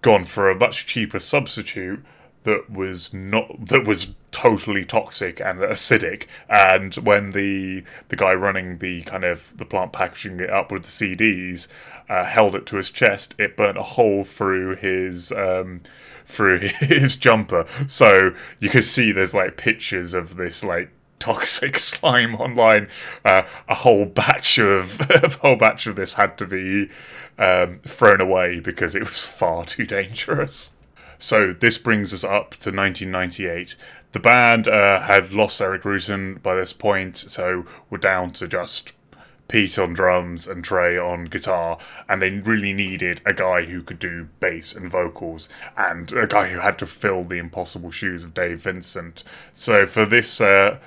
gone 0.00 0.24
for 0.24 0.50
a 0.50 0.54
much 0.54 0.86
cheaper 0.86 1.18
substitute 1.18 2.04
that 2.44 2.70
was 2.70 3.12
not 3.14 3.66
that 3.66 3.86
was 3.86 4.14
totally 4.32 4.84
toxic 4.84 5.40
and 5.40 5.60
acidic 5.60 6.26
and 6.48 6.94
when 6.96 7.32
the 7.32 7.84
the 8.08 8.16
guy 8.16 8.32
running 8.32 8.78
the 8.78 9.02
kind 9.02 9.22
of 9.22 9.56
the 9.56 9.64
plant 9.64 9.92
packaging 9.92 10.40
it 10.40 10.50
up 10.50 10.72
with 10.72 10.82
the 10.82 10.88
CDs 10.88 11.68
uh, 12.12 12.24
held 12.26 12.54
it 12.54 12.66
to 12.66 12.76
his 12.76 12.90
chest 12.90 13.34
it 13.38 13.56
burnt 13.56 13.78
a 13.78 13.82
hole 13.82 14.22
through 14.22 14.76
his 14.76 15.32
um, 15.32 15.80
through 16.26 16.58
his 16.80 17.16
jumper. 17.16 17.66
So 17.86 18.34
you 18.60 18.68
can 18.68 18.82
see 18.82 19.12
there's 19.12 19.32
like 19.32 19.56
pictures 19.56 20.12
of 20.12 20.36
this 20.36 20.62
like 20.62 20.90
toxic 21.18 21.78
slime 21.90 22.34
online. 22.34 22.88
Uh, 23.24 23.44
a 23.66 23.76
whole 23.76 24.04
batch 24.04 24.58
of 24.58 25.00
a 25.10 25.30
whole 25.40 25.56
batch 25.56 25.86
of 25.86 25.96
this 25.96 26.14
had 26.14 26.36
to 26.36 26.46
be 26.46 26.90
um, 27.38 27.80
thrown 27.86 28.20
away 28.20 28.60
because 28.60 28.94
it 28.94 29.08
was 29.08 29.24
far 29.24 29.64
too 29.64 29.86
dangerous. 29.86 30.74
So 31.18 31.54
this 31.54 31.78
brings 31.78 32.12
us 32.12 32.24
up 32.24 32.50
to 32.56 32.70
1998. 32.70 33.76
The 34.10 34.20
band 34.20 34.68
uh, 34.68 35.00
had 35.00 35.32
lost 35.32 35.62
Erik 35.62 35.82
Rutan 35.82 36.42
by 36.42 36.56
this 36.56 36.74
point, 36.74 37.16
so 37.16 37.64
we're 37.88 37.96
down 37.96 38.32
to 38.32 38.46
just 38.46 38.92
Pete 39.52 39.78
on 39.78 39.92
drums 39.92 40.48
and 40.48 40.64
Trey 40.64 40.96
on 40.96 41.26
guitar, 41.26 41.76
and 42.08 42.22
they 42.22 42.30
really 42.30 42.72
needed 42.72 43.20
a 43.26 43.34
guy 43.34 43.64
who 43.64 43.82
could 43.82 43.98
do 43.98 44.30
bass 44.40 44.74
and 44.74 44.90
vocals, 44.90 45.50
and 45.76 46.10
a 46.12 46.26
guy 46.26 46.48
who 46.48 46.60
had 46.60 46.78
to 46.78 46.86
fill 46.86 47.22
the 47.22 47.36
impossible 47.36 47.90
shoes 47.90 48.24
of 48.24 48.32
Dave 48.32 48.62
Vincent. 48.62 49.22
So 49.52 49.86
for 49.86 50.06
this. 50.06 50.40
Uh, 50.40 50.78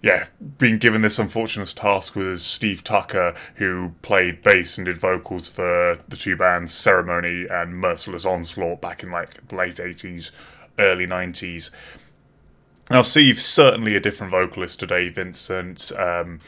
yeah, 0.00 0.26
being 0.58 0.76
given 0.76 1.00
this 1.00 1.18
unfortunate 1.18 1.72
task 1.74 2.14
was 2.14 2.44
Steve 2.44 2.84
Tucker, 2.84 3.34
who 3.54 3.94
played 4.02 4.42
bass 4.42 4.76
and 4.76 4.84
did 4.84 4.98
vocals 4.98 5.48
for 5.48 5.96
the 6.06 6.16
two 6.16 6.36
bands 6.36 6.74
Ceremony 6.74 7.46
and 7.48 7.80
Merciless 7.80 8.26
Onslaught 8.26 8.82
back 8.82 9.02
in 9.02 9.10
like 9.10 9.48
the 9.48 9.54
late 9.54 9.76
80s, 9.76 10.30
early 10.78 11.06
90s. 11.06 11.70
Now, 12.90 13.00
Steve's 13.00 13.46
certainly 13.46 13.96
a 13.96 14.00
different 14.00 14.30
vocalist 14.30 14.80
to 14.80 14.86
Dave 14.86 15.14
Vincent. 15.14 15.90
Um, 15.96 16.40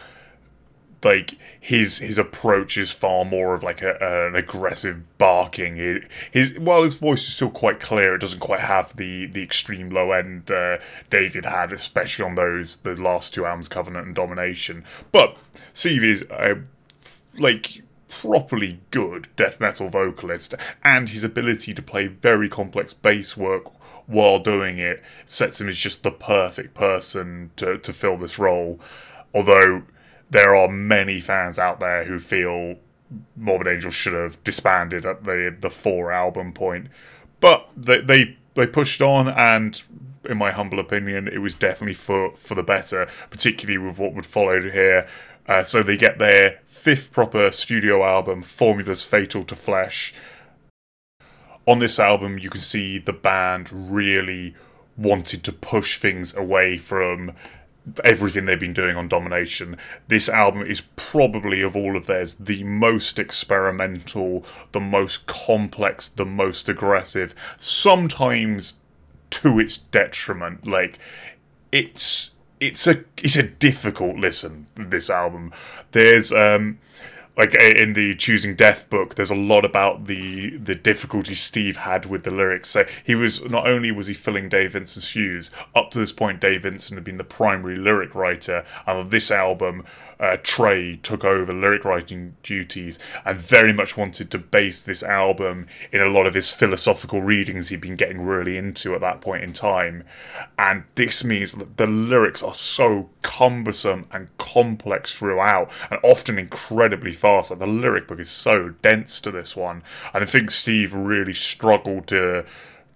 like 1.05 1.38
his 1.61 1.99
his 1.99 2.18
approach 2.18 2.76
is 2.76 2.90
far 2.90 3.24
more 3.24 3.55
of 3.55 3.62
like 3.62 3.82
a, 3.82 3.97
an 4.26 4.34
aggressive 4.34 5.03
barking. 5.18 5.76
His, 5.76 6.01
his 6.30 6.59
while 6.59 6.82
his 6.82 6.94
voice 6.97 7.28
is 7.28 7.34
still 7.34 7.51
quite 7.51 7.80
clear, 7.80 8.14
it 8.14 8.20
doesn't 8.20 8.40
quite 8.40 8.61
have 8.61 8.97
the 8.97 9.26
the 9.26 9.42
extreme 9.42 9.90
low 9.90 10.12
end 10.12 10.51
uh, 10.51 10.78
David 11.11 11.44
had, 11.44 11.72
especially 11.72 12.24
on 12.24 12.34
those 12.34 12.78
the 12.78 12.94
last 12.94 13.34
two 13.34 13.47
albums, 13.47 13.68
Covenant 13.68 14.07
and 14.07 14.14
Domination. 14.14 14.84
But 15.12 15.36
Steve 15.72 16.03
is 16.03 16.22
a 16.30 16.57
like 17.38 17.82
properly 18.09 18.80
good 18.90 19.28
death 19.36 19.61
metal 19.61 19.88
vocalist, 19.88 20.55
and 20.82 21.09
his 21.09 21.24
ability 21.24 21.74
to 21.74 21.82
play 21.82 22.07
very 22.07 22.49
complex 22.49 22.94
bass 22.94 23.36
work 23.36 23.64
while 24.07 24.38
doing 24.38 24.78
it 24.78 25.03
sets 25.24 25.61
him 25.61 25.68
as 25.68 25.76
just 25.76 26.03
the 26.03 26.11
perfect 26.11 26.74
person 26.74 27.51
to 27.57 27.78
to 27.78 27.92
fill 27.92 28.16
this 28.16 28.38
role. 28.38 28.80
Although 29.34 29.82
there 30.31 30.55
are 30.55 30.68
many 30.68 31.20
fans 31.20 31.59
out 31.59 31.81
there 31.81 32.05
who 32.05 32.18
feel 32.18 32.77
Morbid 33.37 33.68
Angel 33.68 33.91
should 33.91 34.12
have 34.12 34.43
disbanded 34.45 35.07
at 35.07 35.24
the 35.24 35.57
the 35.59 35.70
four 35.70 36.12
album 36.12 36.53
point, 36.53 36.89
but 37.41 37.68
they 37.77 38.01
they 38.01 38.37
they 38.55 38.66
pushed 38.66 39.01
on, 39.01 39.29
and 39.29 39.83
in 40.29 40.37
my 40.37 40.51
humble 40.51 40.81
opinion, 40.81 41.29
it 41.29 41.39
was 41.39 41.55
definitely 41.55 41.95
for 41.95 42.35
for 42.37 42.55
the 42.55 42.62
better, 42.62 43.07
particularly 43.31 43.79
with 43.79 43.99
what 43.99 44.14
would 44.14 44.27
follow 44.27 44.61
here. 44.61 45.07
Uh, 45.49 45.62
so 45.62 45.83
they 45.83 45.97
get 45.97 46.18
their 46.18 46.61
fifth 46.64 47.12
proper 47.12 47.53
studio 47.53 48.05
album, 48.05 48.43
Formulas 48.43 49.05
Fatal 49.05 49.45
to 49.45 49.55
Flesh. 49.55 50.12
On 51.66 51.79
this 51.79 52.01
album, 52.01 52.39
you 52.39 52.51
can 52.51 52.61
see 52.61 52.99
the 52.99 53.12
band 53.12 53.70
really 53.72 54.55
wanted 54.97 55.45
to 55.45 55.53
push 55.53 55.99
things 55.99 56.35
away 56.35 56.79
from 56.79 57.33
everything 58.05 58.45
they've 58.45 58.59
been 58.59 58.72
doing 58.72 58.97
on 58.97 59.09
Domination. 59.09 59.76
This 60.09 60.28
album 60.28 60.62
is 60.62 60.82
probably, 60.97 61.62
of 61.62 61.76
all 61.76 61.97
of 61.97 62.07
theirs, 62.07 62.34
the 62.34 62.64
most 62.64 63.18
experimental, 63.18 64.45
the 64.72 64.80
most 64.80 65.26
complex, 65.26 66.09
the 66.09 66.26
most 66.26 66.68
aggressive, 66.68 67.34
sometimes 67.59 68.80
to 69.30 69.59
its 69.59 69.76
detriment. 69.76 70.66
Like, 70.66 70.99
it's. 71.72 72.30
It's 72.59 72.87
a 72.87 73.05
it's 73.18 73.37
a 73.37 73.43
difficult 73.43 74.16
listen. 74.16 74.66
This 74.76 75.11
album, 75.11 75.53
there's 75.93 76.32
um, 76.32 76.78
like 77.37 77.55
in 77.55 77.93
the 77.93 78.14
choosing 78.16 78.55
death 78.55 78.89
book 78.89 79.14
there's 79.14 79.30
a 79.30 79.34
lot 79.34 79.64
about 79.64 80.07
the 80.07 80.57
the 80.57 80.74
difficulty 80.74 81.34
steve 81.34 81.76
had 81.78 82.07
with 82.07 82.24
the 82.24 82.30
lyrics. 82.30 82.68
So 82.68 82.84
he 83.05 83.14
was 83.14 83.45
not 83.45 83.66
only 83.66 83.93
was 83.93 84.07
he 84.07 84.14
filling 84.14 84.49
dave 84.49 84.72
vincent's 84.72 85.07
shoes 85.07 85.51
up 85.74 85.91
to 85.91 85.99
this 85.99 86.12
point 86.12 86.41
dave 86.41 86.62
vincent 86.62 86.97
had 86.97 87.05
been 87.05 87.18
the 87.18 87.24
primary 87.24 87.76
lyric 87.76 88.14
writer 88.14 88.64
and 88.87 88.99
on 88.99 89.09
this 89.11 89.30
album 89.30 89.84
uh, 90.18 90.36
Trey 90.42 90.96
took 90.96 91.24
over 91.24 91.52
lyric 91.52 91.84
writing 91.84 92.36
duties 92.42 92.98
and 93.24 93.36
very 93.36 93.72
much 93.72 93.96
wanted 93.96 94.30
to 94.30 94.38
base 94.38 94.82
this 94.82 95.02
album 95.02 95.66
in 95.92 96.00
a 96.00 96.08
lot 96.08 96.26
of 96.26 96.34
his 96.34 96.50
philosophical 96.50 97.22
readings 97.22 97.68
he'd 97.68 97.80
been 97.80 97.96
getting 97.96 98.22
really 98.22 98.56
into 98.56 98.94
at 98.94 99.00
that 99.00 99.20
point 99.20 99.42
in 99.42 99.52
time. 99.52 100.04
And 100.58 100.84
this 100.94 101.24
means 101.24 101.54
that 101.54 101.76
the 101.76 101.86
lyrics 101.86 102.42
are 102.42 102.54
so 102.54 103.10
cumbersome 103.22 104.06
and 104.10 104.36
complex 104.38 105.12
throughout 105.12 105.70
and 105.90 106.00
often 106.02 106.38
incredibly 106.38 107.12
fast. 107.12 107.50
Like 107.50 107.60
the 107.60 107.66
lyric 107.66 108.08
book 108.08 108.20
is 108.20 108.30
so 108.30 108.70
dense 108.82 109.20
to 109.22 109.30
this 109.30 109.54
one. 109.54 109.82
And 110.14 110.22
I 110.22 110.26
think 110.26 110.50
Steve 110.50 110.94
really 110.94 111.34
struggled 111.34 112.06
to 112.08 112.46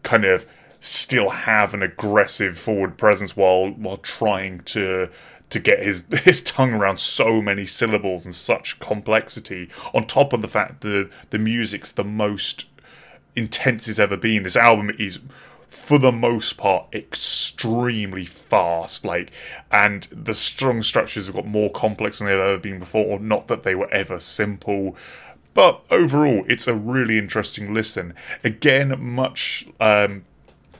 kind 0.02 0.24
of 0.24 0.46
still 0.80 1.28
have 1.28 1.74
an 1.74 1.82
aggressive 1.82 2.58
forward 2.58 2.96
presence 2.96 3.36
while 3.36 3.68
while 3.68 3.98
trying 3.98 4.60
to 4.60 5.10
to 5.50 5.58
get 5.58 5.84
his 5.84 6.04
his 6.24 6.42
tongue 6.42 6.72
around 6.72 6.98
so 6.98 7.42
many 7.42 7.66
syllables 7.66 8.24
and 8.24 8.34
such 8.34 8.80
complexity. 8.80 9.68
On 9.92 10.06
top 10.06 10.32
of 10.32 10.42
the 10.42 10.48
fact 10.48 10.80
that 10.80 11.10
the 11.30 11.38
music's 11.38 11.92
the 11.92 12.04
most 12.04 12.66
intense 13.36 13.88
it's 13.88 13.98
ever 13.98 14.16
been. 14.16 14.42
This 14.42 14.56
album 14.56 14.90
is 14.98 15.20
for 15.68 15.98
the 15.98 16.10
most 16.10 16.56
part 16.56 16.84
extremely 16.92 18.24
fast 18.24 19.04
like 19.04 19.30
and 19.70 20.08
the 20.10 20.34
strong 20.34 20.82
structures 20.82 21.26
have 21.26 21.36
got 21.36 21.46
more 21.46 21.70
complex 21.70 22.18
than 22.18 22.26
they've 22.26 22.36
ever 22.36 22.58
been 22.58 22.80
before 22.80 23.20
not 23.20 23.46
that 23.46 23.62
they 23.62 23.76
were 23.76 23.88
ever 23.92 24.18
simple 24.18 24.96
but 25.54 25.80
overall 25.88 26.44
it's 26.48 26.66
a 26.66 26.74
really 26.74 27.18
interesting 27.18 27.72
listen 27.72 28.12
again 28.42 29.00
much 29.00 29.68
um 29.78 30.24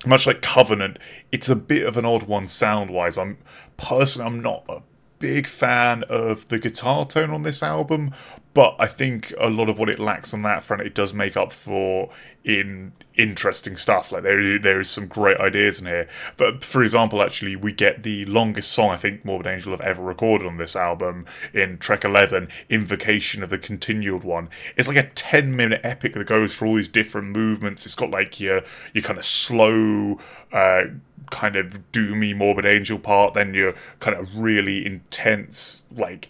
much 0.05 0.27
like 0.27 0.43
covenant 0.43 0.99
it's 1.31 1.49
a 1.49 1.57
bit 1.57 1.87
of 1.87 1.97
an 1.97 2.05
odd 2.05 2.25
one 2.25 2.49
sound 2.49 2.91
wise 2.91 3.17
i'm 3.17 3.39
personally, 3.83 4.27
I'm 4.27 4.41
not 4.41 4.65
a 4.69 4.83
big 5.19 5.47
fan 5.47 6.03
of 6.09 6.49
the 6.49 6.59
guitar 6.59 7.05
tone 7.07 7.31
on 7.31 7.43
this 7.43 7.63
album, 7.63 8.13
but 8.55 8.75
I 8.79 8.87
think 8.87 9.33
a 9.39 9.49
lot 9.49 9.69
of 9.69 9.79
what 9.79 9.89
it 9.89 10.01
lacks 10.01 10.35
on 10.35 10.43
that 10.43 10.65
front, 10.65 10.83
it 10.83 10.95
does 10.95 11.15
make 11.15 11.37
up 11.37 11.53
for 11.53 12.11
in 12.43 12.93
interesting 13.17 13.77
stuff. 13.77 14.11
Like 14.11 14.23
there, 14.23 14.59
there 14.59 14.81
is 14.81 14.89
some 14.89 15.07
great 15.07 15.37
ideas 15.37 15.79
in 15.79 15.87
here. 15.87 16.09
But 16.37 16.65
for 16.65 16.83
example, 16.83 17.23
actually, 17.23 17.55
we 17.55 17.73
get 17.73 18.03
the 18.03 18.25
longest 18.25 18.73
song 18.73 18.91
I 18.91 18.97
think 18.97 19.25
Morbid 19.25 19.47
Angel 19.47 19.73
have 19.73 19.81
ever 19.83 20.03
recorded 20.03 20.47
on 20.47 20.57
this 20.57 20.75
album 20.75 21.27
in 21.53 21.79
Trek 21.79 22.05
Eleven, 22.05 22.49
Invocation 22.69 23.43
of 23.43 23.51
the 23.51 23.59
Continued 23.59 24.25
One. 24.25 24.49
It's 24.77 24.89
like 24.89 24.97
a 24.97 25.11
ten 25.11 25.55
minute 25.55 25.83
epic 25.85 26.15
that 26.15 26.27
goes 26.27 26.57
through 26.57 26.69
all 26.69 26.75
these 26.77 26.89
different 26.89 27.29
movements. 27.29 27.85
It's 27.87 27.95
got 27.95 28.11
like 28.11 28.41
your 28.41 28.63
your 28.95 29.05
kind 29.05 29.19
of 29.19 29.25
slow. 29.25 30.19
Uh, 30.53 30.85
kind 31.31 31.57
of 31.57 31.91
doomy 31.93 32.37
morbid 32.37 32.67
angel 32.67 32.99
part 32.99 33.35
then 33.35 33.55
your 33.55 33.75
kind 34.01 34.17
of 34.17 34.37
really 34.37 34.85
intense 34.85 35.85
like 35.91 36.29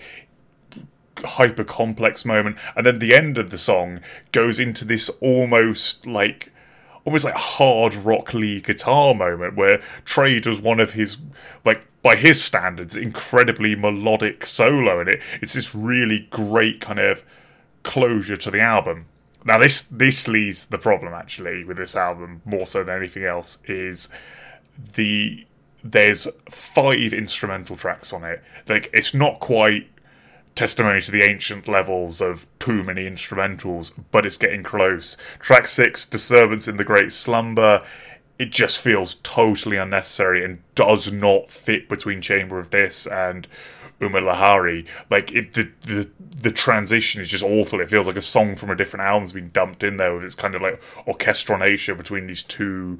hyper 1.24 1.64
complex 1.64 2.24
moment. 2.24 2.56
And 2.76 2.86
then 2.86 2.98
the 2.98 3.14
end 3.14 3.38
of 3.38 3.50
the 3.50 3.58
song 3.58 4.00
goes 4.32 4.58
into 4.58 4.84
this 4.84 5.10
almost 5.20 6.06
like 6.06 6.52
almost 7.04 7.24
like 7.24 7.34
hard 7.34 7.94
rock 7.94 8.34
lead 8.34 8.64
guitar 8.64 9.14
moment 9.14 9.56
where 9.56 9.82
Trey 10.04 10.38
does 10.38 10.60
one 10.60 10.80
of 10.80 10.92
his 10.92 11.16
like 11.64 11.86
by 12.02 12.16
his 12.16 12.42
standards 12.42 12.96
incredibly 12.96 13.74
melodic 13.74 14.46
solo 14.46 15.00
and 15.00 15.08
it. 15.08 15.22
It's 15.40 15.54
this 15.54 15.74
really 15.74 16.28
great 16.30 16.80
kind 16.80 16.98
of 16.98 17.24
closure 17.82 18.36
to 18.36 18.50
the 18.50 18.60
album. 18.60 19.06
Now 19.44 19.58
this 19.58 19.82
this 19.82 20.28
leads 20.28 20.66
the 20.66 20.78
problem 20.78 21.14
actually 21.14 21.64
with 21.64 21.78
this 21.78 21.96
album 21.96 22.42
more 22.44 22.66
so 22.66 22.84
than 22.84 22.96
anything 22.96 23.24
else 23.24 23.58
is 23.64 24.10
the 24.94 25.46
there's 25.82 26.28
five 26.50 27.14
instrumental 27.14 27.74
tracks 27.74 28.12
on 28.12 28.22
it 28.22 28.42
like 28.68 28.90
it's 28.92 29.14
not 29.14 29.40
quite 29.40 29.88
testimony 30.54 31.00
to 31.00 31.10
the 31.10 31.22
ancient 31.22 31.68
levels 31.68 32.20
of 32.20 32.46
too 32.58 32.82
many 32.84 33.08
instrumentals, 33.08 33.92
but 34.10 34.26
it's 34.26 34.36
getting 34.36 34.62
close. 34.62 35.16
Track 35.38 35.66
6, 35.66 36.04
Disturbance 36.04 36.68
in 36.68 36.76
the 36.76 36.84
Great 36.84 37.12
Slumber, 37.12 37.82
it 38.38 38.50
just 38.50 38.78
feels 38.78 39.14
totally 39.16 39.78
unnecessary 39.78 40.44
and 40.44 40.62
does 40.74 41.10
not 41.10 41.50
fit 41.50 41.88
between 41.88 42.20
Chamber 42.20 42.58
of 42.58 42.68
Dis 42.68 43.06
and 43.06 43.48
Umulamahri, 44.00 44.86
like 45.10 45.32
it, 45.32 45.54
the, 45.54 45.70
the 45.86 46.10
the 46.18 46.50
transition 46.50 47.20
is 47.20 47.28
just 47.28 47.44
awful. 47.44 47.80
It 47.80 47.90
feels 47.90 48.06
like 48.06 48.16
a 48.16 48.22
song 48.22 48.56
from 48.56 48.70
a 48.70 48.74
different 48.74 49.04
album's 49.04 49.32
been 49.32 49.50
dumped 49.50 49.82
in 49.82 49.98
there 49.98 50.14
with 50.14 50.24
its 50.24 50.34
kind 50.34 50.54
of 50.54 50.62
like 50.62 50.80
orchestration 51.06 51.98
between 51.98 52.26
these 52.26 52.42
two 52.42 52.98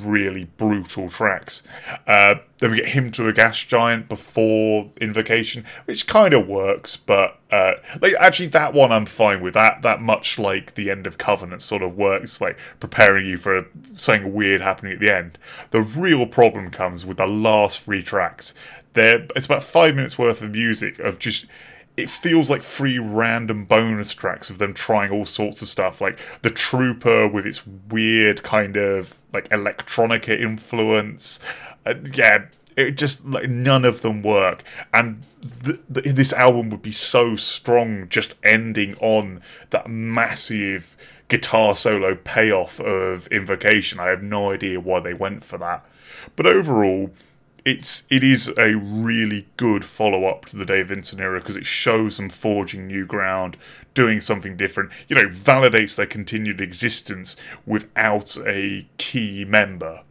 really 0.00 0.44
brutal 0.56 1.08
tracks. 1.08 1.62
Uh, 2.06 2.36
then 2.58 2.70
we 2.70 2.78
get 2.78 2.88
Hymn 2.88 3.10
to 3.12 3.28
a 3.28 3.32
Gas 3.32 3.62
Giant 3.62 4.08
before 4.08 4.90
Invocation, 5.00 5.64
which 5.84 6.06
kind 6.06 6.32
of 6.32 6.48
works, 6.48 6.96
but 6.96 7.38
uh, 7.50 7.74
like 8.00 8.14
actually 8.18 8.48
that 8.48 8.72
one 8.72 8.92
I'm 8.92 9.06
fine 9.06 9.40
with. 9.42 9.54
That 9.54 9.82
that 9.82 10.00
much 10.00 10.38
like 10.38 10.74
the 10.74 10.90
end 10.90 11.06
of 11.06 11.18
Covenant 11.18 11.62
sort 11.62 11.82
of 11.82 11.96
works, 11.96 12.40
like 12.40 12.58
preparing 12.80 13.26
you 13.26 13.36
for 13.36 13.66
something 13.94 14.32
weird 14.32 14.60
happening 14.60 14.94
at 14.94 15.00
the 15.00 15.14
end. 15.14 15.38
The 15.70 15.82
real 15.82 16.26
problem 16.26 16.70
comes 16.70 17.04
with 17.04 17.18
the 17.18 17.26
last 17.26 17.80
three 17.80 18.02
tracks. 18.02 18.54
There, 18.94 19.26
it's 19.36 19.46
about 19.46 19.62
five 19.62 19.94
minutes 19.94 20.18
worth 20.18 20.40
of 20.40 20.52
music 20.52 20.98
of 20.98 21.18
just 21.18 21.46
it 21.96 22.10
feels 22.10 22.50
like 22.50 22.62
three 22.62 22.98
random 22.98 23.64
bonus 23.64 24.12
tracks 24.12 24.50
of 24.50 24.58
them 24.58 24.74
trying 24.74 25.10
all 25.10 25.24
sorts 25.24 25.62
of 25.62 25.68
stuff, 25.68 26.00
like 26.00 26.18
the 26.42 26.50
Trooper 26.50 27.26
with 27.26 27.46
its 27.46 27.66
weird 27.66 28.42
kind 28.42 28.76
of 28.76 29.20
like 29.32 29.48
electronica 29.48 30.38
influence. 30.38 31.40
Uh, 31.86 31.94
yeah, 32.12 32.46
it 32.76 32.96
just 32.96 33.24
like 33.24 33.48
none 33.48 33.84
of 33.84 34.02
them 34.02 34.22
work, 34.22 34.62
and 34.92 35.22
th- 35.64 35.80
th- 35.92 36.06
this 36.14 36.32
album 36.34 36.68
would 36.70 36.82
be 36.82 36.92
so 36.92 37.34
strong 37.34 38.08
just 38.08 38.34
ending 38.42 38.94
on 38.96 39.40
that 39.70 39.88
massive 39.88 40.96
guitar 41.28 41.74
solo 41.74 42.14
payoff 42.14 42.78
of 42.80 43.26
Invocation. 43.28 43.98
I 43.98 44.08
have 44.08 44.22
no 44.22 44.52
idea 44.52 44.80
why 44.80 45.00
they 45.00 45.14
went 45.14 45.44
for 45.44 45.56
that, 45.58 45.84
but 46.36 46.46
overall 46.46 47.10
it's 47.66 48.04
it 48.08 48.22
is 48.22 48.48
a 48.56 48.76
really 48.76 49.48
good 49.56 49.84
follow 49.84 50.24
up 50.24 50.44
to 50.46 50.56
the 50.56 50.64
Dave 50.64 50.88
Vincent 50.88 51.20
era 51.20 51.40
because 51.40 51.56
it 51.56 51.66
shows 51.66 52.16
them 52.16 52.30
forging 52.30 52.86
new 52.86 53.04
ground, 53.04 53.56
doing 53.92 54.20
something 54.20 54.56
different. 54.56 54.92
You 55.08 55.16
know, 55.16 55.28
validates 55.28 55.96
their 55.96 56.06
continued 56.06 56.60
existence 56.60 57.36
without 57.66 58.38
a 58.46 58.86
key 58.98 59.44
member. 59.44 60.02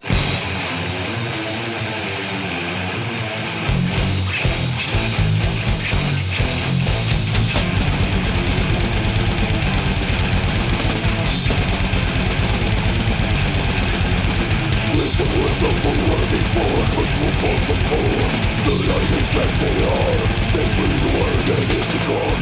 as 19.45 19.59
they 19.59 19.77
are. 19.95 20.17
They 20.55 20.67
breathe 20.75 21.01
the 21.05 21.11
word 21.19 21.49
and 21.57 21.71
it 21.71 21.87
becomes. 21.93 22.34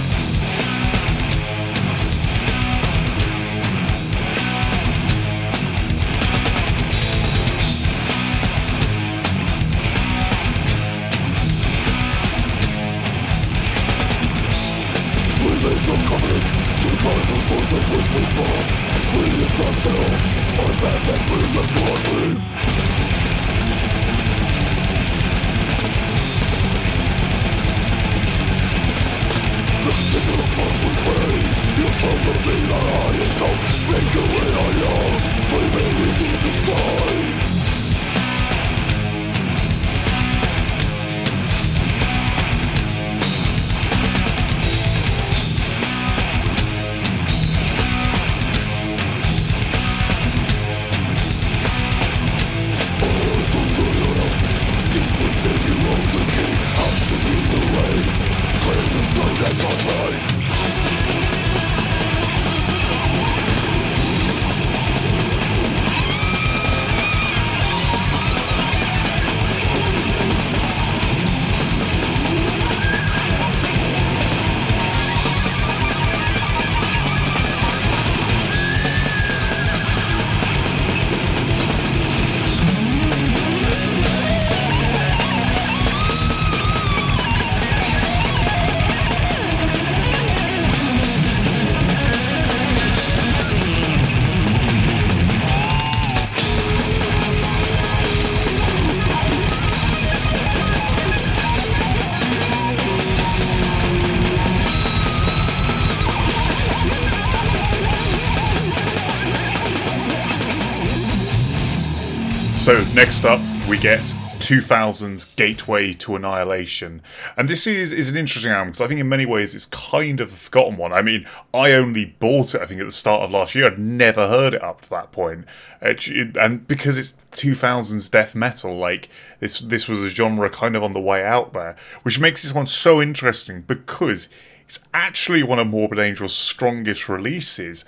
So, 112.64 112.82
next 112.94 113.26
up, 113.26 113.42
we 113.68 113.78
get 113.78 114.00
2000's 114.00 115.26
Gateway 115.26 115.92
to 115.96 116.16
Annihilation. 116.16 117.02
And 117.36 117.50
this 117.50 117.68
is, 117.68 117.92
is 117.92 118.10
an 118.10 118.16
interesting 118.16 118.54
album 118.54 118.70
because 118.70 118.80
I 118.80 118.88
think 118.88 119.02
in 119.02 119.10
many 119.10 119.26
ways 119.26 119.54
it's 119.54 119.66
kind 119.66 120.22
of 120.22 120.32
a 120.32 120.36
forgotten 120.38 120.78
one. 120.78 120.94
I 120.94 121.02
mean, 121.02 121.28
I 121.54 121.74
only 121.74 122.06
bought 122.06 122.56
it, 122.56 122.62
I 122.62 122.66
think, 122.66 122.80
at 122.80 122.86
the 122.86 122.92
start 122.94 123.22
of 123.22 123.32
last 123.32 123.54
year. 123.54 123.66
I'd 123.66 123.80
never 123.80 124.30
heard 124.30 124.54
it 124.54 124.64
up 124.64 124.80
to 124.84 124.90
that 124.92 125.12
point. 125.12 125.44
and 125.82 126.66
because 126.66 126.98
it's 126.98 127.16
2000s 127.34 128.10
death 128.10 128.34
metal, 128.34 128.78
like, 128.78 129.10
this, 129.42 129.60
this 129.60 129.90
was 129.90 130.00
a 130.00 130.08
genre 130.08 130.50
kind 130.50 130.78
of 130.78 130.84
on 130.84 130.94
the 130.94 131.02
way 131.02 131.22
out 131.22 131.52
there, 131.52 131.76
which 132.04 132.18
makes 132.18 132.44
this 132.44 132.54
one 132.54 132.68
so 132.68 133.02
interesting 133.02 133.60
because 133.60 134.30
it's 134.66 134.80
actually 134.94 135.44
one 135.44 135.60
of 135.60 135.68
Morbid 135.68 136.00
Angel's 136.00 136.36
strongest 136.36 137.10
releases. 137.10 137.84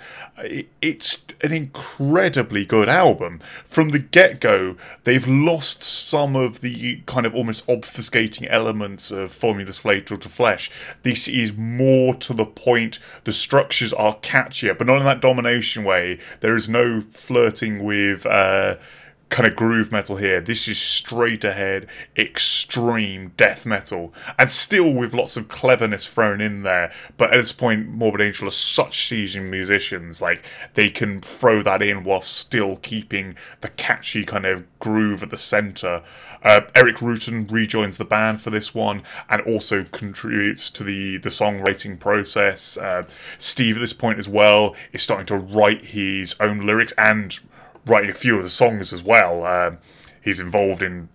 It's 0.82 1.24
an 1.40 1.52
incredibly 1.52 2.64
good 2.64 2.88
album. 2.88 3.40
From 3.64 3.88
the 3.88 3.98
get 3.98 4.40
go, 4.40 4.76
they've 5.04 5.26
lost 5.26 5.82
some 5.82 6.36
of 6.36 6.60
the 6.60 7.02
kind 7.06 7.26
of 7.26 7.34
almost 7.34 7.66
obfuscating 7.66 8.46
elements 8.50 9.10
of 9.10 9.32
Formulas 9.32 9.78
Fatal 9.78 10.16
to 10.18 10.28
Flesh. 10.28 10.70
This 11.02 11.28
is 11.28 11.54
more 11.54 12.14
to 12.16 12.34
the 12.34 12.46
point. 12.46 12.98
The 13.24 13.32
structures 13.32 13.92
are 13.94 14.18
catchier, 14.18 14.76
but 14.76 14.86
not 14.86 14.98
in 14.98 15.04
that 15.04 15.20
domination 15.20 15.82
way. 15.82 16.18
There 16.40 16.56
is 16.56 16.68
no 16.68 17.00
flirting 17.00 17.82
with. 17.82 18.26
Uh, 18.26 18.76
kind 19.28 19.46
of 19.46 19.56
groove 19.56 19.90
metal 19.90 20.16
here. 20.16 20.40
This 20.40 20.68
is 20.68 20.78
straight 20.78 21.44
ahead, 21.44 21.88
extreme 22.16 23.32
death 23.36 23.66
metal, 23.66 24.14
and 24.38 24.48
still 24.48 24.92
with 24.92 25.14
lots 25.14 25.36
of 25.36 25.48
cleverness 25.48 26.06
thrown 26.06 26.40
in 26.40 26.62
there. 26.62 26.92
But 27.16 27.32
at 27.32 27.38
this 27.38 27.52
point, 27.52 27.88
Morbid 27.88 28.20
Angel 28.20 28.48
are 28.48 28.52
such 28.52 29.08
seasoned 29.08 29.50
musicians, 29.50 30.22
like 30.22 30.44
they 30.74 30.90
can 30.90 31.20
throw 31.20 31.62
that 31.62 31.82
in 31.82 32.04
while 32.04 32.20
still 32.20 32.76
keeping 32.76 33.36
the 33.62 33.68
catchy 33.70 34.24
kind 34.24 34.46
of 34.46 34.64
groove 34.78 35.22
at 35.22 35.30
the 35.30 35.36
center. 35.36 36.02
Uh, 36.42 36.60
Erik 36.76 36.96
Rutan 36.96 37.50
rejoins 37.50 37.96
the 37.96 38.04
band 38.04 38.40
for 38.40 38.50
this 38.50 38.72
one 38.72 39.02
and 39.28 39.42
also 39.42 39.82
contributes 39.84 40.70
to 40.70 40.84
the, 40.84 41.16
the 41.16 41.28
songwriting 41.28 41.98
process. 41.98 42.78
Uh, 42.78 43.02
Steve, 43.38 43.76
at 43.76 43.80
this 43.80 43.92
point 43.92 44.18
as 44.18 44.28
well, 44.28 44.76
is 44.92 45.02
starting 45.02 45.26
to 45.26 45.36
write 45.36 45.86
his 45.86 46.36
own 46.38 46.64
lyrics 46.64 46.92
and 46.96 47.40
writing 47.86 48.10
a 48.10 48.14
few 48.14 48.36
of 48.36 48.42
the 48.42 48.48
songs 48.48 48.92
as 48.92 49.02
well. 49.02 49.44
Um, 49.44 49.78
he's 50.22 50.40
involved 50.40 50.82
in 50.82 51.08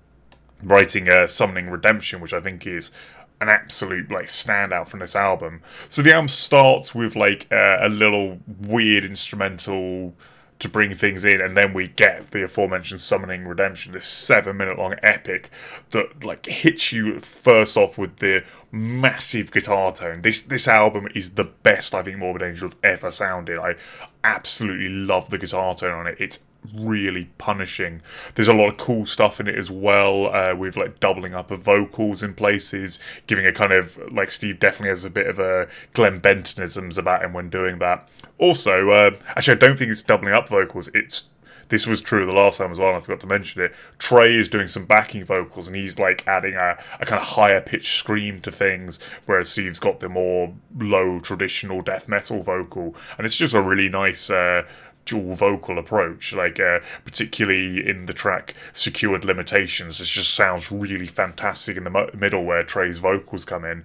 writing 0.64 1.10
uh, 1.10 1.28
Summoning 1.28 1.70
Redemption, 1.70 2.22
which 2.22 2.34
I 2.34 2.40
think 2.40 2.66
is 2.66 2.92
an 3.40 3.50
absolute 3.50 4.12
like 4.12 4.28
standout 4.28 4.88
from 4.88 5.00
this 5.00 5.16
album. 5.16 5.62
So 5.90 6.02
the 6.02 6.14
album 6.14 6.30
starts 6.30 6.94
with 6.96 7.16
like 7.16 7.48
uh, 7.52 7.80
a 7.82 7.90
little 7.90 8.40
weird 8.48 9.04
instrumental 9.04 10.14
to 10.60 10.70
bring 10.70 10.94
things 10.94 11.26
in, 11.26 11.42
and 11.42 11.58
then 11.58 11.74
we 11.74 11.88
get 11.88 12.30
the 12.30 12.44
aforementioned 12.44 13.00
Summoning 13.00 13.48
Redemption, 13.48 13.94
this 13.94 14.06
seven 14.06 14.58
minute 14.58 14.78
long 14.78 14.94
epic 15.02 15.50
that 15.90 16.24
like 16.24 16.46
hits 16.46 16.94
you 16.94 17.20
first 17.20 17.76
off 17.78 17.98
with 17.98 18.18
the 18.18 18.44
massive 18.72 19.52
guitar 19.52 19.92
tone. 19.92 20.22
This 20.22 20.42
this 20.42 20.68
album 20.68 21.08
is 21.16 21.32
the 21.32 21.46
best 21.46 21.96
I 21.96 22.04
think 22.04 22.20
Morbid 22.20 22.44
Angel 22.44 22.70
have 22.70 22.78
ever 22.84 23.10
sounded. 23.10 23.58
I 23.58 23.76
absolutely 24.24 24.90
love 24.90 25.30
the 25.30 25.38
guitar 25.38 25.76
tone 25.76 25.92
on 25.92 26.08
it. 26.08 26.18
It's 26.20 26.40
really 26.76 27.26
punishing. 27.38 28.02
There's 28.36 28.48
a 28.48 28.54
lot 28.54 28.70
of 28.70 28.78
cool 28.78 29.06
stuff 29.06 29.40
in 29.40 29.48
it 29.48 29.56
as 29.56 29.72
well, 29.72 30.34
uh, 30.34 30.56
with 30.56 30.78
like 30.78 31.00
doubling 31.00 31.34
up 31.34 31.52
of 31.52 31.62
vocals 31.62 32.22
in 32.22 32.34
places, 32.34 33.00
giving 33.28 33.46
a 33.46 33.52
kind 33.52 33.72
of 33.74 33.98
like 34.12 34.32
Steve 34.32 34.60
definitely 34.60 34.90
has 34.90 35.06
a 35.06 35.10
bit 35.10 35.28
of 35.28 35.40
a 35.40 35.68
Glenn 35.94 36.20
Bentonisms 36.20 36.98
about 36.98 37.24
him 37.24 37.34
when 37.34 37.50
doing 37.50 37.80
that. 37.80 38.08
Also, 38.38 38.90
uh, 38.90 39.12
actually, 39.28 39.56
I 39.56 39.58
don't 39.58 39.78
think 39.78 39.92
it's 39.92 40.04
doubling 40.04 40.34
up 40.34 40.50
vocals. 40.50 40.90
It's 40.94 41.30
this 41.72 41.88
was 41.88 42.02
true 42.02 42.26
the 42.26 42.34
last 42.34 42.58
time 42.58 42.70
as 42.70 42.78
well, 42.78 42.90
and 42.90 42.98
I 42.98 43.00
forgot 43.00 43.22
to 43.22 43.28
mention 43.28 43.62
it. 43.62 43.74
Trey 43.98 44.36
is 44.36 44.50
doing 44.50 44.68
some 44.68 44.86
backing 44.86 45.24
vocals, 45.24 45.68
and 45.68 45.76
he's 45.76 45.98
like 45.98 46.28
adding 46.28 46.56
a, 46.56 46.78
a 47.00 47.06
kind 47.06 47.22
of 47.22 47.30
higher 47.30 47.62
pitched 47.62 47.98
scream 47.98 48.42
to 48.42 48.52
things, 48.52 49.00
whereas 49.26 49.50
Steve's 49.50 49.80
got 49.80 50.02
the 50.02 50.10
more 50.10 50.54
low 50.78 51.22
traditional 51.22 51.80
death 51.80 52.10
metal 52.10 52.44
vocal, 52.44 52.94
and 53.18 53.26
it's 53.26 53.38
just 53.38 53.56
a 53.56 53.62
really 53.62 53.90
nice. 53.90 54.30
Uh, 54.30 54.64
dual 55.04 55.34
vocal 55.34 55.80
approach, 55.80 56.32
like 56.32 56.60
uh, 56.60 56.80
particularly 57.04 57.90
in 57.90 58.06
the 58.06 58.14
track 58.14 58.54
"Secured 58.72 59.26
Limitations." 59.26 60.00
It 60.00 60.06
just 60.06 60.36
sounds 60.36 60.72
really 60.72 61.08
fantastic 61.08 61.76
in 61.76 61.86
the 61.86 61.90
mo- 61.90 62.12
middle 62.14 62.44
where 62.46 62.62
Trey's 62.62 63.00
vocals 63.00 63.44
come 63.44 63.66
in. 63.66 63.84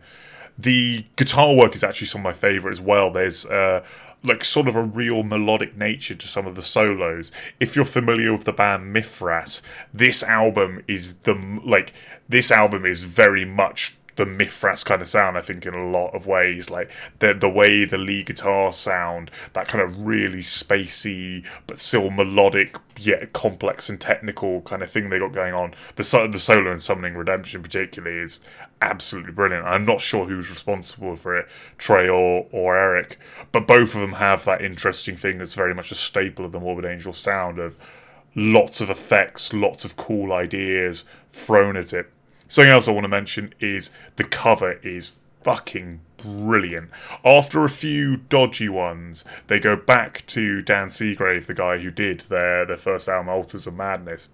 The 0.59 1.07
guitar 1.17 1.55
work 1.55 1.75
is 1.75 1.83
actually 1.83 2.09
some 2.09 2.21
of 2.21 2.25
my 2.25 2.33
favourite 2.35 2.73
as 2.73 2.83
well. 2.83 3.11
There's 3.11 3.47
uh, 3.47 3.83
like 4.27 4.45
sort 4.45 4.69
of 4.69 4.77
a 4.77 4.83
real 4.83 5.23
melodic 5.23 5.77
nature 5.77 6.15
to 6.15 6.29
some 6.29 6.47
of 6.47 6.55
the 6.55 6.63
solos. 6.63 7.33
If 7.61 7.77
you're 7.77 7.85
familiar 7.85 8.33
with 8.33 8.45
the 8.45 8.53
band 8.53 8.93
Mithras, 8.93 9.63
this 9.95 10.23
album 10.23 10.83
is 10.87 11.15
the 11.23 11.35
like 11.65 11.93
this 12.29 12.51
album 12.51 12.85
is 12.85 13.05
very 13.05 13.45
much 13.45 13.97
the 14.17 14.27
Mithras 14.27 14.85
kind 14.85 15.01
of 15.03 15.09
sound, 15.09 15.39
I 15.39 15.43
think, 15.43 15.67
in 15.67 15.75
a 15.75 15.91
lot 15.91 16.15
of 16.15 16.27
ways. 16.27 16.71
Like 16.71 16.91
the 17.19 17.35
the 17.35 17.49
way 17.49 17.85
the 17.85 17.99
lead 17.99 18.27
guitar 18.27 18.73
sound, 18.73 19.31
that 19.53 19.69
kind 19.69 19.83
of 19.83 20.07
really 20.07 20.41
spacey 20.41 21.47
but 21.67 21.79
still 21.79 22.11
melodic 22.11 22.77
yet 22.99 23.33
complex 23.33 23.89
and 23.89 24.01
technical 24.01 24.63
kind 24.63 24.83
of 24.83 24.91
thing 24.91 25.11
they 25.11 25.19
got 25.19 25.33
going 25.33 25.55
on. 25.55 25.75
The 25.97 26.29
the 26.31 26.39
solo 26.39 26.73
in 26.73 26.79
Summoning 26.79 27.15
Redemption 27.15 27.63
particularly 27.63 28.19
is 28.19 28.41
absolutely 28.81 29.33
brilliant. 29.33 29.67
I'm 29.67 29.85
not 29.85 30.01
sure 30.01 30.27
who's 30.27 30.51
responsible 30.51 31.17
for 31.17 31.37
it, 31.37 31.49
Trey 31.79 32.09
or 32.09 32.47
or 32.51 32.77
Erik, 32.77 33.19
but 33.53 33.67
both 33.67 33.95
of 33.95 34.01
them 34.01 34.13
have 34.13 34.45
that 34.45 34.63
interesting 34.63 35.17
thing 35.17 35.39
that's 35.39 35.55
very 35.55 35.75
much 35.75 35.91
a 35.93 35.95
staple 35.95 36.45
of 36.45 36.53
the 36.53 36.61
Morbid 36.61 36.85
Angel 36.85 37.13
sound 37.13 37.59
of 37.59 37.77
lots 38.35 38.81
of 38.81 38.91
effects, 38.91 39.53
lots 39.53 39.85
of 39.85 39.97
cool 39.97 40.33
ideas 40.33 41.05
thrown 41.31 41.77
at 41.77 41.93
it. 41.93 42.11
Something 42.49 42.73
else 42.73 42.87
I 42.89 42.93
want 42.93 43.05
to 43.05 43.09
mention 43.09 43.55
is 43.61 43.91
the 44.17 44.25
cover 44.25 44.75
is 44.83 45.17
fucking 45.43 46.01
brilliant. 46.17 46.91
After 47.25 47.65
a 47.65 47.69
few 47.69 48.17
dodgy 48.17 48.69
ones, 48.69 49.25
they 49.47 49.61
go 49.61 49.77
back 49.77 50.25
to 50.27 50.63
Dan 50.63 50.89
Seagrave, 50.89 51.47
the 51.47 51.55
guy 51.55 51.79
who 51.79 51.91
did 51.91 52.21
their 52.23 52.65
their 52.65 52.77
first 52.77 53.09
album, 53.09 53.29
Altars 53.29 53.67
of 53.67 53.75
Madness. 53.75 54.29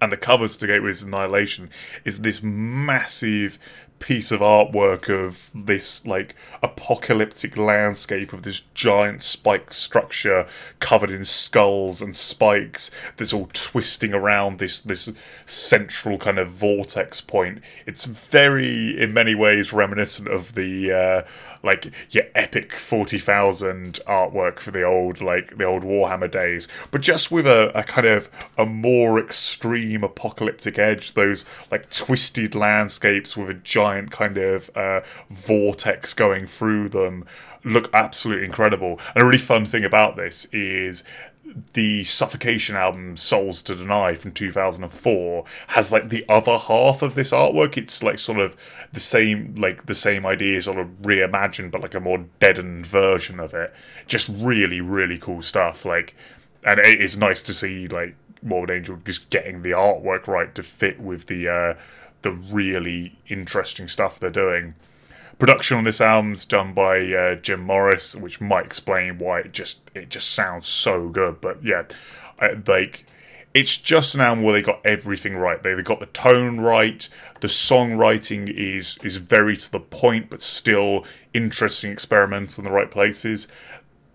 And 0.00 0.10
the 0.10 0.16
covers 0.16 0.56
to 0.56 0.66
Gateway's 0.66 1.02
Annihilation 1.02 1.70
is 2.04 2.20
this 2.20 2.42
massive 2.42 3.58
piece 3.98 4.30
of 4.30 4.40
artwork 4.40 5.08
of 5.08 5.50
this 5.54 6.06
like 6.06 6.34
apocalyptic 6.62 7.56
landscape 7.56 8.32
of 8.32 8.42
this 8.42 8.62
giant 8.74 9.22
spike 9.22 9.72
structure 9.72 10.46
covered 10.78 11.10
in 11.10 11.24
skulls 11.24 12.02
and 12.02 12.14
spikes 12.14 12.90
that's 13.16 13.32
all 13.32 13.48
twisting 13.52 14.12
around 14.12 14.58
this 14.58 14.80
this 14.80 15.10
central 15.44 16.18
kind 16.18 16.38
of 16.38 16.50
vortex 16.50 17.20
point. 17.20 17.62
It's 17.86 18.04
very 18.04 19.00
in 19.00 19.14
many 19.14 19.34
ways 19.34 19.72
reminiscent 19.72 20.28
of 20.28 20.54
the 20.54 20.92
uh, 20.92 21.22
like 21.64 21.90
your 22.10 22.24
epic 22.34 22.72
40,000 22.72 24.00
artwork 24.06 24.60
for 24.60 24.70
the 24.70 24.82
old 24.82 25.20
like 25.20 25.56
the 25.56 25.64
old 25.64 25.82
Warhammer 25.82 26.30
days. 26.30 26.68
But 26.90 27.00
just 27.00 27.30
with 27.30 27.46
a, 27.46 27.76
a 27.76 27.82
kind 27.82 28.06
of 28.06 28.28
a 28.56 28.66
more 28.66 29.18
extreme 29.18 30.04
apocalyptic 30.04 30.78
edge 30.78 31.12
those 31.12 31.44
like 31.70 31.90
twisted 31.90 32.54
landscapes 32.54 33.36
with 33.36 33.50
a 33.50 33.54
giant 33.54 34.10
kind 34.10 34.38
of 34.38 34.70
uh, 34.76 35.00
vortex 35.30 36.14
going 36.14 36.46
through 36.46 36.88
them 36.90 37.24
look 37.64 37.88
absolutely 37.94 38.44
incredible. 38.44 39.00
And 39.14 39.22
a 39.22 39.26
really 39.26 39.38
fun 39.38 39.64
thing 39.64 39.84
about 39.84 40.16
this 40.16 40.44
is 40.52 41.02
the 41.74 42.04
Suffocation 42.04 42.76
album 42.76 43.16
Souls 43.16 43.62
to 43.62 43.74
Deny 43.74 44.14
from 44.14 44.32
2004 44.32 45.44
has 45.68 45.92
like 45.92 46.08
the 46.08 46.24
other 46.28 46.58
half 46.58 47.02
of 47.02 47.14
this 47.14 47.32
artwork. 47.32 47.76
It's 47.76 48.02
like 48.02 48.18
sort 48.18 48.38
of 48.38 48.56
the 48.92 49.00
same 49.00 49.54
like 49.56 49.86
the 49.86 49.94
same 49.94 50.26
idea 50.26 50.62
sort 50.62 50.78
of 50.78 50.88
reimagined 51.02 51.70
but 51.70 51.82
like 51.82 51.94
a 51.94 52.00
more 52.00 52.24
deadened 52.40 52.86
version 52.86 53.40
of 53.40 53.54
it. 53.54 53.72
Just 54.06 54.28
really 54.28 54.80
really 54.80 55.18
cool 55.18 55.42
stuff 55.42 55.84
like 55.84 56.14
and 56.64 56.80
it 56.80 57.00
is 57.00 57.16
nice 57.16 57.42
to 57.42 57.54
see 57.54 57.88
like 57.88 58.16
Morbid 58.42 58.70
Angel 58.70 58.98
just 59.04 59.30
getting 59.30 59.62
the 59.62 59.70
artwork 59.70 60.26
right 60.26 60.54
to 60.54 60.62
fit 60.62 61.00
with 61.00 61.26
the 61.26 61.48
uh 61.48 61.74
the 62.22 62.32
really 62.32 63.18
interesting 63.28 63.86
stuff 63.86 64.18
they're 64.18 64.30
doing. 64.30 64.74
Production 65.38 65.78
on 65.78 65.84
this 65.84 66.00
album's 66.00 66.44
done 66.44 66.74
by 66.74 67.00
uh, 67.12 67.34
Jim 67.34 67.60
Morris, 67.60 68.14
which 68.14 68.40
might 68.40 68.66
explain 68.66 69.18
why 69.18 69.40
it 69.40 69.52
just 69.52 69.90
it 69.94 70.08
just 70.08 70.32
sounds 70.32 70.66
so 70.68 71.08
good. 71.08 71.40
But 71.40 71.62
yeah, 71.64 71.84
I, 72.40 72.56
like 72.66 73.04
it's 73.54 73.76
just 73.76 74.16
an 74.16 74.20
album 74.20 74.44
where 74.44 74.52
they 74.52 74.62
got 74.62 74.84
everything 74.84 75.36
right. 75.36 75.62
They, 75.62 75.74
they 75.74 75.82
got 75.82 76.00
the 76.00 76.06
tone 76.06 76.60
right. 76.60 77.08
The 77.40 77.48
songwriting 77.48 78.52
is 78.52 78.98
is 79.02 79.18
very 79.18 79.56
to 79.56 79.70
the 79.70 79.80
point, 79.80 80.28
but 80.28 80.42
still 80.42 81.04
interesting, 81.32 81.92
experimental 81.92 82.62
in 82.62 82.64
the 82.64 82.74
right 82.74 82.90
places. 82.90 83.48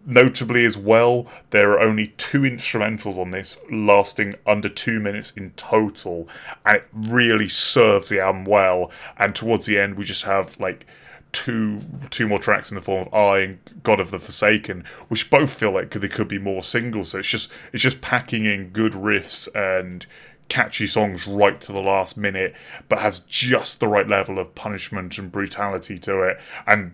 Notably, 0.05 0.65
as 0.65 0.77
well, 0.77 1.27
there 1.51 1.71
are 1.71 1.81
only 1.81 2.07
two 2.07 2.41
instrumentals 2.41 3.17
on 3.17 3.31
this, 3.31 3.59
lasting 3.69 4.35
under 4.45 4.69
two 4.69 4.99
minutes 4.99 5.31
in 5.31 5.51
total, 5.51 6.27
and 6.65 6.77
it 6.77 6.87
really 6.93 7.47
serves 7.47 8.09
the 8.09 8.19
album 8.19 8.45
well. 8.45 8.91
And 9.17 9.35
towards 9.35 9.65
the 9.65 9.77
end, 9.77 9.95
we 9.95 10.05
just 10.05 10.23
have 10.23 10.59
like 10.59 10.85
two 11.31 11.81
two 12.09 12.27
more 12.27 12.39
tracks 12.39 12.71
in 12.71 12.75
the 12.75 12.81
form 12.81 13.07
of 13.07 13.13
I 13.13 13.39
and 13.39 13.59
God 13.83 13.99
of 13.99 14.11
the 14.11 14.19
Forsaken, 14.19 14.83
which 15.07 15.29
both 15.29 15.53
feel 15.53 15.71
like 15.71 15.91
they 15.91 16.07
could 16.07 16.27
be 16.27 16.39
more 16.39 16.63
singles. 16.63 17.09
So 17.09 17.19
it's 17.19 17.27
just 17.27 17.51
it's 17.73 17.83
just 17.83 18.01
packing 18.01 18.45
in 18.45 18.69
good 18.69 18.93
riffs 18.93 19.47
and 19.55 20.05
catchy 20.49 20.87
songs 20.87 21.27
right 21.27 21.61
to 21.61 21.71
the 21.71 21.81
last 21.81 22.17
minute, 22.17 22.55
but 22.87 22.99
has 22.99 23.19
just 23.19 23.79
the 23.79 23.87
right 23.87 24.07
level 24.07 24.39
of 24.39 24.55
punishment 24.55 25.17
and 25.17 25.31
brutality 25.31 25.99
to 25.99 26.23
it. 26.23 26.39
And 26.67 26.93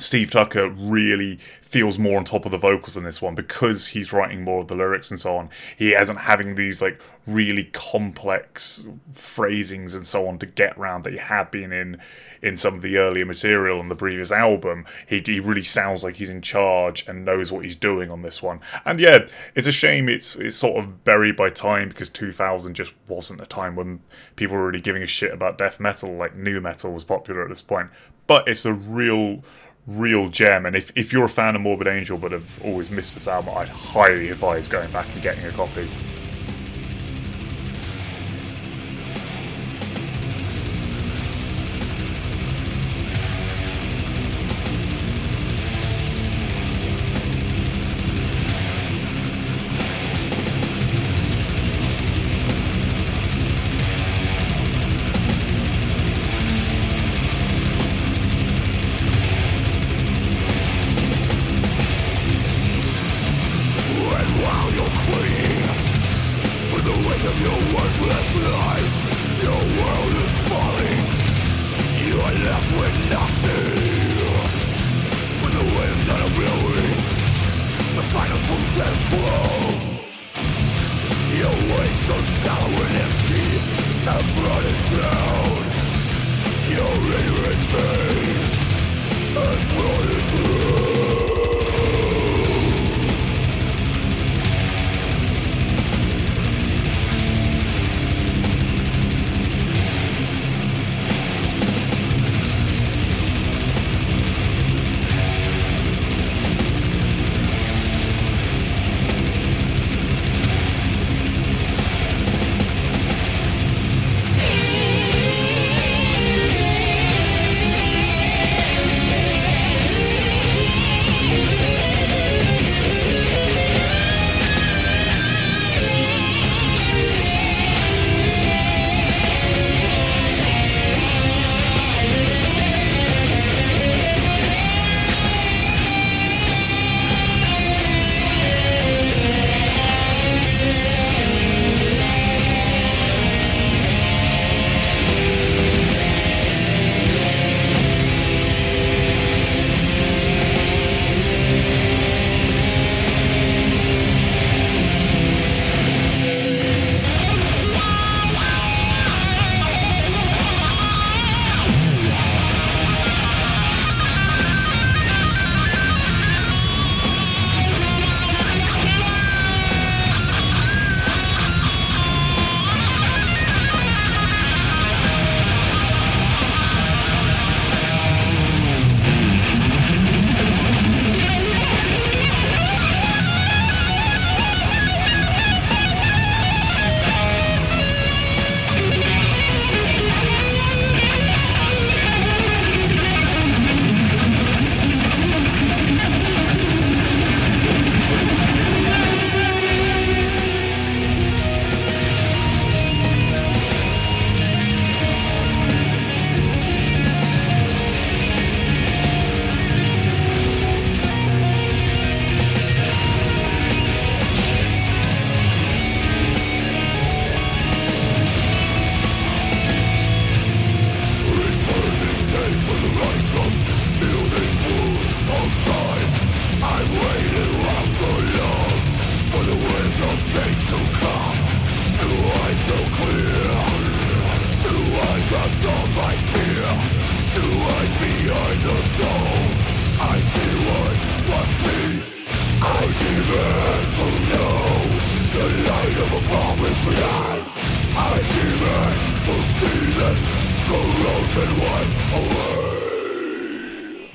Steve 0.00 0.30
Tucker 0.30 0.68
really 0.68 1.38
feels 1.60 1.98
more 1.98 2.18
on 2.18 2.24
top 2.24 2.44
of 2.44 2.50
the 2.50 2.58
vocals 2.58 2.96
in 2.96 3.04
this 3.04 3.22
one 3.22 3.34
because 3.34 3.88
he's 3.88 4.12
writing 4.12 4.42
more 4.42 4.62
of 4.62 4.68
the 4.68 4.74
lyrics 4.74 5.10
and 5.10 5.20
so 5.20 5.36
on. 5.36 5.48
He 5.76 5.92
isn't 5.92 6.16
having 6.16 6.56
these 6.56 6.82
like 6.82 7.00
really 7.26 7.64
complex 7.64 8.86
phrasings 9.12 9.94
and 9.94 10.06
so 10.06 10.26
on 10.26 10.38
to 10.38 10.46
get 10.46 10.76
around 10.76 11.04
that 11.04 11.12
he 11.12 11.18
had 11.18 11.50
been 11.50 11.72
in 11.72 12.00
in 12.42 12.56
some 12.56 12.74
of 12.74 12.82
the 12.82 12.96
earlier 12.96 13.26
material 13.26 13.78
on 13.78 13.88
the 13.88 13.94
previous 13.94 14.32
album. 14.32 14.84
He, 15.06 15.22
he 15.24 15.40
really 15.40 15.62
sounds 15.62 16.02
like 16.02 16.16
he's 16.16 16.30
in 16.30 16.42
charge 16.42 17.06
and 17.06 17.24
knows 17.24 17.52
what 17.52 17.64
he's 17.64 17.76
doing 17.76 18.10
on 18.10 18.22
this 18.22 18.42
one. 18.42 18.60
And 18.84 18.98
yeah, 18.98 19.26
it's 19.54 19.66
a 19.66 19.72
shame 19.72 20.08
it's 20.08 20.34
it's 20.36 20.56
sort 20.56 20.82
of 20.82 21.04
buried 21.04 21.36
by 21.36 21.50
time 21.50 21.88
because 21.88 22.08
2000 22.08 22.74
just 22.74 22.94
wasn't 23.06 23.42
a 23.42 23.46
time 23.46 23.76
when 23.76 24.00
people 24.36 24.56
were 24.56 24.66
really 24.66 24.80
giving 24.80 25.02
a 25.02 25.06
shit 25.06 25.32
about 25.32 25.58
death 25.58 25.78
metal 25.78 26.12
like 26.14 26.34
nu 26.34 26.60
metal 26.60 26.92
was 26.92 27.04
popular 27.04 27.42
at 27.42 27.48
this 27.48 27.62
point. 27.62 27.90
But 28.26 28.48
it's 28.48 28.64
a 28.64 28.72
real 28.72 29.42
real 29.86 30.28
gem. 30.28 30.66
And 30.66 30.76
if, 30.76 30.92
if 30.96 31.12
you're 31.12 31.24
a 31.24 31.28
fan 31.28 31.56
of 31.56 31.62
Morbid 31.62 31.86
Angel 31.86 32.18
but 32.18 32.32
have 32.32 32.62
always 32.64 32.90
missed 32.90 33.14
this 33.14 33.28
album, 33.28 33.54
I'd 33.56 33.68
highly 33.68 34.30
advise 34.30 34.68
going 34.68 34.90
back 34.90 35.06
and 35.14 35.22
getting 35.22 35.44
a 35.44 35.50
copy. 35.50 35.88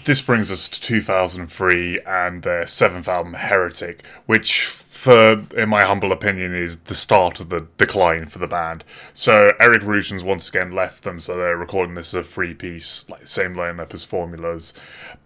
This 0.03 0.21
brings 0.21 0.51
us 0.51 0.69
to 0.69 0.81
2003 0.81 1.99
and 2.05 2.43
their 2.43 2.67
seventh 2.67 3.07
album, 3.07 3.33
Heretic, 3.33 4.05
which, 4.25 4.83
for 5.05 5.45
in 5.55 5.69
my 5.69 5.83
humble 5.83 6.11
opinion, 6.11 6.55
is 6.55 6.77
the 6.77 6.95
start 6.95 7.39
of 7.39 7.49
the 7.49 7.67
decline 7.77 8.25
for 8.25 8.39
the 8.39 8.47
band. 8.47 8.83
So 9.13 9.51
Erik 9.59 9.83
Rutan's 9.83 10.23
once 10.23 10.49
again 10.49 10.71
left 10.71 11.03
them, 11.03 11.19
so 11.19 11.37
they're 11.37 11.55
recording 11.55 11.93
this 11.93 12.15
as 12.15 12.21
a 12.21 12.23
free 12.23 12.55
piece, 12.55 13.07
like 13.07 13.21
the 13.21 13.27
same 13.27 13.53
lineup 13.53 13.93
as 13.93 14.03
Formulas. 14.03 14.73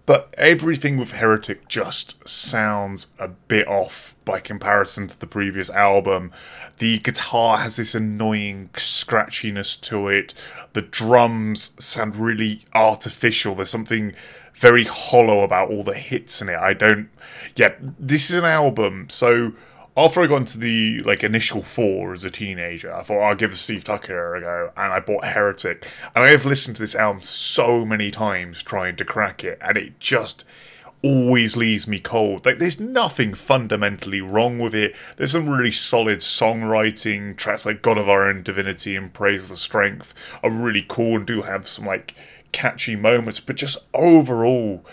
But 0.05 0.35
everything 0.37 0.97
with 0.97 1.13
Heretic 1.13 1.69
just 1.69 2.27
sounds 2.27 3.13
a 3.19 3.29
bit 3.29 3.69
off 3.69 4.17
by 4.25 4.41
comparison 4.41 5.07
to 5.07 5.17
the 5.17 5.27
previous 5.27 5.69
album. 5.69 6.33
The 6.79 6.99
guitar 6.99 7.59
has 7.59 7.77
this 7.77 7.95
annoying 7.95 8.71
scratchiness 8.73 9.79
to 9.83 10.09
it. 10.09 10.33
The 10.73 10.81
drums 10.81 11.73
sound 11.79 12.17
really 12.17 12.65
artificial. 12.73 13.55
There's 13.55 13.69
something 13.69 14.13
very 14.53 14.83
hollow 14.83 15.39
about 15.39 15.71
all 15.71 15.85
the 15.85 15.93
hits 15.93 16.41
in 16.41 16.49
it. 16.49 16.59
I 16.59 16.73
don't. 16.73 17.07
Yeah, 17.55 17.75
this 17.79 18.29
is 18.29 18.35
an 18.35 18.43
album. 18.43 19.07
So 19.09 19.53
after 19.99 20.21
I 20.21 20.27
got 20.27 20.37
into 20.37 20.57
the 20.57 21.01
like 21.01 21.25
initial 21.25 21.61
four 21.61 22.13
as 22.13 22.23
a 22.23 22.31
teenager, 22.31 22.93
I 22.93 23.03
thought 23.03 23.21
I'll 23.21 23.35
give 23.35 23.53
Steve 23.55 23.83
Tucker 23.83 24.35
a 24.35 24.39
go, 24.39 24.71
and 24.77 24.93
I 24.93 25.01
bought 25.01 25.25
Heretic, 25.25 25.85
and 26.15 26.23
I 26.23 26.31
have 26.31 26.45
listened 26.45 26.77
to 26.77 26.83
this 26.83 26.95
album 26.95 27.21
so 27.21 27.85
many 27.85 28.09
times 28.09 28.63
trying 28.63 28.95
to 28.95 29.05
crack 29.05 29.43
it, 29.43 29.57
and 29.61 29.77
it 29.77 29.99
just 29.99 30.45
always 31.03 31.57
leaves 31.57 31.85
me 31.85 31.99
cold. 31.99 32.45
Like 32.45 32.59
there's 32.59 32.79
nothing 32.79 33.33
fundamentally 33.33 34.21
wrong 34.21 34.57
with 34.57 34.73
it. 34.73 34.95
There's 35.17 35.33
some 35.33 35.49
really 35.49 35.71
solid 35.71 36.19
songwriting. 36.19 37.35
Tracks 37.35 37.65
like 37.65 37.81
God 37.81 37.97
of 37.97 38.07
Our 38.07 38.29
Own 38.29 38.41
Divinity 38.41 38.95
and 38.95 39.13
Praise 39.13 39.49
the 39.49 39.57
Strength 39.57 40.13
are 40.41 40.49
really 40.49 40.85
cool 40.87 41.17
and 41.17 41.27
do 41.27 41.41
have 41.41 41.67
some 41.67 41.85
like 41.85 42.15
catchy 42.53 42.95
moments, 42.95 43.41
but 43.41 43.57
just 43.57 43.85
overall, 43.93 44.85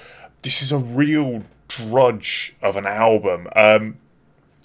this 0.43 0.63
is 0.63 0.73
a 0.73 0.79
real 0.79 1.45
drudge 1.69 2.57
of 2.61 2.77
an 2.77 2.87
album. 2.87 3.49
Um, 3.55 3.99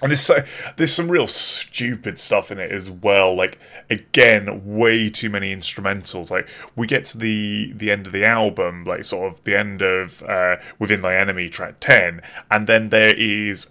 and 0.01 0.11
there's 0.11 0.21
so, 0.21 0.37
there's 0.77 0.93
some 0.93 1.11
real 1.11 1.27
stupid 1.27 2.17
stuff 2.17 2.51
in 2.51 2.59
it 2.59 2.71
as 2.71 2.89
well. 2.89 3.35
Like 3.35 3.59
again, 3.89 4.61
way 4.65 5.09
too 5.09 5.29
many 5.29 5.55
instrumentals. 5.55 6.31
Like 6.31 6.49
we 6.75 6.87
get 6.87 7.05
to 7.05 7.17
the 7.17 7.71
the 7.73 7.91
end 7.91 8.07
of 8.07 8.13
the 8.13 8.25
album, 8.25 8.83
like 8.83 9.05
sort 9.05 9.31
of 9.31 9.43
the 9.43 9.57
end 9.57 9.81
of 9.81 10.23
uh, 10.23 10.57
within 10.79 11.01
thy 11.01 11.15
enemy 11.15 11.49
track 11.49 11.75
ten, 11.79 12.21
and 12.49 12.67
then 12.67 12.89
there 12.89 13.13
is 13.15 13.69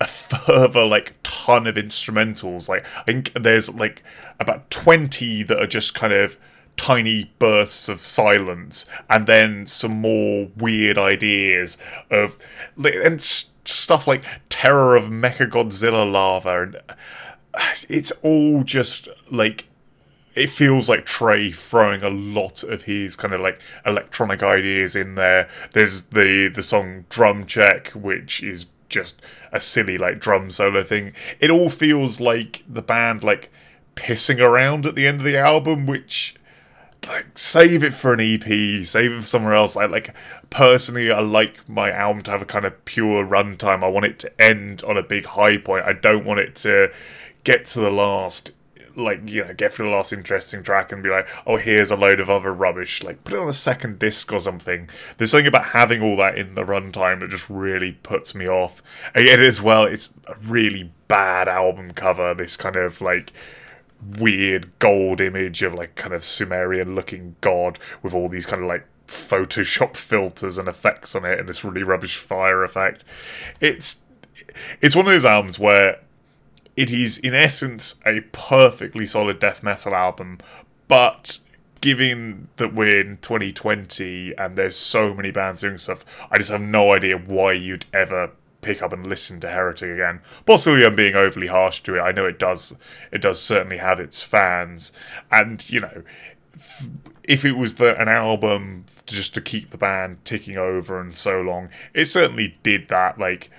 a 0.00 0.06
further 0.06 0.84
like 0.84 1.14
ton 1.22 1.66
of 1.66 1.76
instrumentals. 1.76 2.68
Like 2.68 2.84
I 2.96 3.02
think 3.02 3.32
there's 3.34 3.72
like 3.72 4.02
about 4.40 4.70
twenty 4.70 5.42
that 5.44 5.58
are 5.58 5.68
just 5.68 5.94
kind 5.94 6.12
of 6.12 6.36
tiny 6.76 7.30
bursts 7.38 7.90
of 7.90 8.00
silence 8.00 8.86
and 9.10 9.26
then 9.26 9.66
some 9.66 10.00
more 10.00 10.48
weird 10.56 10.96
ideas 10.96 11.76
of 12.10 12.38
and 12.82 13.20
stuff 13.90 14.06
like 14.06 14.22
terror 14.48 14.94
of 14.94 15.06
mechagodzilla 15.06 16.08
lava 16.08 16.62
and 16.62 16.76
it's 17.88 18.12
all 18.22 18.62
just 18.62 19.08
like 19.32 19.66
it 20.36 20.48
feels 20.48 20.88
like 20.88 21.04
Trey 21.04 21.50
throwing 21.50 22.04
a 22.04 22.08
lot 22.08 22.62
of 22.62 22.82
his 22.82 23.16
kind 23.16 23.34
of 23.34 23.40
like 23.40 23.60
electronic 23.84 24.44
ideas 24.44 24.94
in 24.94 25.16
there. 25.16 25.48
There's 25.72 26.04
the 26.04 26.46
the 26.46 26.62
song 26.62 27.04
Drum 27.08 27.46
Check, 27.46 27.88
which 27.88 28.44
is 28.44 28.66
just 28.88 29.20
a 29.50 29.58
silly 29.58 29.98
like 29.98 30.20
drum 30.20 30.52
solo 30.52 30.84
thing. 30.84 31.12
It 31.40 31.50
all 31.50 31.68
feels 31.68 32.20
like 32.20 32.62
the 32.68 32.80
band 32.80 33.24
like 33.24 33.50
pissing 33.96 34.38
around 34.38 34.86
at 34.86 34.94
the 34.94 35.08
end 35.08 35.18
of 35.18 35.24
the 35.24 35.36
album, 35.36 35.84
which 35.84 36.36
like 37.08 37.38
save 37.38 37.82
it 37.82 37.94
for 37.94 38.12
an 38.12 38.20
EP, 38.20 38.84
save 38.86 39.12
it 39.12 39.20
for 39.20 39.26
somewhere 39.26 39.54
else. 39.54 39.76
I 39.76 39.86
like 39.86 40.14
personally, 40.50 41.10
I 41.10 41.20
like 41.20 41.68
my 41.68 41.90
album 41.90 42.22
to 42.24 42.30
have 42.30 42.42
a 42.42 42.46
kind 42.46 42.64
of 42.64 42.84
pure 42.84 43.26
runtime. 43.26 43.82
I 43.82 43.88
want 43.88 44.06
it 44.06 44.18
to 44.20 44.42
end 44.42 44.82
on 44.84 44.96
a 44.96 45.02
big 45.02 45.26
high 45.26 45.58
point. 45.58 45.84
I 45.86 45.92
don't 45.92 46.24
want 46.24 46.40
it 46.40 46.56
to 46.56 46.92
get 47.44 47.64
to 47.66 47.80
the 47.80 47.90
last 47.90 48.52
like 48.96 49.20
you 49.28 49.44
know 49.44 49.54
get 49.54 49.72
to 49.72 49.82
the 49.82 49.88
last 49.88 50.12
interesting 50.12 50.62
track 50.62 50.90
and 50.92 51.02
be 51.02 51.08
like 51.08 51.28
oh 51.46 51.56
here's 51.56 51.90
a 51.90 51.96
load 51.96 52.20
of 52.20 52.28
other 52.28 52.52
rubbish 52.52 53.02
like 53.02 53.22
put 53.24 53.34
it 53.34 53.38
on 53.38 53.48
a 53.48 53.52
second 53.52 53.98
disc 53.98 54.32
or 54.32 54.40
something 54.40 54.88
there's 55.16 55.30
something 55.30 55.46
about 55.46 55.66
having 55.66 56.02
all 56.02 56.16
that 56.16 56.36
in 56.36 56.54
the 56.56 56.64
runtime 56.64 57.20
that 57.20 57.30
just 57.30 57.48
really 57.48 57.92
puts 57.92 58.34
me 58.34 58.48
off 58.48 58.82
and 59.14 59.28
as 59.28 59.62
well 59.62 59.84
it's 59.84 60.14
a 60.26 60.34
really 60.46 60.92
bad 61.08 61.48
album 61.48 61.92
cover 61.92 62.34
this 62.34 62.56
kind 62.56 62.76
of 62.76 63.00
like 63.00 63.32
weird 64.18 64.70
gold 64.78 65.20
image 65.20 65.62
of 65.62 65.74
like 65.74 65.94
kind 65.94 66.14
of 66.14 66.24
sumerian 66.24 66.94
looking 66.94 67.36
god 67.40 67.78
with 68.02 68.14
all 68.14 68.28
these 68.28 68.46
kind 68.46 68.62
of 68.62 68.68
like 68.68 68.86
photoshop 69.10 69.96
filters 69.96 70.56
and 70.56 70.68
effects 70.68 71.14
on 71.14 71.24
it 71.24 71.38
and 71.38 71.48
this 71.48 71.64
really 71.64 71.82
rubbish 71.82 72.16
fire 72.16 72.62
effect. 72.64 73.04
It's 73.60 74.04
it's 74.80 74.96
one 74.96 75.06
of 75.06 75.12
those 75.12 75.24
albums 75.24 75.58
where 75.58 76.00
it 76.76 76.90
is 76.90 77.18
in 77.18 77.34
essence 77.34 78.00
a 78.06 78.20
perfectly 78.32 79.04
solid 79.04 79.38
death 79.38 79.62
metal 79.62 79.94
album, 79.94 80.38
but 80.88 81.38
given 81.80 82.48
that 82.56 82.74
we're 82.74 83.00
in 83.00 83.18
2020 83.18 84.34
and 84.36 84.56
there's 84.56 84.76
so 84.76 85.14
many 85.14 85.30
bands 85.30 85.62
doing 85.62 85.78
stuff, 85.78 86.04
I 86.30 86.38
just 86.38 86.50
have 86.50 86.60
no 86.60 86.92
idea 86.92 87.16
why 87.18 87.52
you'd 87.52 87.86
ever 87.92 88.32
pick 88.60 88.82
up 88.82 88.92
and 88.92 89.06
listen 89.06 89.40
to 89.40 89.48
Heretic 89.48 89.90
again. 89.90 90.20
Possibly 90.46 90.84
I'm 90.84 90.96
being 90.96 91.14
overly 91.14 91.46
harsh 91.46 91.80
to 91.82 91.96
it. 91.96 92.00
I 92.00 92.12
know 92.12 92.26
it 92.26 92.38
does 92.38 92.78
it 93.10 93.20
does 93.20 93.40
certainly 93.42 93.78
have 93.78 94.00
its 94.00 94.22
fans 94.22 94.92
and 95.30 95.68
you 95.70 95.80
know 95.80 96.02
if 97.24 97.44
it 97.44 97.56
was 97.56 97.76
the, 97.76 97.98
an 98.00 98.08
album 98.08 98.84
just 99.06 99.34
to 99.34 99.40
keep 99.40 99.70
the 99.70 99.78
band 99.78 100.24
ticking 100.24 100.56
over 100.56 101.00
and 101.00 101.16
so 101.16 101.40
long, 101.40 101.68
it 101.94 102.06
certainly 102.06 102.58
did 102.62 102.88
that 102.88 103.18
like 103.18 103.50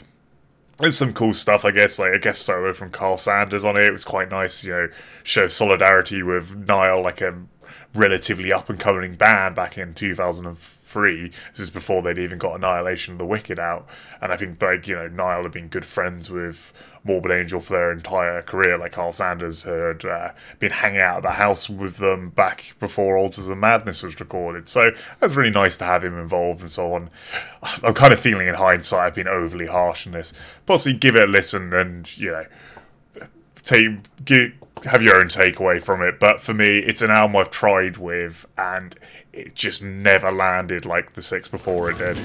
there's 0.82 0.97
some 0.97 1.14
cool 1.14 1.34
stuff, 1.34 1.64
I 1.64 1.72
guess. 1.72 1.99
Like 1.99 2.14
I 2.14 2.18
guess 2.18 2.39
solo 2.39 2.74
from 2.74 2.89
Karl 2.89 3.18
Sanders 3.18 3.64
on 3.64 3.78
it. 3.78 3.84
It 3.84 3.91
was 3.91 4.04
quite 4.04 4.30
nice, 4.30 4.64
you 4.64 4.72
know, 4.72 4.89
show 5.24 5.47
solidarity 5.47 6.24
with 6.24 6.56
Nile, 6.56 7.02
like 7.02 7.22
a 7.22 7.39
relatively 7.93 8.52
up 8.52 8.70
and 8.70 8.80
coming 8.80 9.16
band 9.16 9.56
back 9.56 9.78
in 9.78 9.93
2003. 10.91 11.31
This 11.51 11.59
is 11.59 11.69
before 11.69 12.01
they'd 12.01 12.17
even 12.17 12.37
got 12.37 12.55
Annihilation 12.55 13.13
of 13.13 13.19
the 13.19 13.25
Wicked 13.25 13.59
out. 13.59 13.87
And 14.21 14.31
I 14.31 14.37
think, 14.37 14.61
like, 14.61 14.87
you 14.87 14.95
know, 14.95 15.07
Nile 15.07 15.43
had 15.43 15.51
been 15.51 15.67
good 15.67 15.85
friends 15.85 16.29
with 16.29 16.71
Morbid 17.03 17.31
Angel 17.31 17.59
for 17.59 17.73
their 17.73 17.91
entire 17.91 18.41
career. 18.41 18.77
Like, 18.77 18.91
Karl 18.91 19.11
Sanders 19.11 19.63
had 19.63 20.05
uh, 20.05 20.31
been 20.59 20.71
hanging 20.71 21.01
out 21.01 21.17
at 21.17 21.23
the 21.23 21.31
house 21.31 21.69
with 21.69 21.97
them 21.97 22.29
back 22.29 22.75
before 22.79 23.17
Altars 23.17 23.47
of 23.47 23.57
Madness 23.57 24.03
was 24.03 24.19
recorded. 24.19 24.67
So 24.69 24.91
was 25.19 25.35
really 25.35 25.51
nice 25.51 25.77
to 25.77 25.85
have 25.85 26.03
him 26.03 26.19
involved 26.19 26.61
and 26.61 26.69
so 26.69 26.93
on. 26.93 27.09
I'm 27.83 27.93
kind 27.93 28.13
of 28.13 28.19
feeling 28.19 28.47
in 28.47 28.55
hindsight 28.55 28.99
I've 28.99 29.15
been 29.15 29.27
overly 29.27 29.67
harsh 29.67 30.05
on 30.05 30.13
this. 30.13 30.33
Possibly 30.65 30.97
give 30.97 31.15
it 31.15 31.29
a 31.29 31.31
listen 31.31 31.73
and, 31.73 32.17
you 32.17 32.31
know, 32.31 32.45
take, 33.63 33.89
give, 34.23 34.53
have 34.85 35.03
your 35.03 35.17
own 35.17 35.27
takeaway 35.27 35.81
from 35.81 36.01
it. 36.01 36.19
But 36.19 36.41
for 36.41 36.53
me, 36.53 36.79
it's 36.79 37.01
an 37.01 37.11
album 37.11 37.37
I've 37.37 37.51
tried 37.51 37.97
with, 37.97 38.45
and 38.57 38.95
it 39.34 39.55
just 39.55 39.82
never 39.82 40.32
landed 40.32 40.86
like 40.86 41.13
the 41.13 41.21
six 41.21 41.47
before 41.47 41.91
it 41.91 41.97
did. 41.97 42.17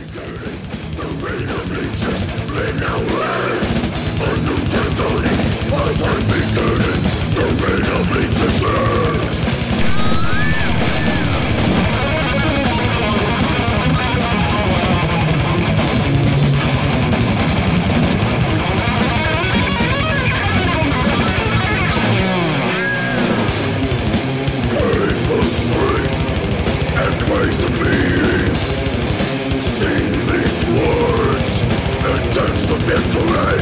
victory. 32.87 33.59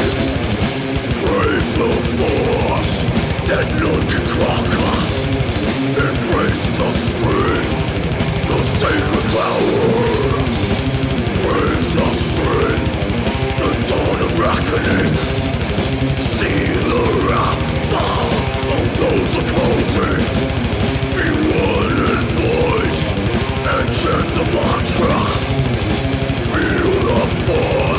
Brave 1.25 1.69
the 1.81 1.91
force 2.17 2.97
that 3.49 3.67
none 3.81 4.05
can 4.13 4.25
conquer. 4.37 4.95
Embrace 5.97 6.65
the 6.81 6.91
strength, 7.09 7.79
the 8.51 8.59
sacred 8.81 9.27
power. 9.33 10.05
Praise 11.41 11.91
the 11.97 12.09
strength, 12.29 12.89
the 13.61 13.71
dawn 13.89 14.19
of 14.27 14.33
reckoning. 14.45 15.15
See 16.37 16.65
the 16.93 17.03
wrath 17.25 17.63
fall 17.91 18.29
on 18.77 18.85
those 19.01 19.33
opposing. 19.41 20.21
Be 21.17 21.27
one 21.65 21.97
in 22.13 22.25
voice 22.45 23.05
and 23.73 23.87
chant 23.99 24.29
the 24.37 24.45
mantra. 24.53 25.17
Feel 26.53 26.93
the 27.09 27.21
force. 27.47 27.94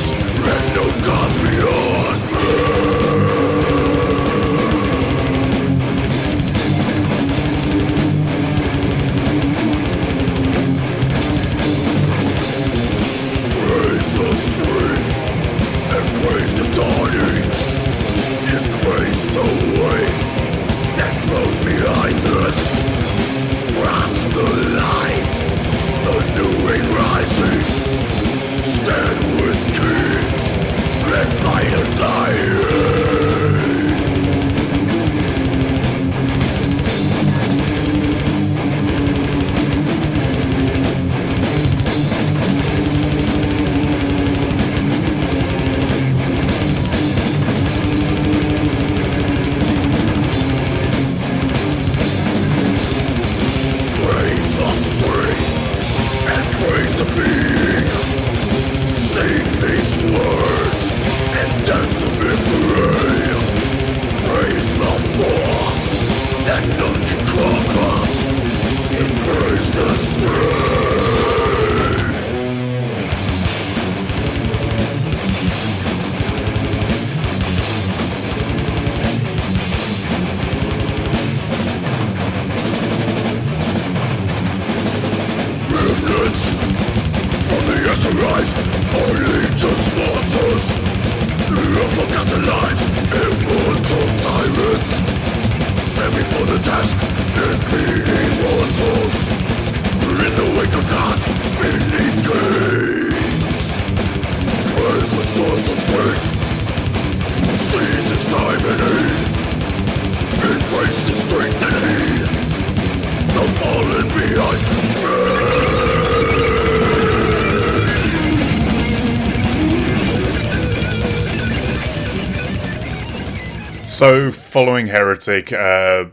So, 123.95 124.29
following 124.29 124.87
Heretic, 124.87 125.53
uh, 125.53 126.07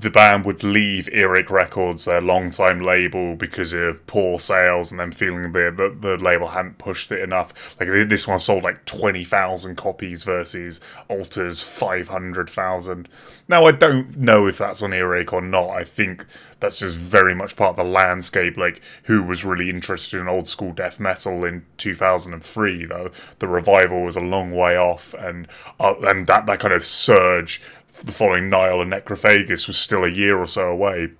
the 0.00 0.10
band 0.10 0.44
would 0.44 0.62
leave 0.62 1.08
Earache 1.12 1.50
Records, 1.50 2.04
their 2.04 2.20
long-time 2.20 2.80
label, 2.80 3.34
because 3.34 3.72
of 3.72 4.06
poor 4.06 4.38
sales 4.38 4.90
and 4.90 5.00
them 5.00 5.12
feeling 5.12 5.52
the, 5.52 5.72
the, 5.76 5.96
the 6.00 6.16
label 6.16 6.48
hadn't 6.48 6.78
pushed 6.78 7.10
it 7.10 7.20
enough. 7.20 7.52
Like 7.80 7.88
this 8.08 8.28
one 8.28 8.38
sold 8.38 8.62
like 8.62 8.84
20,000 8.84 9.76
copies 9.76 10.24
versus 10.24 10.80
Alter's 11.08 11.62
500,000. 11.62 13.08
Now, 13.48 13.64
I 13.64 13.72
don't 13.72 14.16
know 14.18 14.46
if 14.46 14.58
that's 14.58 14.82
on 14.82 14.92
Earache 14.92 15.32
or 15.32 15.40
not. 15.40 15.70
I 15.70 15.84
think 15.84 16.26
that's 16.60 16.80
just 16.80 16.96
very 16.96 17.34
much 17.34 17.56
part 17.56 17.70
of 17.70 17.76
the 17.76 17.84
landscape. 17.84 18.56
Like, 18.56 18.82
who 19.04 19.22
was 19.22 19.44
really 19.44 19.70
interested 19.70 20.20
in 20.20 20.28
old 20.28 20.46
school 20.46 20.72
death 20.72 21.00
metal 21.00 21.44
in 21.44 21.64
2003, 21.78 22.84
though? 22.84 23.10
The 23.38 23.48
revival 23.48 24.02
was 24.02 24.16
a 24.16 24.20
long 24.20 24.50
way 24.52 24.76
off, 24.76 25.14
and 25.14 25.48
uh, 25.80 25.94
and 26.02 26.26
that, 26.26 26.46
that 26.46 26.60
kind 26.60 26.74
of 26.74 26.84
surge 26.84 27.62
following 28.06 28.48
Nile 28.48 28.80
and 28.80 28.92
Necrophagist 28.92 29.66
was 29.66 29.76
still 29.76 30.04
a 30.04 30.10
year 30.10 30.38
or 30.38 30.46
so 30.46 30.68
away. 30.68 31.10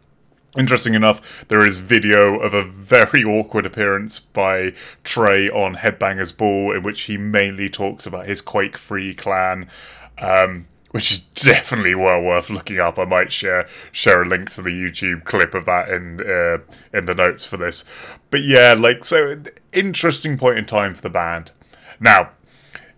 Interesting 0.56 0.94
enough, 0.94 1.46
there 1.48 1.64
is 1.64 1.78
video 1.78 2.38
of 2.38 2.54
a 2.54 2.64
very 2.64 3.22
awkward 3.24 3.66
appearance 3.66 4.18
by 4.18 4.72
Trey 5.04 5.50
on 5.50 5.76
Headbangers 5.76 6.36
Ball, 6.36 6.72
in 6.74 6.82
which 6.82 7.02
he 7.02 7.16
mainly 7.16 7.68
talks 7.68 8.06
about 8.06 8.26
his 8.26 8.40
Quake 8.40 8.78
Free 8.78 9.14
clan. 9.14 9.68
Um, 10.16 10.66
which 10.90 11.12
is 11.12 11.18
definitely 11.44 11.94
well 11.94 12.22
worth 12.22 12.50
looking 12.50 12.78
up. 12.78 12.98
I 12.98 13.04
might 13.04 13.30
share 13.30 13.68
share 13.92 14.22
a 14.22 14.26
link 14.26 14.50
to 14.52 14.62
the 14.62 14.70
YouTube 14.70 15.24
clip 15.24 15.54
of 15.54 15.64
that 15.66 15.90
in 15.90 16.20
uh, 16.20 16.58
in 16.96 17.04
the 17.04 17.14
notes 17.14 17.44
for 17.44 17.56
this. 17.56 17.84
But 18.30 18.42
yeah, 18.42 18.74
like 18.76 19.04
so, 19.04 19.36
interesting 19.72 20.38
point 20.38 20.58
in 20.58 20.66
time 20.66 20.94
for 20.94 21.02
the 21.02 21.10
band. 21.10 21.52
Now, 22.00 22.30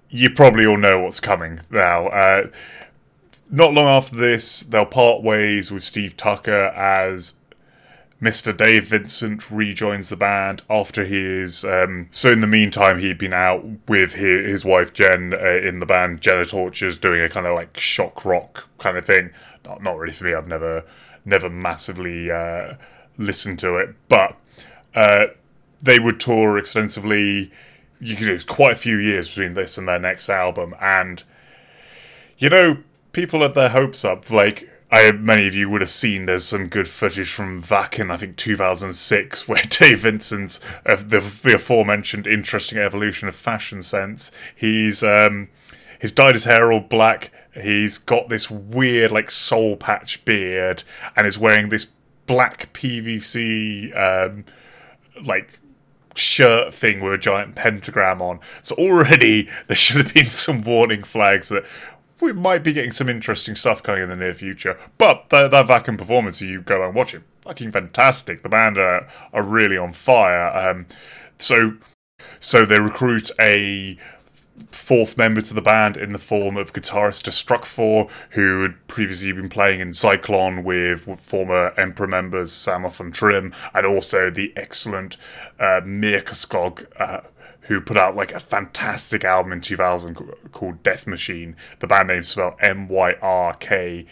you 0.09 0.31
probably 0.31 0.67
all 0.67 0.77
know 0.77 1.01
what's 1.01 1.21
coming. 1.21 1.61
Now, 1.71 2.09
uh, 2.09 2.49
not 3.51 3.73
long 3.73 3.87
after 3.87 4.17
this, 4.17 4.61
they'll 4.61 4.87
part 4.87 5.23
ways 5.23 5.71
with 5.71 5.83
Steve 5.83 6.17
Tucker 6.17 6.67
as 6.77 7.35
Mr. 8.23 8.55
Dave 8.55 8.85
Vincent 8.85 9.51
rejoins 9.51 10.11
the 10.11 10.17
band 10.17 10.63
after 10.69 11.05
his. 11.05 11.65
Um, 11.65 12.07
so, 12.11 12.31
in 12.31 12.43
the 12.43 12.47
meantime, 12.47 13.01
he'd 13.01 13.19
been 13.19 13.33
out 13.33 13.65
with 13.89 14.15
his, 14.15 14.49
his 14.49 14.65
wife 14.65 14.93
Jen 14.93 15.33
uh, 15.33 15.39
in 15.39 15.81
the 15.81 15.87
band 15.87 16.21
Genitorturers, 16.21 17.01
doing 17.01 17.23
a 17.23 17.29
kind 17.29 17.47
of 17.47 17.55
like 17.55 17.79
shock 17.79 18.25
rock 18.25 18.69
kind 18.79 18.97
of 18.97 19.07
thing. 19.07 19.31
Not, 19.65 19.83
not 19.83 19.97
really 19.97 20.13
for 20.13 20.25
me. 20.25 20.35
I've 20.35 20.49
never, 20.49 20.85
never 21.25 21.49
massively 21.49 22.31
uh, 22.31 22.75
listened 23.17 23.59
to 23.61 23.77
it, 23.77 23.95
but 24.09 24.37
uh, 24.95 25.29
they 25.83 25.99
would 25.99 26.21
tour 26.21 26.59
extensively. 26.59 27.51
You 28.01 28.17
could, 28.17 28.29
was 28.29 28.45
quite 28.45 28.73
a 28.73 28.77
few 28.77 28.99
years 28.99 29.29
between 29.29 29.55
this 29.55 29.77
and 29.77 29.89
their 29.89 29.99
next 29.99 30.29
album, 30.29 30.75
and 30.81 31.23
you 32.39 32.49
know 32.51 32.79
people 33.13 33.43
had 33.43 33.55
their 33.55 33.71
hopes 33.71 34.05
up. 34.05 34.31
Like 34.31 34.69
I, 34.91 35.13
many 35.13 35.47
of 35.47 35.55
you 35.55 35.71
would 35.71 35.83
have 35.83 35.91
seen, 35.91 36.27
there's 36.27 36.45
some 36.45 36.69
good 36.69 36.89
footage 36.89 37.31
from 37.31 37.63
Wacken, 37.63 38.11
I 38.13 38.17
think 38.17 38.37
2006, 38.37 39.49
where 39.49 39.63
Dave 39.69 40.01
Vincent's 40.01 40.61
uh, 40.85 40.97
the, 40.97 41.21
the 41.21 41.55
aforementioned 41.55 42.27
interesting 42.27 42.79
evolution 42.79 43.29
of 43.29 43.37
fashion 43.37 43.83
sense. 43.83 44.33
He's 44.55 45.03
um, 45.03 45.49
he's 46.01 46.13
dyed 46.13 46.35
his 46.35 46.45
hair 46.45 46.73
all 46.73 46.81
black. 46.81 47.31
He's 47.55 47.99
got 47.99 48.29
this 48.29 48.51
weird 48.51 49.11
like 49.11 49.31
soul 49.31 49.77
patch 49.77 50.25
beard, 50.25 50.83
and 51.17 51.27
is 51.27 51.39
wearing 51.39 51.69
this 51.69 51.87
black 52.27 52.73
PVC 52.73 53.97
um, 53.97 54.45
like 55.25 55.59
shirt 56.15 56.75
thing 56.75 57.01
with 57.01 57.13
a 57.13 57.19
giant 57.19 57.55
pentagram 57.55 58.21
on. 58.21 58.41
So 58.63 58.75
already 58.77 59.49
there 59.69 59.77
should 59.77 59.99
have 59.99 60.15
been 60.15 60.29
some 60.29 60.63
warning 60.63 61.03
flags 61.03 61.49
that 61.49 61.65
we 62.21 62.33
might 62.33 62.63
be 62.63 62.73
getting 62.73 62.93
some 62.93 63.09
interesting 63.09 63.55
stuff 63.55 63.83
coming 63.83 64.03
in 64.03 64.09
the 64.09 64.17
near 64.17 64.35
future. 64.35 64.79
But 64.99 65.31
that, 65.31 65.51
that 65.51 65.67
Wacken 65.67 65.99
performance, 65.99 66.41
you 66.41 66.61
go 66.61 66.85
and 66.85 66.95
watch 66.95 67.15
it, 67.15 67.23
fucking 67.43 67.73
fantastic. 67.73 68.43
The 68.43 68.49
band 68.49 68.79
are, 68.79 69.09
are 69.33 69.43
really 69.43 69.77
on 69.77 69.93
fire. 69.93 70.53
Um, 70.55 70.87
so, 71.39 71.75
so 72.39 72.65
they 72.65 72.81
recruit 72.81 73.31
a 73.41 73.99
fourth 74.71 75.17
member 75.17 75.41
to 75.41 75.55
the 75.55 75.63
band 75.63 75.97
in 75.97 76.13
the 76.13 76.19
form 76.19 76.57
of 76.57 76.73
guitarist 76.73 77.25
Destructhor, 77.25 78.11
who 78.31 78.63
had 78.63 78.87
previously 78.89 79.33
been 79.33 79.49
playing 79.49 79.81
in 79.81 79.91
Zyklon 79.91 80.65
with, 80.65 81.07
with 81.07 81.21
former 81.21 81.73
Emperor 81.77 82.07
members 82.07 82.53
Samoth 82.53 83.01
and 83.01 83.15
Trym, 83.15 83.55
and 83.75 83.87
also 83.87 84.31
the 84.31 84.53
excellent 84.57 85.17
uh, 85.59 85.81
Myrkskog, 85.83 86.87
uh, 86.99 87.21
who 87.71 87.81
put 87.81 87.97
out 87.97 88.17
like 88.17 88.33
a 88.33 88.41
fantastic 88.41 89.23
album 89.23 89.53
in 89.53 89.61
2000 89.61 90.17
called 90.51 90.83
Death 90.83 91.07
Machine. 91.07 91.55
The 91.79 91.87
band 91.87 92.09
name 92.09 92.25
spelled 92.25 92.55
M 92.59 92.89
Y 92.89 93.15
R 93.23 93.55
K 93.55 94.07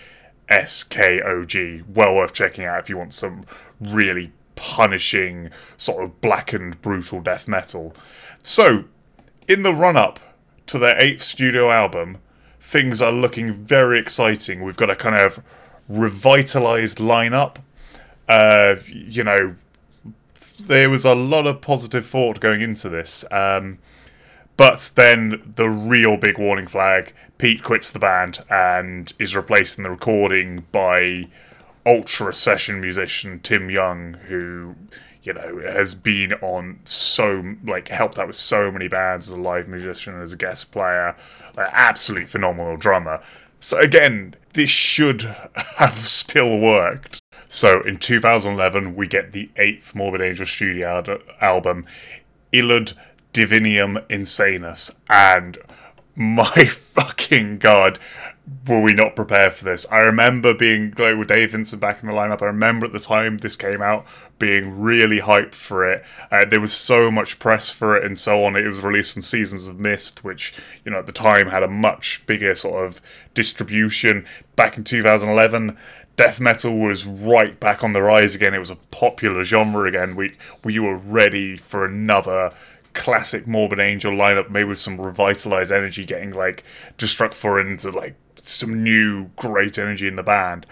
S 0.49 0.85
K 0.85 1.21
O 1.21 1.45
G. 1.45 1.83
Well 1.93 2.15
worth 2.15 2.33
checking 2.33 2.67
out 2.67 2.79
if 2.79 2.89
you 2.89 2.97
want 2.97 3.15
some 3.15 3.45
really 3.81 4.31
punishing, 4.55 5.51
sort 5.77 6.05
of 6.05 6.21
blackened, 6.21 6.81
brutal 6.83 7.21
death 7.21 7.49
metal. 7.49 7.97
So, 8.43 8.85
in 9.49 9.65
the 9.65 9.75
run 9.75 9.97
up 9.97 10.21
to 10.67 10.79
their 10.79 10.97
eighth 10.97 11.25
studio 11.25 11.73
album, 11.73 12.19
things 12.61 13.03
are 13.03 13.11
looking 13.11 13.53
very 13.53 13.99
exciting. 13.99 14.63
We've 14.63 14.77
got 14.77 14.89
a 14.89 14.95
kind 14.95 15.17
of 15.17 15.43
revitalized 15.89 16.99
lineup. 16.99 17.57
Uh, 18.29 18.77
you 18.87 19.25
know, 19.25 19.57
there 20.59 20.91
was 20.91 21.05
a 21.05 21.15
lot 21.15 21.47
of 21.47 21.61
positive 21.61 22.07
thought 22.07 22.41
going 22.41 22.61
into 22.61 22.89
this. 22.89 23.25
Um, 23.31 23.79
but 24.57 24.91
then 24.97 25.53
the 25.57 25.71
real 25.71 26.17
big 26.17 26.39
warning 26.39 26.67
flag 26.67 27.15
Pete 27.39 27.63
quits 27.63 27.93
the 27.93 28.01
band 28.01 28.45
and 28.51 29.13
is 29.21 29.37
replaced 29.37 29.79
in 29.79 29.85
the 29.85 29.91
recording 29.91 30.67
by 30.73 31.27
ultra 31.87 32.35
session 32.35 32.81
musician 32.81 33.39
Tim 33.41 33.69
Yeung, 33.69 34.17
who, 34.27 34.75
you 35.23 35.33
know, 35.33 35.61
has 35.65 35.95
been 35.95 36.33
on 36.35 36.81
so, 36.85 37.55
like, 37.65 37.89
helped 37.89 38.19
out 38.19 38.27
with 38.27 38.37
so 38.37 38.73
many 38.73 38.89
bands 38.89 39.29
as 39.29 39.35
a 39.35 39.41
live 39.41 39.69
musician, 39.69 40.21
as 40.21 40.33
a 40.33 40.37
guest 40.37 40.73
player, 40.73 41.17
like, 41.57 41.71
absolutely 41.73 42.27
phenomenal 42.27 42.77
drummer. 42.77 43.23
So, 43.61 43.79
again, 43.79 44.35
this 44.55 44.71
should 44.71 45.23
have 45.77 45.99
still 45.99 46.59
worked. 46.59 47.23
So 47.49 47.81
in 47.83 47.97
2011, 47.99 48.95
we 48.95 49.07
get 49.07 49.33
the 49.33 49.51
eighth 49.57 49.95
Morbid 49.95 50.21
Angel 50.21 50.47
studio 50.47 50.99
ad- 50.99 51.21
album, 51.41 51.87
Illud 52.53 52.95
Divinum 53.33 54.07
Insanus, 54.09 54.97
and 55.09 55.59
my 56.15 56.65
fucking 56.67 57.59
god, 57.59 57.99
were 58.67 58.83
we 58.83 58.93
not 58.93 59.17
prepared 59.17 59.55
for 59.55 59.65
this? 59.65 59.87
I 59.91 59.99
remember 59.99 60.55
being 60.55 60.93
like 60.99 61.17
with 61.17 61.29
Dave 61.29 61.53
Vincent 61.53 61.81
back 61.81 62.03
in 62.03 62.09
the 62.09 62.15
lineup. 62.15 62.43
I 62.43 62.47
remember 62.47 62.87
at 62.87 62.93
the 62.93 62.99
time 62.99 63.39
this 63.39 63.57
came 63.57 63.81
out 63.81 64.07
being 64.39 64.81
really 64.81 65.21
hyped 65.21 65.55
for 65.55 65.85
it. 65.85 66.05
Uh, 66.31 66.45
there 66.45 66.61
was 66.61 66.73
so 66.73 67.11
much 67.11 67.39
press 67.39 67.71
for 67.71 67.97
it 67.97 68.05
and 68.05 68.17
so 68.17 68.45
on. 68.45 68.57
It 68.57 68.67
was 68.67 68.81
released 68.81 69.17
on 69.17 69.23
Seasons 69.23 69.69
of 69.69 69.79
Mist, 69.79 70.25
which 70.25 70.59
you 70.85 70.91
know 70.91 70.99
at 70.99 71.07
the 71.07 71.13
time 71.13 71.49
had 71.49 71.63
a 71.63 71.69
much 71.69 72.25
bigger 72.27 72.55
sort 72.55 72.87
of 72.87 73.01
distribution. 73.35 74.27
Back 74.57 74.77
in 74.77 74.85
2011, 74.85 75.77
death 76.19 76.41
metal 76.41 76.77
was 76.77 77.07
right 77.07 77.59
back 77.61 77.83
on 77.83 77.95
the 77.95 78.03
rise 78.03 78.35
again. 78.35 78.53
It 78.53 78.59
was 78.59 78.71
a 78.71 78.77
popular 78.91 79.45
genre 79.45 79.89
again. 79.89 80.17
We 80.17 80.37
we 80.65 80.79
were 80.79 80.97
ready 80.97 81.57
for 81.57 81.87
another 81.87 82.53
classic 82.93 83.47
Morbid 83.47 83.79
Angel 83.79 84.13
lineup, 84.13 84.51
maybe 84.51 84.69
with 84.69 84.81
some 84.81 85.01
revitalized 85.01 85.73
energy, 85.73 86.05
getting 86.05 86.33
like 86.33 86.65
Destructhor 86.99 87.61
into 87.61 87.91
like 87.91 88.17
some 88.35 88.83
new 88.83 89.31
great 89.37 89.79
energy 89.79 90.09
in 90.09 90.17
the 90.17 90.23
band. 90.25 90.67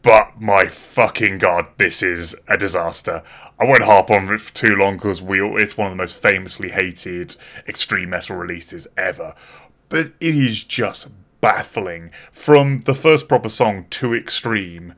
But 0.00 0.40
my 0.40 0.66
fucking 0.66 1.38
god, 1.38 1.66
this 1.76 2.02
is 2.02 2.34
a 2.48 2.56
disaster. 2.56 3.22
I 3.60 3.64
won't 3.66 3.84
harp 3.84 4.10
on 4.10 4.32
it 4.32 4.40
for 4.40 4.54
too 4.54 4.76
long 4.76 4.96
because 4.96 5.20
we 5.20 5.40
it's 5.60 5.76
one 5.76 5.88
of 5.88 5.92
the 5.92 5.96
most 5.96 6.16
famously 6.16 6.70
hated 6.70 7.36
extreme 7.68 8.10
metal 8.10 8.36
releases 8.36 8.88
ever. 8.96 9.34
But 9.90 10.06
it 10.20 10.34
is 10.34 10.64
just 10.64 11.08
baffling. 11.44 12.10
From 12.32 12.80
the 12.86 12.94
first 12.94 13.28
proper 13.28 13.50
song 13.50 13.84
Too 13.90 14.14
Extreme, 14.14 14.94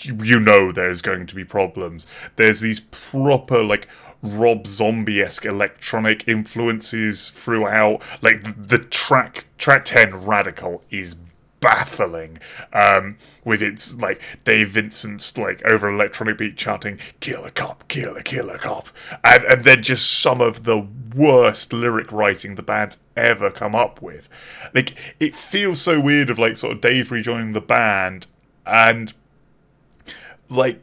you, 0.00 0.38
know 0.38 0.70
there's 0.70 1.02
going 1.02 1.26
to 1.26 1.34
be 1.34 1.44
problems. 1.44 2.06
There's 2.36 2.60
these 2.60 2.78
proper, 2.78 3.64
like, 3.64 3.88
Rob 4.22 4.68
Zombie 4.68 5.20
esque 5.20 5.44
electronic 5.44 6.28
influences 6.28 7.30
throughout. 7.30 8.00
Like, 8.22 8.44
the, 8.44 8.76
the 8.76 8.78
track, 8.78 9.46
track 9.58 9.84
10, 9.84 10.24
Radical, 10.24 10.84
is 10.90 11.16
baffling 11.62 12.38
um, 12.74 13.16
with 13.44 13.62
its 13.62 13.96
like 13.96 14.20
Dave 14.44 14.70
Vincent's 14.70 15.38
like 15.38 15.62
over 15.64 15.88
electronic 15.88 16.36
beat 16.36 16.58
chanting 16.58 16.98
"kill 17.20 17.46
a 17.46 17.50
cop, 17.50 17.88
kill 17.88 18.16
a 18.16 18.22
kill 18.22 18.50
a 18.50 18.58
cop," 18.58 18.88
and 19.24 19.44
and 19.44 19.64
then 19.64 19.82
just 19.82 20.20
some 20.20 20.42
of 20.42 20.64
the 20.64 20.86
worst 21.14 21.72
lyric 21.72 22.12
writing 22.12 22.56
the 22.56 22.62
band's 22.62 22.98
ever 23.16 23.50
come 23.50 23.74
up 23.74 24.02
with. 24.02 24.28
Like 24.74 24.94
it 25.18 25.34
feels 25.34 25.80
so 25.80 25.98
weird 25.98 26.28
of 26.28 26.38
like 26.38 26.58
sort 26.58 26.74
of 26.74 26.82
Dave 26.82 27.10
rejoining 27.10 27.52
the 27.52 27.60
band 27.62 28.26
and 28.66 29.14
like 30.50 30.80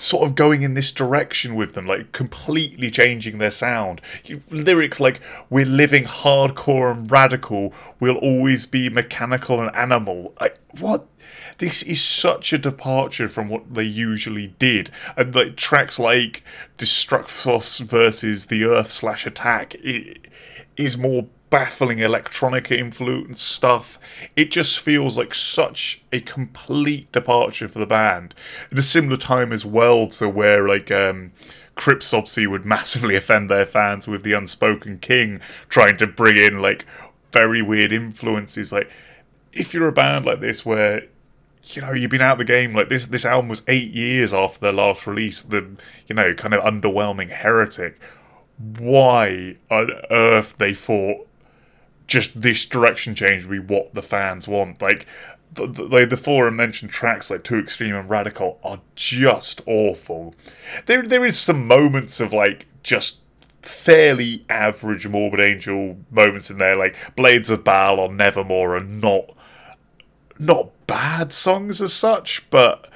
sort 0.00 0.26
of 0.26 0.34
going 0.34 0.62
in 0.62 0.74
this 0.74 0.92
direction 0.92 1.54
with 1.54 1.74
them, 1.74 1.86
like 1.86 2.12
completely 2.12 2.90
changing 2.90 3.38
their 3.38 3.50
sound. 3.50 4.00
You, 4.24 4.40
lyrics 4.50 5.00
like 5.00 5.20
"We're 5.48 5.66
living 5.66 6.04
hardcore 6.04 6.92
and 6.92 7.10
radical. 7.10 7.74
We'll 7.98 8.16
always 8.16 8.66
be 8.66 8.88
mechanical 8.88 9.60
and 9.60 9.74
animal." 9.74 10.34
Like 10.40 10.58
what? 10.78 11.06
This 11.58 11.82
is 11.82 12.02
such 12.02 12.54
a 12.54 12.58
departure 12.58 13.28
from 13.28 13.48
what 13.48 13.74
they 13.74 13.84
usually 13.84 14.48
did, 14.58 14.90
and 15.16 15.34
like 15.34 15.56
tracks 15.56 15.98
like 15.98 16.42
"Destructos" 16.78 17.80
versus 17.80 18.46
the 18.46 18.64
Earth 18.64 18.90
slash 18.90 19.26
Attack 19.26 19.74
it 19.74 20.26
is 20.76 20.96
more 20.96 21.26
baffling 21.50 21.98
electronic 21.98 22.70
influence 22.70 23.42
stuff. 23.42 23.98
It 24.36 24.50
just 24.50 24.78
feels 24.78 25.18
like 25.18 25.34
such 25.34 26.02
a 26.12 26.20
complete 26.20 27.10
departure 27.12 27.68
for 27.68 27.80
the 27.80 27.86
band. 27.86 28.34
At 28.70 28.78
a 28.78 28.82
similar 28.82 29.16
time 29.16 29.52
as 29.52 29.66
well 29.66 30.06
to 30.08 30.28
where 30.28 30.66
like 30.66 30.90
um 30.90 31.32
Cryptopsy 31.76 32.48
would 32.48 32.64
massively 32.64 33.16
offend 33.16 33.50
their 33.50 33.66
fans 33.66 34.06
with 34.06 34.22
the 34.22 34.32
Unspoken 34.32 34.98
King 34.98 35.40
trying 35.68 35.96
to 35.98 36.06
bring 36.06 36.36
in 36.36 36.60
like 36.60 36.86
very 37.32 37.62
weird 37.62 37.92
influences. 37.92 38.72
Like 38.72 38.90
if 39.52 39.74
you're 39.74 39.88
a 39.88 39.92
band 39.92 40.26
like 40.26 40.40
this 40.40 40.64
where 40.64 41.04
you 41.64 41.82
know 41.82 41.92
you've 41.92 42.10
been 42.10 42.22
out 42.22 42.38
the 42.38 42.44
game 42.44 42.74
like 42.74 42.88
this 42.88 43.06
this 43.06 43.24
album 43.24 43.48
was 43.48 43.62
eight 43.68 43.90
years 43.90 44.32
after 44.32 44.60
their 44.60 44.72
last 44.72 45.06
release 45.06 45.42
the 45.42 45.68
you 46.06 46.14
know 46.14 46.32
kind 46.34 46.54
of 46.54 46.62
underwhelming 46.62 47.30
heretic 47.30 48.00
why 48.78 49.56
on 49.70 49.90
earth 50.10 50.56
they 50.58 50.74
thought 50.74 51.26
just 52.10 52.42
this 52.42 52.66
direction 52.66 53.14
change 53.14 53.44
would 53.44 53.68
be 53.68 53.74
what 53.74 53.94
the 53.94 54.02
fans 54.02 54.48
want. 54.48 54.82
Like 54.82 55.06
the, 55.52 55.66
the, 55.66 56.06
the 56.06 56.16
forum 56.16 56.56
mentioned 56.56 56.90
tracks 56.90 57.30
like 57.30 57.44
Too 57.44 57.58
Extreme 57.58 57.94
and 57.94 58.10
Radical 58.10 58.58
are 58.62 58.80
just 58.96 59.62
awful. 59.64 60.34
There 60.86 61.02
there 61.02 61.24
is 61.24 61.38
some 61.38 61.66
moments 61.66 62.20
of 62.20 62.32
like 62.32 62.66
just 62.82 63.22
fairly 63.62 64.44
average 64.48 65.06
Morbid 65.06 65.40
Angel 65.40 65.98
moments 66.10 66.50
in 66.50 66.58
there, 66.58 66.76
like 66.76 66.96
Blades 67.14 67.48
of 67.48 67.62
Baal 67.62 68.00
or 68.00 68.12
Nevermore 68.12 68.76
are 68.76 68.84
not 68.84 69.30
not 70.38 70.70
bad 70.88 71.32
songs 71.32 71.80
as 71.80 71.92
such, 71.92 72.48
but 72.50 72.90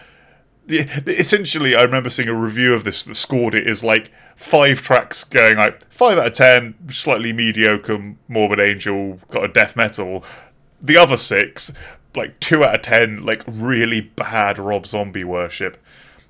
essentially 0.69 1.77
I 1.77 1.83
remember 1.83 2.11
seeing 2.11 2.29
a 2.29 2.35
review 2.35 2.75
of 2.75 2.83
this 2.83 3.05
that 3.05 3.15
scored 3.15 3.55
it 3.55 3.67
as 3.69 3.85
like 3.85 4.11
five 4.37 4.83
tracks 4.83 5.25
going 5.25 5.57
like 5.57 5.85
five 5.91 6.19
out 6.19 6.27
of 6.27 6.33
ten, 6.33 6.75
slightly 6.89 7.33
mediocre 7.33 8.17
Morbid 8.29 8.61
Angel, 8.61 9.19
got 9.31 9.45
a 9.45 9.49
death 9.49 9.77
metal. 9.77 10.25
The 10.83 10.97
other 10.97 11.17
six, 11.17 11.73
like 12.15 12.39
two 12.41 12.65
out 12.65 12.75
of 12.75 12.83
ten, 12.83 13.25
like 13.25 13.43
really 13.47 14.01
bad 14.01 14.59
Rob 14.59 14.87
Zombie 14.87 15.25
worship. 15.25 15.83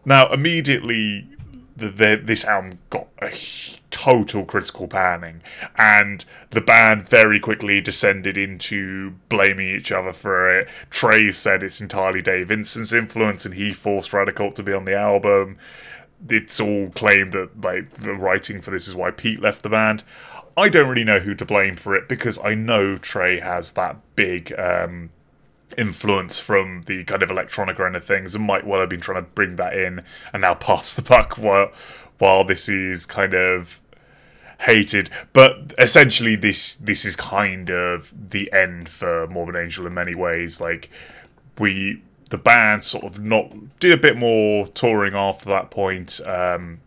Now 0.05 0.31
immediately, 0.33 1.29
the, 1.77 1.89
the, 1.89 2.21
this 2.23 2.45
album 2.45 2.79
got 2.91 3.09
a 3.21 3.33
total 3.91 4.45
critical 4.45 4.87
panning, 4.87 5.41
and 5.77 6.25
the 6.51 6.61
band 6.61 7.09
very 7.09 7.41
quickly 7.41 7.81
descended 7.81 8.37
into 8.37 9.15
blaming 9.29 9.69
each 9.69 9.91
other 9.91 10.13
for 10.13 10.51
it. 10.59 10.69
Trey 10.91 11.33
said 11.33 11.63
it's 11.63 11.81
entirely 11.81 12.21
Dave 12.21 12.49
Vincent's 12.49 12.93
influence, 12.93 13.47
and 13.47 13.55
he 13.55 13.73
forced 13.73 14.13
Radical 14.13 14.53
to 14.53 14.63
be 14.63 14.73
on 14.73 14.85
the 14.85 14.97
album 14.97 15.59
it's 16.29 16.61
all 16.61 16.91
claimed 16.91 17.33
that 17.33 17.61
like 17.61 17.91
the 17.95 18.15
writing 18.15 18.61
for 18.61 18.71
this 18.71 18.89
is 18.89 18.95
why 18.95 19.11
Pete 19.11 19.41
left 19.41 19.63
the 19.63 19.69
band. 19.69 20.03
I 20.57 20.69
don't 20.69 20.89
really 20.89 21.05
know 21.05 21.19
who 21.19 21.35
to 21.35 21.45
blame 21.45 21.77
for 21.77 21.97
it 21.97 22.09
because 22.09 22.39
I 22.43 22.55
know 22.55 22.97
Trey 22.97 23.41
has 23.41 23.73
that 23.73 23.97
big 24.15 24.53
um, 24.59 25.11
influence 25.77 26.39
from 26.39 26.83
the 26.83 27.05
kind 27.05 27.23
of 27.23 27.31
electronic 27.31 27.81
end 27.81 27.97
of 27.97 28.05
things 28.05 28.35
and 28.35 28.45
might 28.45 28.67
well 28.67 28.81
have 28.81 28.89
been 28.89 29.01
trying 29.01 29.23
to 29.23 29.31
bring 29.31 29.57
that 29.57 29.77
in 29.77 30.05
and 30.33 30.43
now 30.43 30.55
pass 30.55 30.95
the 30.95 31.03
buck 31.03 31.37
while 31.37 31.73
while 32.19 32.45
this 32.45 32.69
is 32.69 33.07
kind 33.07 33.35
of 33.35 33.81
hated. 34.61 35.11
But 35.33 35.75
essentially 35.79 36.37
this 36.37 36.77
this 36.77 37.05
is 37.05 37.17
kind 37.17 37.71
of 37.71 38.13
the 38.31 38.53
end 38.53 38.89
for 38.89 39.27
Morbid 39.27 39.57
Angel 39.57 39.87
in 39.87 39.95
many 39.95 40.15
ways. 40.15 40.61
Like 40.61 40.91
we 41.59 42.03
the 42.35 42.43
band 42.43 42.83
sort 42.83 43.05
of 43.05 43.21
not 43.21 43.79
did 43.79 43.93
a 43.93 43.97
bit 43.97 44.17
more 44.17 44.67
touring 44.67 45.15
after 45.15 45.49
that 45.49 45.71
point, 45.71 46.21
um, 46.27 46.81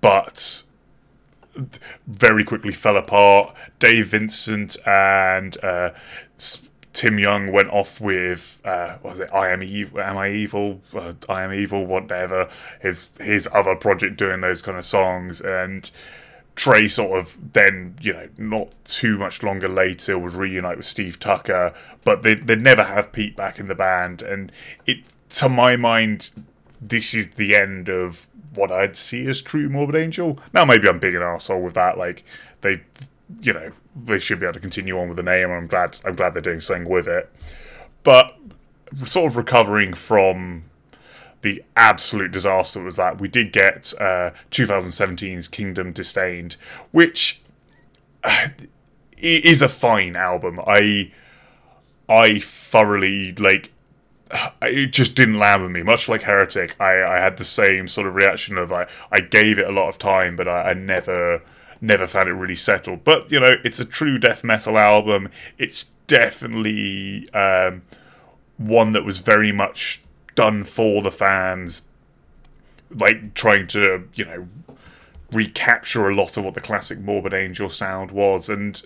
but 0.00 0.62
very 2.06 2.44
quickly 2.44 2.70
fell 2.70 2.96
apart. 2.96 3.56
Dave 3.80 4.06
Vincent 4.06 4.76
and 4.86 5.56
uh, 5.64 5.90
Tim 6.92 7.16
Yeung 7.16 7.50
went 7.50 7.70
off 7.70 8.00
with 8.00 8.60
uh, 8.64 8.98
was 9.02 9.18
it? 9.18 9.30
I 9.34 9.50
am 9.50 9.64
evil. 9.64 10.00
Am 10.00 10.16
I 10.16 10.30
evil? 10.30 10.80
Uh, 10.94 11.14
I 11.28 11.42
am 11.42 11.52
evil. 11.52 11.84
Whatever. 11.84 12.48
His 12.80 13.10
his 13.18 13.48
other 13.52 13.74
project 13.74 14.16
doing 14.16 14.42
those 14.42 14.62
kind 14.62 14.78
of 14.78 14.84
songs 14.84 15.40
and 15.40 15.90
Trey 16.54 16.86
sort 16.86 17.18
of 17.18 17.36
then, 17.54 17.96
you 18.00 18.12
know, 18.12 18.28
not 18.36 18.74
too 18.84 19.16
much 19.16 19.42
longer 19.42 19.68
later 19.68 20.18
would 20.18 20.34
reunite 20.34 20.76
with 20.76 20.86
Steve 20.86 21.18
Tucker, 21.18 21.72
but 22.04 22.22
they 22.22 22.34
they'd 22.34 22.60
never 22.60 22.84
have 22.84 23.12
Pete 23.12 23.34
back 23.36 23.58
in 23.58 23.68
the 23.68 23.74
band, 23.74 24.22
and 24.22 24.52
it 24.86 24.98
to 25.30 25.48
my 25.48 25.76
mind, 25.76 26.30
this 26.80 27.14
is 27.14 27.30
the 27.32 27.56
end 27.56 27.88
of 27.88 28.26
what 28.54 28.70
I'd 28.70 28.96
see 28.96 29.26
as 29.28 29.40
true 29.40 29.70
Morbid 29.70 29.96
Angel. 29.96 30.38
Now 30.52 30.66
maybe 30.66 30.88
I'm 30.88 30.98
being 30.98 31.16
an 31.16 31.22
asshole 31.22 31.62
with 31.62 31.74
that, 31.74 31.96
like 31.96 32.22
they 32.60 32.82
you 33.40 33.52
know, 33.52 33.72
they 34.04 34.18
should 34.18 34.40
be 34.40 34.46
able 34.46 34.54
to 34.54 34.60
continue 34.60 34.98
on 34.98 35.08
with 35.08 35.16
the 35.16 35.22
name, 35.22 35.50
I'm 35.50 35.66
glad 35.66 35.98
I'm 36.04 36.14
glad 36.14 36.34
they're 36.34 36.42
doing 36.42 36.60
something 36.60 36.88
with 36.88 37.08
it. 37.08 37.32
But 38.02 38.36
sort 39.06 39.30
of 39.30 39.36
recovering 39.36 39.94
from 39.94 40.64
the 41.42 41.62
absolute 41.76 42.32
disaster 42.32 42.82
was 42.82 42.96
that 42.96 43.20
we 43.20 43.28
did 43.28 43.52
get 43.52 43.92
uh, 44.00 44.30
2017's 44.50 45.48
Kingdom 45.48 45.92
Disdained, 45.92 46.56
which 46.90 47.42
uh, 48.24 48.48
is 49.18 49.62
a 49.62 49.68
fine 49.68 50.16
album. 50.16 50.60
I 50.66 51.12
I 52.08 52.40
thoroughly 52.40 53.32
like. 53.34 53.70
It 54.62 54.94
just 54.94 55.14
didn't 55.14 55.38
land 55.38 55.62
with 55.62 55.72
me. 55.72 55.82
Much 55.82 56.08
like 56.08 56.22
Heretic, 56.22 56.74
I, 56.80 57.02
I 57.02 57.18
had 57.18 57.36
the 57.36 57.44
same 57.44 57.86
sort 57.86 58.06
of 58.06 58.14
reaction 58.14 58.56
of 58.56 58.72
I, 58.72 58.86
I 59.10 59.20
gave 59.20 59.58
it 59.58 59.66
a 59.66 59.70
lot 59.70 59.90
of 59.90 59.98
time, 59.98 60.36
but 60.36 60.48
I, 60.48 60.70
I 60.70 60.72
never 60.72 61.42
never 61.82 62.06
found 62.06 62.30
it 62.30 62.32
really 62.32 62.54
settled. 62.54 63.04
But 63.04 63.30
you 63.30 63.40
know, 63.40 63.56
it's 63.62 63.78
a 63.78 63.84
true 63.84 64.18
death 64.18 64.42
metal 64.42 64.78
album. 64.78 65.28
It's 65.58 65.84
definitely 66.06 67.28
um, 67.34 67.82
one 68.56 68.92
that 68.92 69.04
was 69.04 69.18
very 69.18 69.52
much 69.52 70.01
done 70.34 70.64
for 70.64 71.02
the 71.02 71.10
fans, 71.10 71.88
like 72.90 73.34
trying 73.34 73.66
to 73.68 74.08
you 74.14 74.24
know 74.24 74.48
recapture 75.32 76.08
a 76.08 76.14
lot 76.14 76.36
of 76.36 76.44
what 76.44 76.54
the 76.54 76.60
classic 76.60 76.98
Morbid 77.00 77.34
Angel 77.34 77.68
sound 77.68 78.10
was, 78.10 78.48
and 78.48 78.80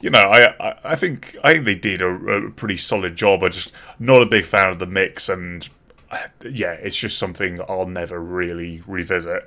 you 0.00 0.10
know 0.10 0.20
I 0.20 0.54
I, 0.60 0.78
I 0.84 0.96
think 0.96 1.36
I 1.42 1.54
think 1.54 1.64
they 1.64 1.74
did 1.74 2.02
a, 2.02 2.08
a, 2.08 2.50
pretty 2.50 2.76
solid 2.76 3.16
job. 3.16 3.42
I'm 3.42 3.52
just 3.52 3.72
not 3.98 4.22
a 4.22 4.26
big 4.26 4.46
fan 4.46 4.70
of 4.70 4.78
the 4.78 4.86
mix, 4.86 5.28
and 5.28 5.68
yeah, 6.42 6.72
it's 6.72 6.96
just 6.96 7.18
something 7.18 7.60
I'll 7.68 7.86
never 7.86 8.20
really 8.20 8.82
revisit. 8.86 9.46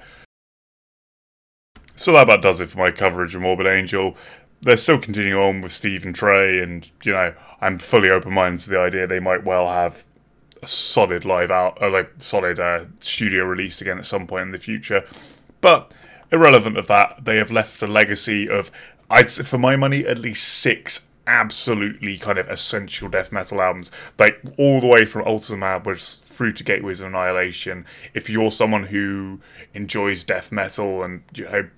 So 1.96 2.14
that 2.14 2.24
about 2.24 2.42
does 2.42 2.60
it 2.60 2.70
for 2.70 2.80
my 2.80 2.92
coverage 2.92 3.36
of 3.36 3.42
Morbid 3.42 3.68
Angel. 3.68 4.16
They're 4.62 4.78
still 4.78 5.00
continuing 5.00 5.42
on 5.42 5.62
with 5.62 5.72
Steve 5.72 6.06
and 6.06 6.16
Trey, 6.16 6.60
and 6.60 6.90
you 7.04 7.14
know 7.14 7.34
I'm 7.60 7.78
fully 7.78 8.10
open 8.10 8.34
minded 8.34 8.62
to 8.62 8.70
the 8.72 8.80
idea 8.80 9.08
they 9.08 9.20
might 9.20 9.44
well 9.44 9.68
have 9.68 10.04
a 10.62 10.68
solid 10.68 11.26
live 11.26 11.52
out, 11.52 11.82
uh, 11.82 11.90
like 11.90 12.12
solid 12.18 12.60
uh, 12.60 12.86
studio 13.00 13.46
release 13.46 13.82
again 13.82 13.98
at 13.98 14.06
some 14.06 14.28
point 14.28 14.44
in 14.44 14.52
the 14.52 14.60
future. 14.60 15.04
But 15.60 15.94
irrelevant 16.32 16.78
of 16.78 16.88
that, 16.88 17.26
they 17.26 17.38
have 17.38 17.52
left 17.52 17.82
a 17.82 17.88
legacy 17.88 18.50
of, 18.50 18.72
I'd 19.10 19.32
for 19.32 19.58
my 19.58 19.76
money, 19.76 20.06
at 20.06 20.18
least 20.18 20.48
six 20.48 21.06
absolutely 21.28 22.18
kind 22.18 22.38
of 22.38 22.50
essential 22.50 23.08
death 23.08 23.32
metal 23.32 23.62
albums, 23.62 23.92
like 24.18 24.42
all 24.58 24.82
the 24.82 24.88
way 24.88 25.06
from 25.06 25.24
Altars 25.24 25.52
and 25.52 25.64
through 25.98 26.52
to 26.54 26.64
Gateways 26.64 27.02
of 27.02 27.08
Annihilation. 27.08 27.86
If 28.14 28.30
you're 28.30 28.52
someone 28.52 28.86
who 28.86 29.40
enjoys 29.74 30.24
death 30.24 30.52
metal 30.52 31.04
and 31.04 31.24
you 31.34 31.46
know 31.46 31.70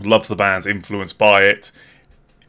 loves 0.00 0.28
the 0.28 0.36
bands 0.36 0.66
influenced 0.66 1.18
by 1.18 1.42
it, 1.42 1.72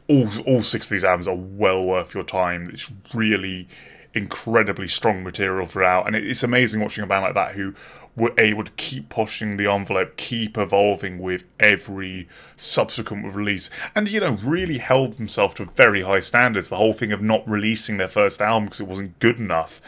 all 0.08 0.28
all 0.46 0.62
six 0.62 0.86
of 0.86 0.90
these 0.90 1.04
albums 1.04 1.28
are 1.28 1.36
well 1.36 1.84
worth 1.84 2.14
your 2.14 2.24
time. 2.24 2.70
It's 2.72 2.90
really 3.14 3.68
incredibly 4.16 4.88
strong 4.88 5.22
material 5.22 5.66
throughout, 5.66 6.06
and 6.06 6.16
it's 6.16 6.42
amazing 6.42 6.80
watching 6.80 7.04
a 7.04 7.06
band 7.06 7.24
like 7.24 7.34
that 7.34 7.54
who 7.54 7.74
were 8.16 8.32
able 8.38 8.64
to 8.64 8.72
keep 8.72 9.10
pushing 9.10 9.58
the 9.58 9.70
envelope, 9.70 10.16
keep 10.16 10.56
evolving 10.56 11.18
with 11.18 11.44
every 11.60 12.26
subsequent 12.56 13.34
release, 13.34 13.68
and 13.94 14.08
you 14.08 14.20
know, 14.20 14.38
really 14.42 14.78
held 14.78 15.14
themselves 15.14 15.54
to 15.54 15.66
very 15.66 16.02
high 16.02 16.20
standards. 16.20 16.68
The 16.70 16.76
whole 16.76 16.94
thing 16.94 17.12
of 17.12 17.20
not 17.20 17.46
releasing 17.46 17.98
their 17.98 18.08
first 18.08 18.40
album 18.40 18.64
because 18.64 18.80
it 18.80 18.88
wasn't 18.88 19.18
good 19.18 19.38
enough 19.38 19.82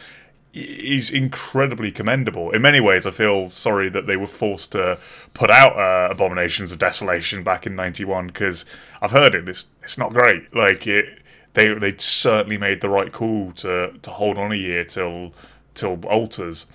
is 0.53 1.11
incredibly 1.11 1.91
commendable. 1.91 2.51
In 2.51 2.63
many 2.63 2.81
ways, 2.81 3.07
I 3.07 3.11
feel 3.11 3.49
sorry 3.49 3.89
that 3.91 4.07
they 4.07 4.17
were 4.17 4.27
forced 4.27 4.73
to 4.73 4.99
put 5.33 5.51
out 5.51 5.79
uh, 5.79 6.13
Abominations 6.13 6.73
of 6.73 6.79
Desolation 6.79 7.43
back 7.43 7.67
in 7.67 7.75
'91 7.75 8.27
because 8.29 8.67
I've 9.01 9.13
heard 9.13 9.35
it. 9.35 9.49
It's 9.49 9.69
it's 9.83 9.97
not 9.97 10.13
great. 10.13 10.55
Like 10.55 10.87
it 10.87 11.23
they 11.59 11.75
they 11.75 11.95
certainly 11.99 12.57
made 12.57 12.81
the 12.81 12.89
right 12.89 13.13
call 13.13 13.51
to 13.53 13.93
to 14.01 14.11
hold 14.11 14.39
on 14.39 14.53
a 14.53 14.55
year 14.55 14.85
till 14.85 15.33
till 15.75 15.99
altars. 16.07 16.67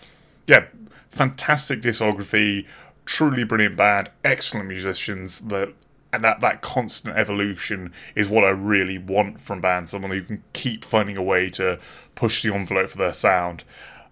Yeah, 0.45 0.65
fantastic 1.10 1.81
discography, 1.81 2.68
truly 3.05 3.45
brilliant 3.45 3.77
band, 3.77 4.11
excellent 4.26 4.68
musicians. 4.68 5.39
That 5.39 5.73
and 6.11 6.22
that 6.26 6.41
that 6.41 6.61
constant 6.61 7.15
evolution 7.15 7.93
is 8.14 8.27
what 8.27 8.43
I 8.43 8.49
really 8.49 8.97
want 8.97 9.39
from 9.39 9.61
bands. 9.61 9.91
Someone 9.91 10.11
who 10.11 10.22
can 10.22 10.43
keep 10.51 10.84
finding 10.84 11.15
a 11.15 11.23
way 11.23 11.49
to 11.51 11.80
push 12.15 12.43
the 12.43 12.53
envelope 12.53 12.89
for 12.89 12.97
their 12.97 13.14
sound. 13.14 13.64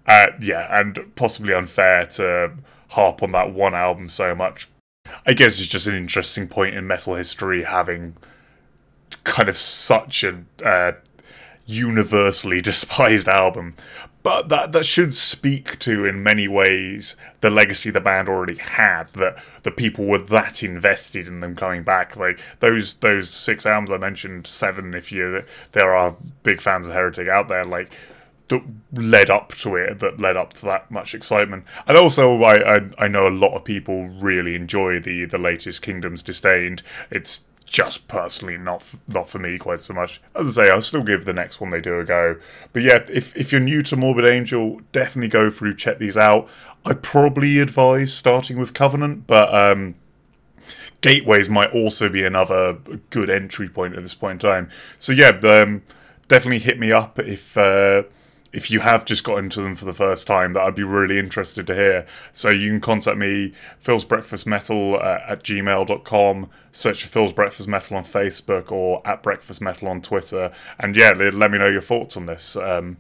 Uh, 0.08 0.28
yeah, 0.40 0.80
and 0.80 1.14
possibly 1.16 1.54
unfair 1.54 2.06
to 2.06 2.54
harp 2.90 3.22
on 3.22 3.34
that 3.34 3.54
one 3.54 3.76
album 3.76 4.08
so 4.08 4.34
much. 4.34 4.68
I 5.28 5.34
guess 5.34 5.60
it's 5.60 5.68
just 5.68 5.88
an 5.88 5.96
interesting 5.96 6.48
point 6.48 6.76
in 6.76 6.88
metal 6.88 7.16
history 7.16 7.64
having 7.64 8.16
kind 9.24 9.50
of 9.50 9.58
such 9.58 10.24
a 10.24 10.44
uh, 10.64 10.94
universally 11.66 12.62
despised 12.72 13.28
album. 13.28 13.76
But 14.24 14.50
that 14.50 14.72
that 14.74 14.86
should 14.86 15.16
speak 15.16 15.80
to 15.80 16.06
in 16.06 16.22
many 16.22 16.48
ways 16.48 17.16
the 17.42 17.50
legacy 17.50 17.90
the 17.90 18.02
band 18.02 18.30
already 18.30 18.58
had. 18.58 19.06
That 19.14 19.44
the 19.64 19.72
people 19.72 20.06
were 20.06 20.20
that 20.20 20.62
invested 20.62 21.26
in 21.26 21.40
them 21.40 21.56
coming 21.56 21.82
back. 21.82 22.16
Like 22.16 22.40
those 22.60 22.94
those 22.96 23.32
six 23.32 23.66
albums 23.66 23.92
I 23.92 23.98
mentioned, 23.98 24.46
seven 24.46 24.94
if 24.94 25.12
you 25.12 25.44
there 25.72 25.96
are 25.96 26.16
big 26.44 26.62
fans 26.62 26.86
of 26.86 26.94
Heretic 26.94 27.30
out 27.30 27.48
there. 27.48 27.66
Like 27.66 27.92
that 28.50 28.62
led 28.94 29.30
up 29.30 29.54
to 29.54 29.76
it, 29.76 30.00
that 30.00 30.20
led 30.20 30.38
up 30.38 30.54
to 30.54 30.66
that 30.66 30.92
much 30.92 31.16
excitement. 31.16 31.66
And 31.88 31.98
also, 31.98 32.44
I, 32.44 32.76
I, 32.76 32.82
I 33.00 33.08
know 33.08 33.28
a 33.28 33.30
lot 33.30 33.56
of 33.56 33.64
people 33.64 34.10
really 34.10 34.54
enjoy 34.56 35.00
the 35.00 35.26
the 35.26 35.40
latest 35.40 35.82
Kingdoms 35.82 36.22
Disdained. 36.22 36.84
It's 37.10 37.48
just 37.72 38.10
personally 38.10 38.58
not 38.58 38.84
not 39.08 39.30
for 39.30 39.40
me 39.40 39.58
quite 39.58 39.80
so 39.80 39.94
much. 39.94 40.22
As 40.36 40.58
I 40.58 40.66
say, 40.66 40.70
I'll 40.70 40.82
still 40.82 41.04
give 41.04 41.24
the 41.24 41.32
next 41.32 41.62
one 41.62 41.72
they 41.72 41.80
do 41.80 41.98
a 42.00 42.04
go. 42.04 42.36
But 42.74 42.82
yeah, 42.82 43.06
if 43.10 43.36
if 43.36 43.54
you're 43.54 43.62
new 43.62 43.82
to 43.84 43.96
Morbid 43.96 44.26
Angel, 44.26 44.82
definitely 44.92 45.30
go 45.30 45.50
through, 45.50 45.76
check 45.76 45.98
these 45.98 46.18
out. 46.18 46.50
I'd 46.86 47.02
probably 47.02 47.60
advise 47.60 48.14
starting 48.14 48.60
with 48.60 48.74
Covenant, 48.74 49.26
but 49.26 49.54
um, 49.56 49.96
Gateways 51.00 51.48
might 51.48 51.72
also 51.72 52.10
be 52.10 52.26
another 52.26 52.78
good 53.10 53.30
entry 53.30 53.70
point 53.70 53.96
at 53.96 54.02
this 54.02 54.16
point 54.16 54.44
in 54.44 54.50
time. 54.50 54.70
So 54.98 55.14
yeah, 55.14 55.30
um, 55.30 55.84
definitely 56.28 56.60
hit 56.60 56.78
me 56.78 56.92
up 56.92 57.18
if. 57.20 57.58
Uh, 57.58 58.04
if 58.54 58.70
you 58.70 58.82
have 58.82 59.06
just 59.06 59.24
got 59.24 59.38
into 59.38 59.62
them 59.62 59.76
for 59.76 59.86
the 59.86 59.94
first 59.94 60.28
time, 60.28 60.54
that 60.54 60.64
I'd 60.64 60.76
be 60.76 60.84
really 60.84 61.18
interested 61.18 61.68
to 61.68 61.76
hear. 61.76 62.06
So 62.34 62.50
you 62.50 62.70
can 62.70 62.82
contact 62.82 63.18
me, 63.18 63.54
Phil's 63.80 64.06
Breakfast 64.06 64.46
Metal 64.46 64.96
uh, 64.96 65.20
at 65.28 65.44
gmail.com, 65.44 66.50
search 66.72 67.04
for 67.04 67.10
Phil's 67.10 67.34
Breakfast 67.34 67.68
Metal 67.68 67.98
on 67.98 68.04
Facebook 68.04 68.72
or 68.72 69.02
at 69.06 69.24
Breakfast 69.24 69.62
Metal 69.62 69.88
on 69.88 70.02
Twitter. 70.02 70.52
And 70.80 70.96
yeah, 70.96 71.12
let 71.12 71.52
me 71.52 71.58
know 71.58 71.68
your 71.68 71.82
thoughts 71.82 72.18
on 72.18 72.26
this. 72.26 72.56
Um, 72.58 72.98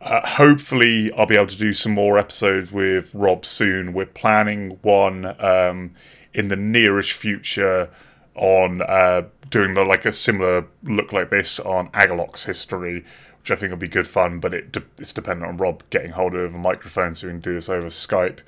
uh, 0.00 0.24
hopefully, 0.24 1.12
I'll 1.14 1.26
be 1.26 1.36
able 1.36 1.46
to 1.46 1.58
do 1.58 1.72
some 1.72 1.92
more 1.92 2.18
episodes 2.18 2.70
with 2.70 3.12
Rob 3.14 3.44
soon. 3.44 3.92
We're 3.92 4.06
planning 4.06 4.78
one 4.82 5.34
um, 5.40 5.94
in 6.32 6.48
the 6.48 6.56
nearish 6.56 7.12
future 7.12 7.90
on 8.36 8.82
uh, 8.82 9.22
doing 9.50 9.74
the, 9.74 9.84
like 9.84 10.06
a 10.06 10.12
similar 10.12 10.66
look 10.82 11.12
like 11.12 11.30
this 11.30 11.58
on 11.60 11.88
Agalloch's 11.90 12.44
history 12.44 13.04
which 13.46 13.56
I 13.56 13.60
think 13.60 13.70
will 13.70 13.76
be 13.76 13.86
good 13.86 14.08
fun. 14.08 14.40
But 14.40 14.54
it 14.54 14.72
de- 14.72 14.82
it's 14.98 15.12
dependent 15.12 15.48
on 15.48 15.56
Rob 15.56 15.84
getting 15.90 16.10
hold 16.10 16.34
of 16.34 16.52
a 16.52 16.58
microphone 16.58 17.14
so 17.14 17.28
we 17.28 17.32
can 17.32 17.40
do 17.40 17.54
this 17.54 17.68
over 17.68 17.86
Skype 17.86 18.40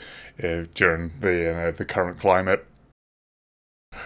uh, 0.42 0.66
during 0.74 1.12
the 1.20 1.68
uh, 1.68 1.70
the 1.70 1.84
current 1.84 2.18
climate. 2.18 2.66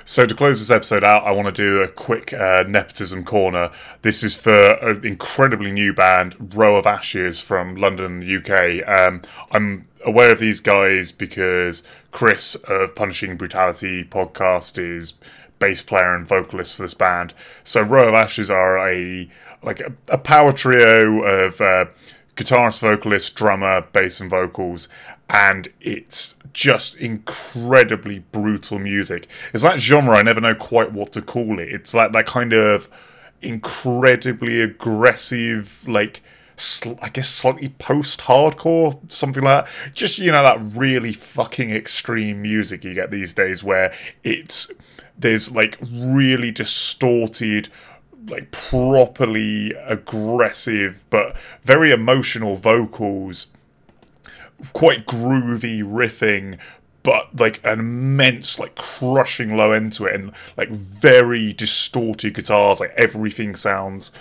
So 0.04 0.26
to 0.26 0.34
close 0.34 0.58
this 0.58 0.70
episode 0.70 1.02
out, 1.02 1.24
I 1.24 1.30
want 1.32 1.46
to 1.46 1.52
do 1.52 1.82
a 1.82 1.88
quick 1.88 2.32
uh, 2.34 2.64
nepotism 2.68 3.24
corner. 3.24 3.70
This 4.02 4.22
is 4.22 4.36
for 4.36 4.74
an 4.74 5.04
incredibly 5.04 5.72
new 5.72 5.94
band, 5.94 6.54
Row 6.54 6.76
of 6.76 6.86
Ashes 6.86 7.40
from 7.40 7.76
London, 7.76 8.20
the 8.20 8.36
UK. 8.36 8.86
Um, 8.86 9.22
I'm 9.50 9.88
aware 10.04 10.32
of 10.32 10.40
these 10.40 10.60
guys 10.60 11.10
because 11.10 11.82
Chris 12.10 12.54
of 12.54 12.94
Punishing 12.94 13.36
Brutality 13.36 14.04
podcast 14.04 14.78
is 14.78 15.14
bass 15.62 15.80
player 15.80 16.12
and 16.12 16.26
vocalist 16.26 16.74
for 16.74 16.82
this 16.82 16.92
band. 16.92 17.34
So 17.62 17.82
Row 17.82 18.08
of 18.08 18.14
Ashes 18.14 18.50
are 18.50 18.76
a 18.78 19.30
like 19.62 19.78
a, 19.78 19.92
a 20.08 20.18
power 20.18 20.52
trio 20.52 21.22
of 21.22 21.60
uh, 21.60 21.86
guitarist, 22.34 22.80
vocalist, 22.80 23.36
drummer, 23.36 23.82
bass, 23.92 24.20
and 24.20 24.28
vocals, 24.28 24.88
and 25.30 25.68
it's 25.80 26.34
just 26.52 26.96
incredibly 26.96 28.18
brutal 28.32 28.80
music. 28.80 29.28
It's 29.54 29.62
that 29.62 29.78
genre 29.78 30.16
I 30.16 30.22
never 30.22 30.40
know 30.40 30.56
quite 30.56 30.92
what 30.92 31.12
to 31.12 31.22
call 31.22 31.60
it. 31.60 31.68
It's 31.68 31.94
like 31.94 32.10
that 32.10 32.26
kind 32.26 32.52
of 32.52 32.88
incredibly 33.40 34.60
aggressive, 34.60 35.86
like 35.86 36.22
I 37.00 37.08
guess 37.08 37.28
slightly 37.28 37.70
post-hardcore, 37.70 39.10
something 39.10 39.42
like 39.42 39.64
that. 39.64 39.94
Just 39.94 40.18
you 40.18 40.32
know 40.32 40.42
that 40.42 40.60
really 40.76 41.12
fucking 41.12 41.70
extreme 41.70 42.42
music 42.42 42.84
you 42.84 42.94
get 42.94 43.10
these 43.10 43.34
days, 43.34 43.64
where 43.64 43.92
it's 44.22 44.70
there's 45.18 45.54
like 45.54 45.78
really 45.90 46.50
distorted 46.50 47.68
like 48.28 48.50
properly 48.52 49.72
aggressive 49.84 51.04
but 51.10 51.36
very 51.62 51.90
emotional 51.90 52.56
vocals 52.56 53.48
quite 54.72 55.06
groovy 55.06 55.82
riffing 55.82 56.58
but 57.02 57.34
like 57.38 57.60
an 57.64 57.80
immense 57.80 58.58
like 58.58 58.76
crushing 58.76 59.56
low 59.56 59.72
end 59.72 59.92
to 59.92 60.06
it 60.06 60.14
and 60.14 60.32
like 60.56 60.68
very 60.70 61.52
distorted 61.52 62.34
guitars 62.34 62.78
like 62.78 62.92
everything 62.96 63.56
sounds 63.56 64.12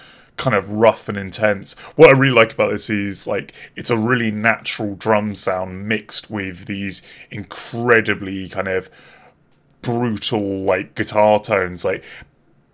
kind 0.42 0.56
of 0.56 0.70
rough 0.70 1.08
and 1.08 1.18
intense 1.18 1.78
what 1.96 2.10
i 2.10 2.12
really 2.12 2.34
like 2.34 2.54
about 2.54 2.72
this 2.72 2.90
is 2.90 3.28
like 3.28 3.54
it's 3.76 3.90
a 3.90 3.98
really 3.98 4.32
natural 4.32 4.96
drum 4.96 5.36
sound 5.36 5.88
mixed 5.88 6.30
with 6.30 6.66
these 6.66 7.02
incredibly 7.30 8.50
kind 8.50 8.68
of 8.68 8.90
brutal 9.82 10.64
like 10.64 10.96
guitar 10.96 11.40
tones 11.40 11.86
like 11.86 12.04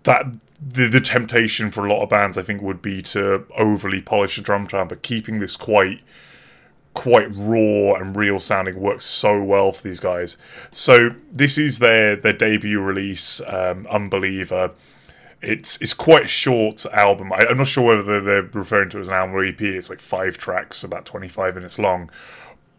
that 0.02 0.26
the, 0.60 0.88
the 0.88 1.00
temptation 1.00 1.70
for 1.70 1.86
a 1.86 1.92
lot 1.92 2.02
of 2.02 2.08
bands, 2.08 2.36
I 2.36 2.42
think, 2.42 2.62
would 2.62 2.82
be 2.82 3.00
to 3.02 3.44
overly 3.56 4.02
polish 4.02 4.36
the 4.36 4.42
drum 4.42 4.68
sound, 4.68 4.88
but 4.88 5.02
keeping 5.02 5.38
this 5.38 5.56
quite 5.56 6.00
quite 6.94 7.28
raw 7.32 7.94
and 7.94 8.16
real 8.16 8.40
sounding 8.40 8.80
works 8.80 9.04
so 9.04 9.40
well 9.40 9.70
for 9.70 9.86
these 9.86 10.00
guys. 10.00 10.36
So 10.72 11.10
this 11.30 11.58
is 11.58 11.78
their 11.78 12.16
their 12.16 12.32
debut 12.32 12.80
release, 12.80 13.40
um, 13.46 13.86
Unbeliever. 13.88 14.72
It's 15.40 15.80
it's 15.80 15.94
quite 15.94 16.24
a 16.24 16.28
short 16.28 16.84
album. 16.86 17.32
I, 17.32 17.46
am 17.48 17.58
not 17.58 17.68
sure 17.68 17.84
whether 17.84 18.02
they're, 18.02 18.20
they're, 18.42 18.50
referring 18.60 18.88
to 18.90 18.98
it 18.98 19.02
as 19.02 19.08
an 19.08 19.14
album 19.14 19.36
or 19.36 19.44
EP. 19.44 19.60
It's 19.60 19.88
like 19.88 20.00
five 20.00 20.36
tracks, 20.36 20.82
about 20.82 21.06
25 21.06 21.54
minutes 21.54 21.78
long. 21.78 22.10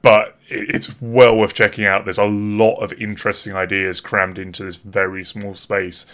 But 0.02 0.38
it's 0.48 0.99
well 1.02 1.38
worth 1.38 1.53
checking 1.53 1.86
out. 1.86 2.06
There's 2.06 2.18
a 2.18 2.26
lot 2.26 2.77
of 2.77 2.94
interesting 2.94 3.53
ideas 3.53 3.99
crammed 4.02 4.40
into 4.40 4.64
this 4.64 4.77
very 4.77 5.23
small 5.23 5.56
space. 5.56 6.06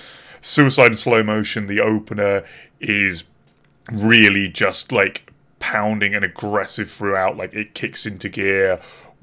Suicide 0.41 0.87
in 0.87 0.95
Slow 0.95 1.23
Motion, 1.23 1.67
the 1.67 1.81
opener, 1.81 2.43
is 2.79 3.25
really 3.91 4.47
just 4.47 4.91
like 4.91 5.31
pounding 5.59 6.15
and 6.15 6.25
aggressive 6.25 6.91
throughout. 6.91 7.37
Like 7.37 7.53
it 7.53 7.73
kicks 7.73 8.05
into 8.05 8.29
gear 8.29 8.79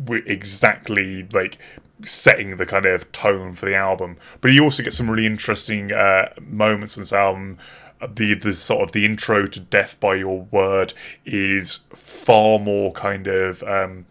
exactly 0.09 1.25
like 1.33 1.59
setting 2.05 2.57
the 2.57 2.67
kind 2.67 2.87
of 2.87 3.11
tone 3.13 3.55
for 3.55 3.67
the 3.67 3.75
album. 3.75 4.17
But 4.41 4.53
you 4.53 4.65
also 4.65 4.83
get 4.83 4.93
some 4.93 5.11
really 5.11 5.27
interesting 5.27 5.93
uh, 5.93 6.33
moments 6.41 6.97
in 6.97 7.03
this 7.03 7.13
album. 7.13 7.59
The 8.01 8.35
the 8.35 8.53
sort 8.53 8.83
of 8.83 8.93
the 8.93 9.05
intro 9.05 9.47
to 9.47 9.61
Death 9.61 10.01
by 10.01 10.17
Your 10.17 10.43
Word 10.51 10.93
is 11.25 11.81
far 11.95 12.59
more 12.59 12.93
kind 12.93 13.29
of 13.29 13.63
um, 13.63 14.07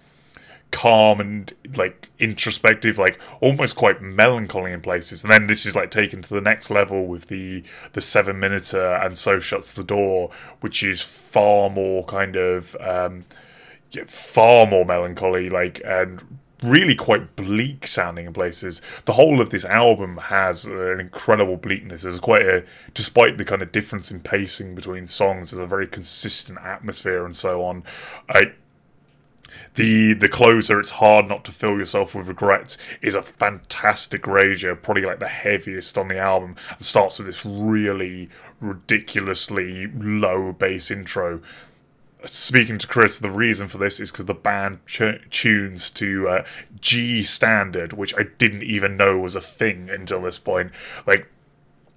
calm 0.72 1.20
and 1.20 1.54
like 1.76 2.10
introspective, 2.18 2.98
like 2.98 3.20
almost 3.42 3.76
quite 3.76 4.02
melancholy 4.02 4.72
in 4.72 4.82
places. 4.82 5.24
And 5.24 5.32
then 5.32 5.48
this 5.48 5.66
is 5.66 5.76
like 5.76 5.92
taken 5.92 6.22
to 6.22 6.34
the 6.34 6.42
next 6.42 6.70
level 6.70 7.06
with 7.06 7.28
the 7.28 7.64
the 7.94 8.02
seven 8.02 8.40
minuter 8.40 8.94
and 8.94 9.18
so 9.18 9.40
shuts 9.40 9.74
the 9.74 9.84
door, 9.84 10.32
which 10.62 10.82
is 10.84 11.02
far 11.02 11.70
more 11.70 12.06
kind 12.06 12.36
of 12.36 12.76
um, 12.80 13.26
far 14.08 14.66
more 14.66 14.86
melancholy, 14.86 15.50
like 15.50 15.82
and 15.86 16.24
really 16.62 16.96
quite 16.96 17.36
bleak 17.36 17.88
sounding 17.88 18.28
in 18.28 18.34
places. 18.34 18.82
The 19.06 19.14
whole 19.14 19.42
of 19.42 19.50
this 19.50 19.66
album 19.66 20.18
has 20.18 20.66
an 20.66 21.00
incredible 21.00 21.58
bleakness. 21.58 22.04
There's 22.04 22.20
quite 22.20 22.46
a, 22.46 22.66
despite 22.94 23.38
the 23.38 23.46
kind 23.46 23.62
of 23.62 23.72
difference 23.72 24.12
in 24.12 24.20
pacing 24.22 24.76
between 24.76 25.08
songs, 25.08 25.52
there's 25.52 25.62
a 25.62 25.68
very 25.68 25.88
consistent 25.88 26.60
atmosphere 26.60 27.26
and 27.26 27.36
so 27.36 27.64
on. 27.64 27.84
I 28.30 28.54
the 29.76 30.14
the 30.14 30.30
closer, 30.30 30.80
it's 30.80 30.92
hard 30.92 31.28
not 31.28 31.46
to 31.46 31.52
fill 31.52 31.78
yourself 31.78 32.14
with 32.14 32.28
regrets, 32.28 32.78
is 33.02 33.16
a 33.16 33.22
fantastic 33.22 34.24
rager, 34.24 34.80
probably 34.82 35.04
like 35.04 35.20
the 35.20 35.28
heaviest 35.28 35.98
on 35.98 36.08
the 36.08 36.18
album, 36.18 36.56
and 36.70 36.84
starts 36.84 37.18
with 37.18 37.28
this 37.28 37.46
really 37.46 38.30
ridiculously 38.60 39.88
low 39.88 40.54
bass 40.54 40.92
intro. 40.92 41.42
Speaking 42.26 42.78
to 42.78 42.88
Chris, 42.88 43.18
the 43.18 43.32
reason 43.32 43.68
for 43.68 43.78
this 43.80 44.00
is 44.00 44.12
because 44.12 44.26
the 44.26 44.34
band 44.34 44.86
ch- 44.86 45.20
tunes 45.32 45.90
to 45.92 46.28
uh, 46.28 46.46
G 46.80 47.24
standard, 47.24 47.94
which 47.94 48.16
I 48.16 48.24
didn't 48.38 48.64
even 48.64 48.96
know 48.96 49.18
was 49.18 49.36
a 49.36 49.42
thing 49.42 49.90
until 49.90 50.22
this 50.22 50.38
point. 50.38 50.72
Like 51.08 51.28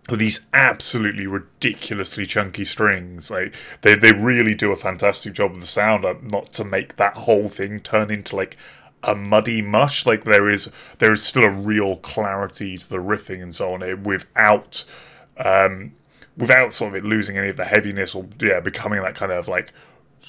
these 0.08 0.46
absolutely 0.52 1.26
ridiculously 1.26 2.26
chunky 2.26 2.64
strings. 2.64 3.30
Like 3.30 3.54
they, 3.82 3.94
they 3.94 4.12
really 4.12 4.54
do 4.54 4.72
a 4.72 4.76
fantastic 4.76 5.34
job 5.34 5.52
of 5.52 5.60
the 5.60 5.66
sound. 5.66 6.04
Uh, 6.04 6.14
not 6.22 6.46
to 6.54 6.64
make 6.64 6.96
that 6.96 7.14
whole 7.18 7.48
thing 7.48 7.80
turn 7.80 8.10
into 8.10 8.36
like 8.36 8.56
a 9.02 9.14
muddy 9.14 9.62
mush. 9.62 10.06
Like 10.06 10.24
there 10.24 10.48
is 10.48 10.70
there 10.98 11.12
is 11.12 11.22
still 11.22 11.44
a 11.44 11.50
real 11.50 11.96
clarity 11.96 12.76
to 12.78 12.88
the 12.88 12.96
riffing 12.96 13.42
and 13.42 13.54
so 13.54 13.74
on 13.74 13.82
it 13.82 14.00
without 14.00 14.84
um, 15.38 15.92
without 16.36 16.72
sort 16.72 16.90
of 16.90 16.96
it 16.96 17.06
losing 17.06 17.38
any 17.38 17.48
of 17.48 17.56
the 17.56 17.64
heaviness 17.64 18.14
or 18.14 18.26
yeah 18.40 18.60
becoming 18.60 19.02
that 19.02 19.14
kind 19.14 19.32
of 19.32 19.48
like 19.48 19.72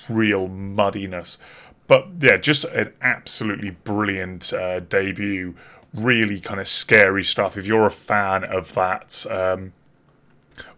real 0.10 0.48
muddiness. 0.48 1.38
But 1.88 2.08
yeah, 2.20 2.38
just 2.38 2.64
an 2.66 2.94
absolutely 3.02 3.72
brilliant 3.72 4.52
uh, 4.54 4.80
debut. 4.80 5.56
Really 5.94 6.40
kind 6.40 6.60
of 6.60 6.68
scary 6.68 7.24
stuff. 7.24 7.58
If 7.58 7.66
you're 7.66 7.86
a 7.86 7.92
fan 7.92 8.44
of 8.44 8.74
that. 8.74 9.26
Um, 9.30 9.74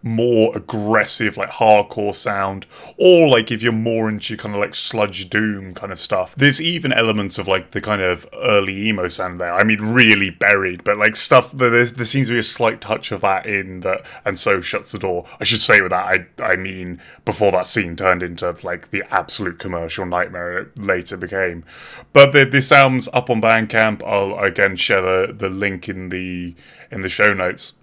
more 0.02 0.56
aggressive, 0.56 1.36
like 1.36 1.50
hardcore 1.50 2.14
sound, 2.14 2.66
or 2.96 3.28
like 3.28 3.50
if 3.50 3.62
you're 3.62 3.72
more 3.72 4.08
into 4.08 4.36
kind 4.36 4.54
of 4.54 4.60
like 4.60 4.74
sludge 4.74 5.28
doom 5.28 5.74
kind 5.74 5.92
of 5.92 5.98
stuff. 5.98 6.34
There's 6.36 6.60
even 6.60 6.92
elements 6.92 7.38
of 7.38 7.48
like 7.48 7.72
the 7.72 7.80
kind 7.80 8.02
of 8.02 8.26
early 8.34 8.88
emo 8.88 9.08
sound 9.08 9.40
there. 9.40 9.54
I 9.54 9.64
mean, 9.64 9.80
really 9.80 10.30
buried, 10.30 10.84
but 10.84 10.96
like 10.96 11.16
stuff. 11.16 11.52
There, 11.52 11.70
there 11.70 12.06
seems 12.06 12.28
to 12.28 12.34
be 12.34 12.38
a 12.38 12.42
slight 12.42 12.80
touch 12.80 13.12
of 13.12 13.22
that 13.22 13.46
in 13.46 13.80
that, 13.80 14.04
and 14.24 14.38
so 14.38 14.60
shuts 14.60 14.92
the 14.92 14.98
door. 14.98 15.26
I 15.40 15.44
should 15.44 15.60
say 15.60 15.80
with 15.80 15.90
that, 15.90 16.28
I 16.38 16.42
I 16.42 16.56
mean 16.56 17.00
before 17.24 17.52
that 17.52 17.66
scene 17.66 17.96
turned 17.96 18.22
into 18.22 18.56
like 18.62 18.90
the 18.90 19.02
absolute 19.10 19.58
commercial 19.58 20.06
nightmare 20.06 20.58
it 20.58 20.78
later 20.78 21.16
became. 21.16 21.64
But 22.12 22.32
the, 22.32 22.44
this 22.44 22.72
album's 22.72 23.08
up 23.12 23.30
on 23.30 23.40
Bandcamp. 23.40 24.02
I'll 24.04 24.38
again 24.38 24.76
share 24.76 25.02
the 25.02 25.32
the 25.32 25.48
link 25.48 25.88
in 25.88 26.08
the 26.08 26.54
in 26.90 27.02
the 27.02 27.08
show 27.08 27.34
notes 27.34 27.74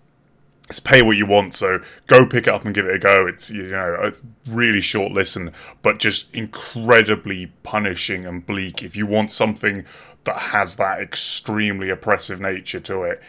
it's 0.69 0.79
pay 0.79 1.01
what 1.01 1.15
you 1.15 1.25
want 1.25 1.53
so 1.53 1.79
go 2.07 2.25
pick 2.25 2.47
it 2.47 2.53
up 2.53 2.65
and 2.65 2.73
give 2.73 2.85
it 2.85 2.95
a 2.95 2.99
go. 2.99 3.27
It's 3.27 3.51
you 3.51 3.69
know 3.69 3.97
a 4.01 4.11
really 4.49 4.81
short 4.81 5.11
listen 5.11 5.51
but 5.81 5.99
just 5.99 6.33
incredibly 6.33 7.47
punishing 7.63 8.25
and 8.25 8.45
bleak. 8.45 8.83
If 8.83 8.95
you 8.95 9.05
want 9.05 9.31
something 9.31 9.85
that 10.23 10.37
has 10.37 10.75
that 10.77 10.99
extremely 10.99 11.89
oppressive 11.89 12.41
nature 12.41 12.79
to 12.79 13.03
it 13.03 13.21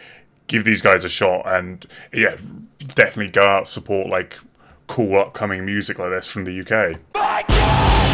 give 0.47 0.63
these 0.63 0.81
guys 0.81 1.03
a 1.03 1.09
shot. 1.09 1.43
And 1.45 1.85
yeah 2.11 2.37
definitely 2.79 3.31
go 3.31 3.45
out 3.45 3.67
support 3.67 4.07
like 4.07 4.37
cool 4.87 5.19
upcoming 5.19 5.65
music 5.65 5.99
like 5.99 6.09
this 6.09 6.27
from 6.27 6.45
the 6.45 6.61
UK 6.61 8.06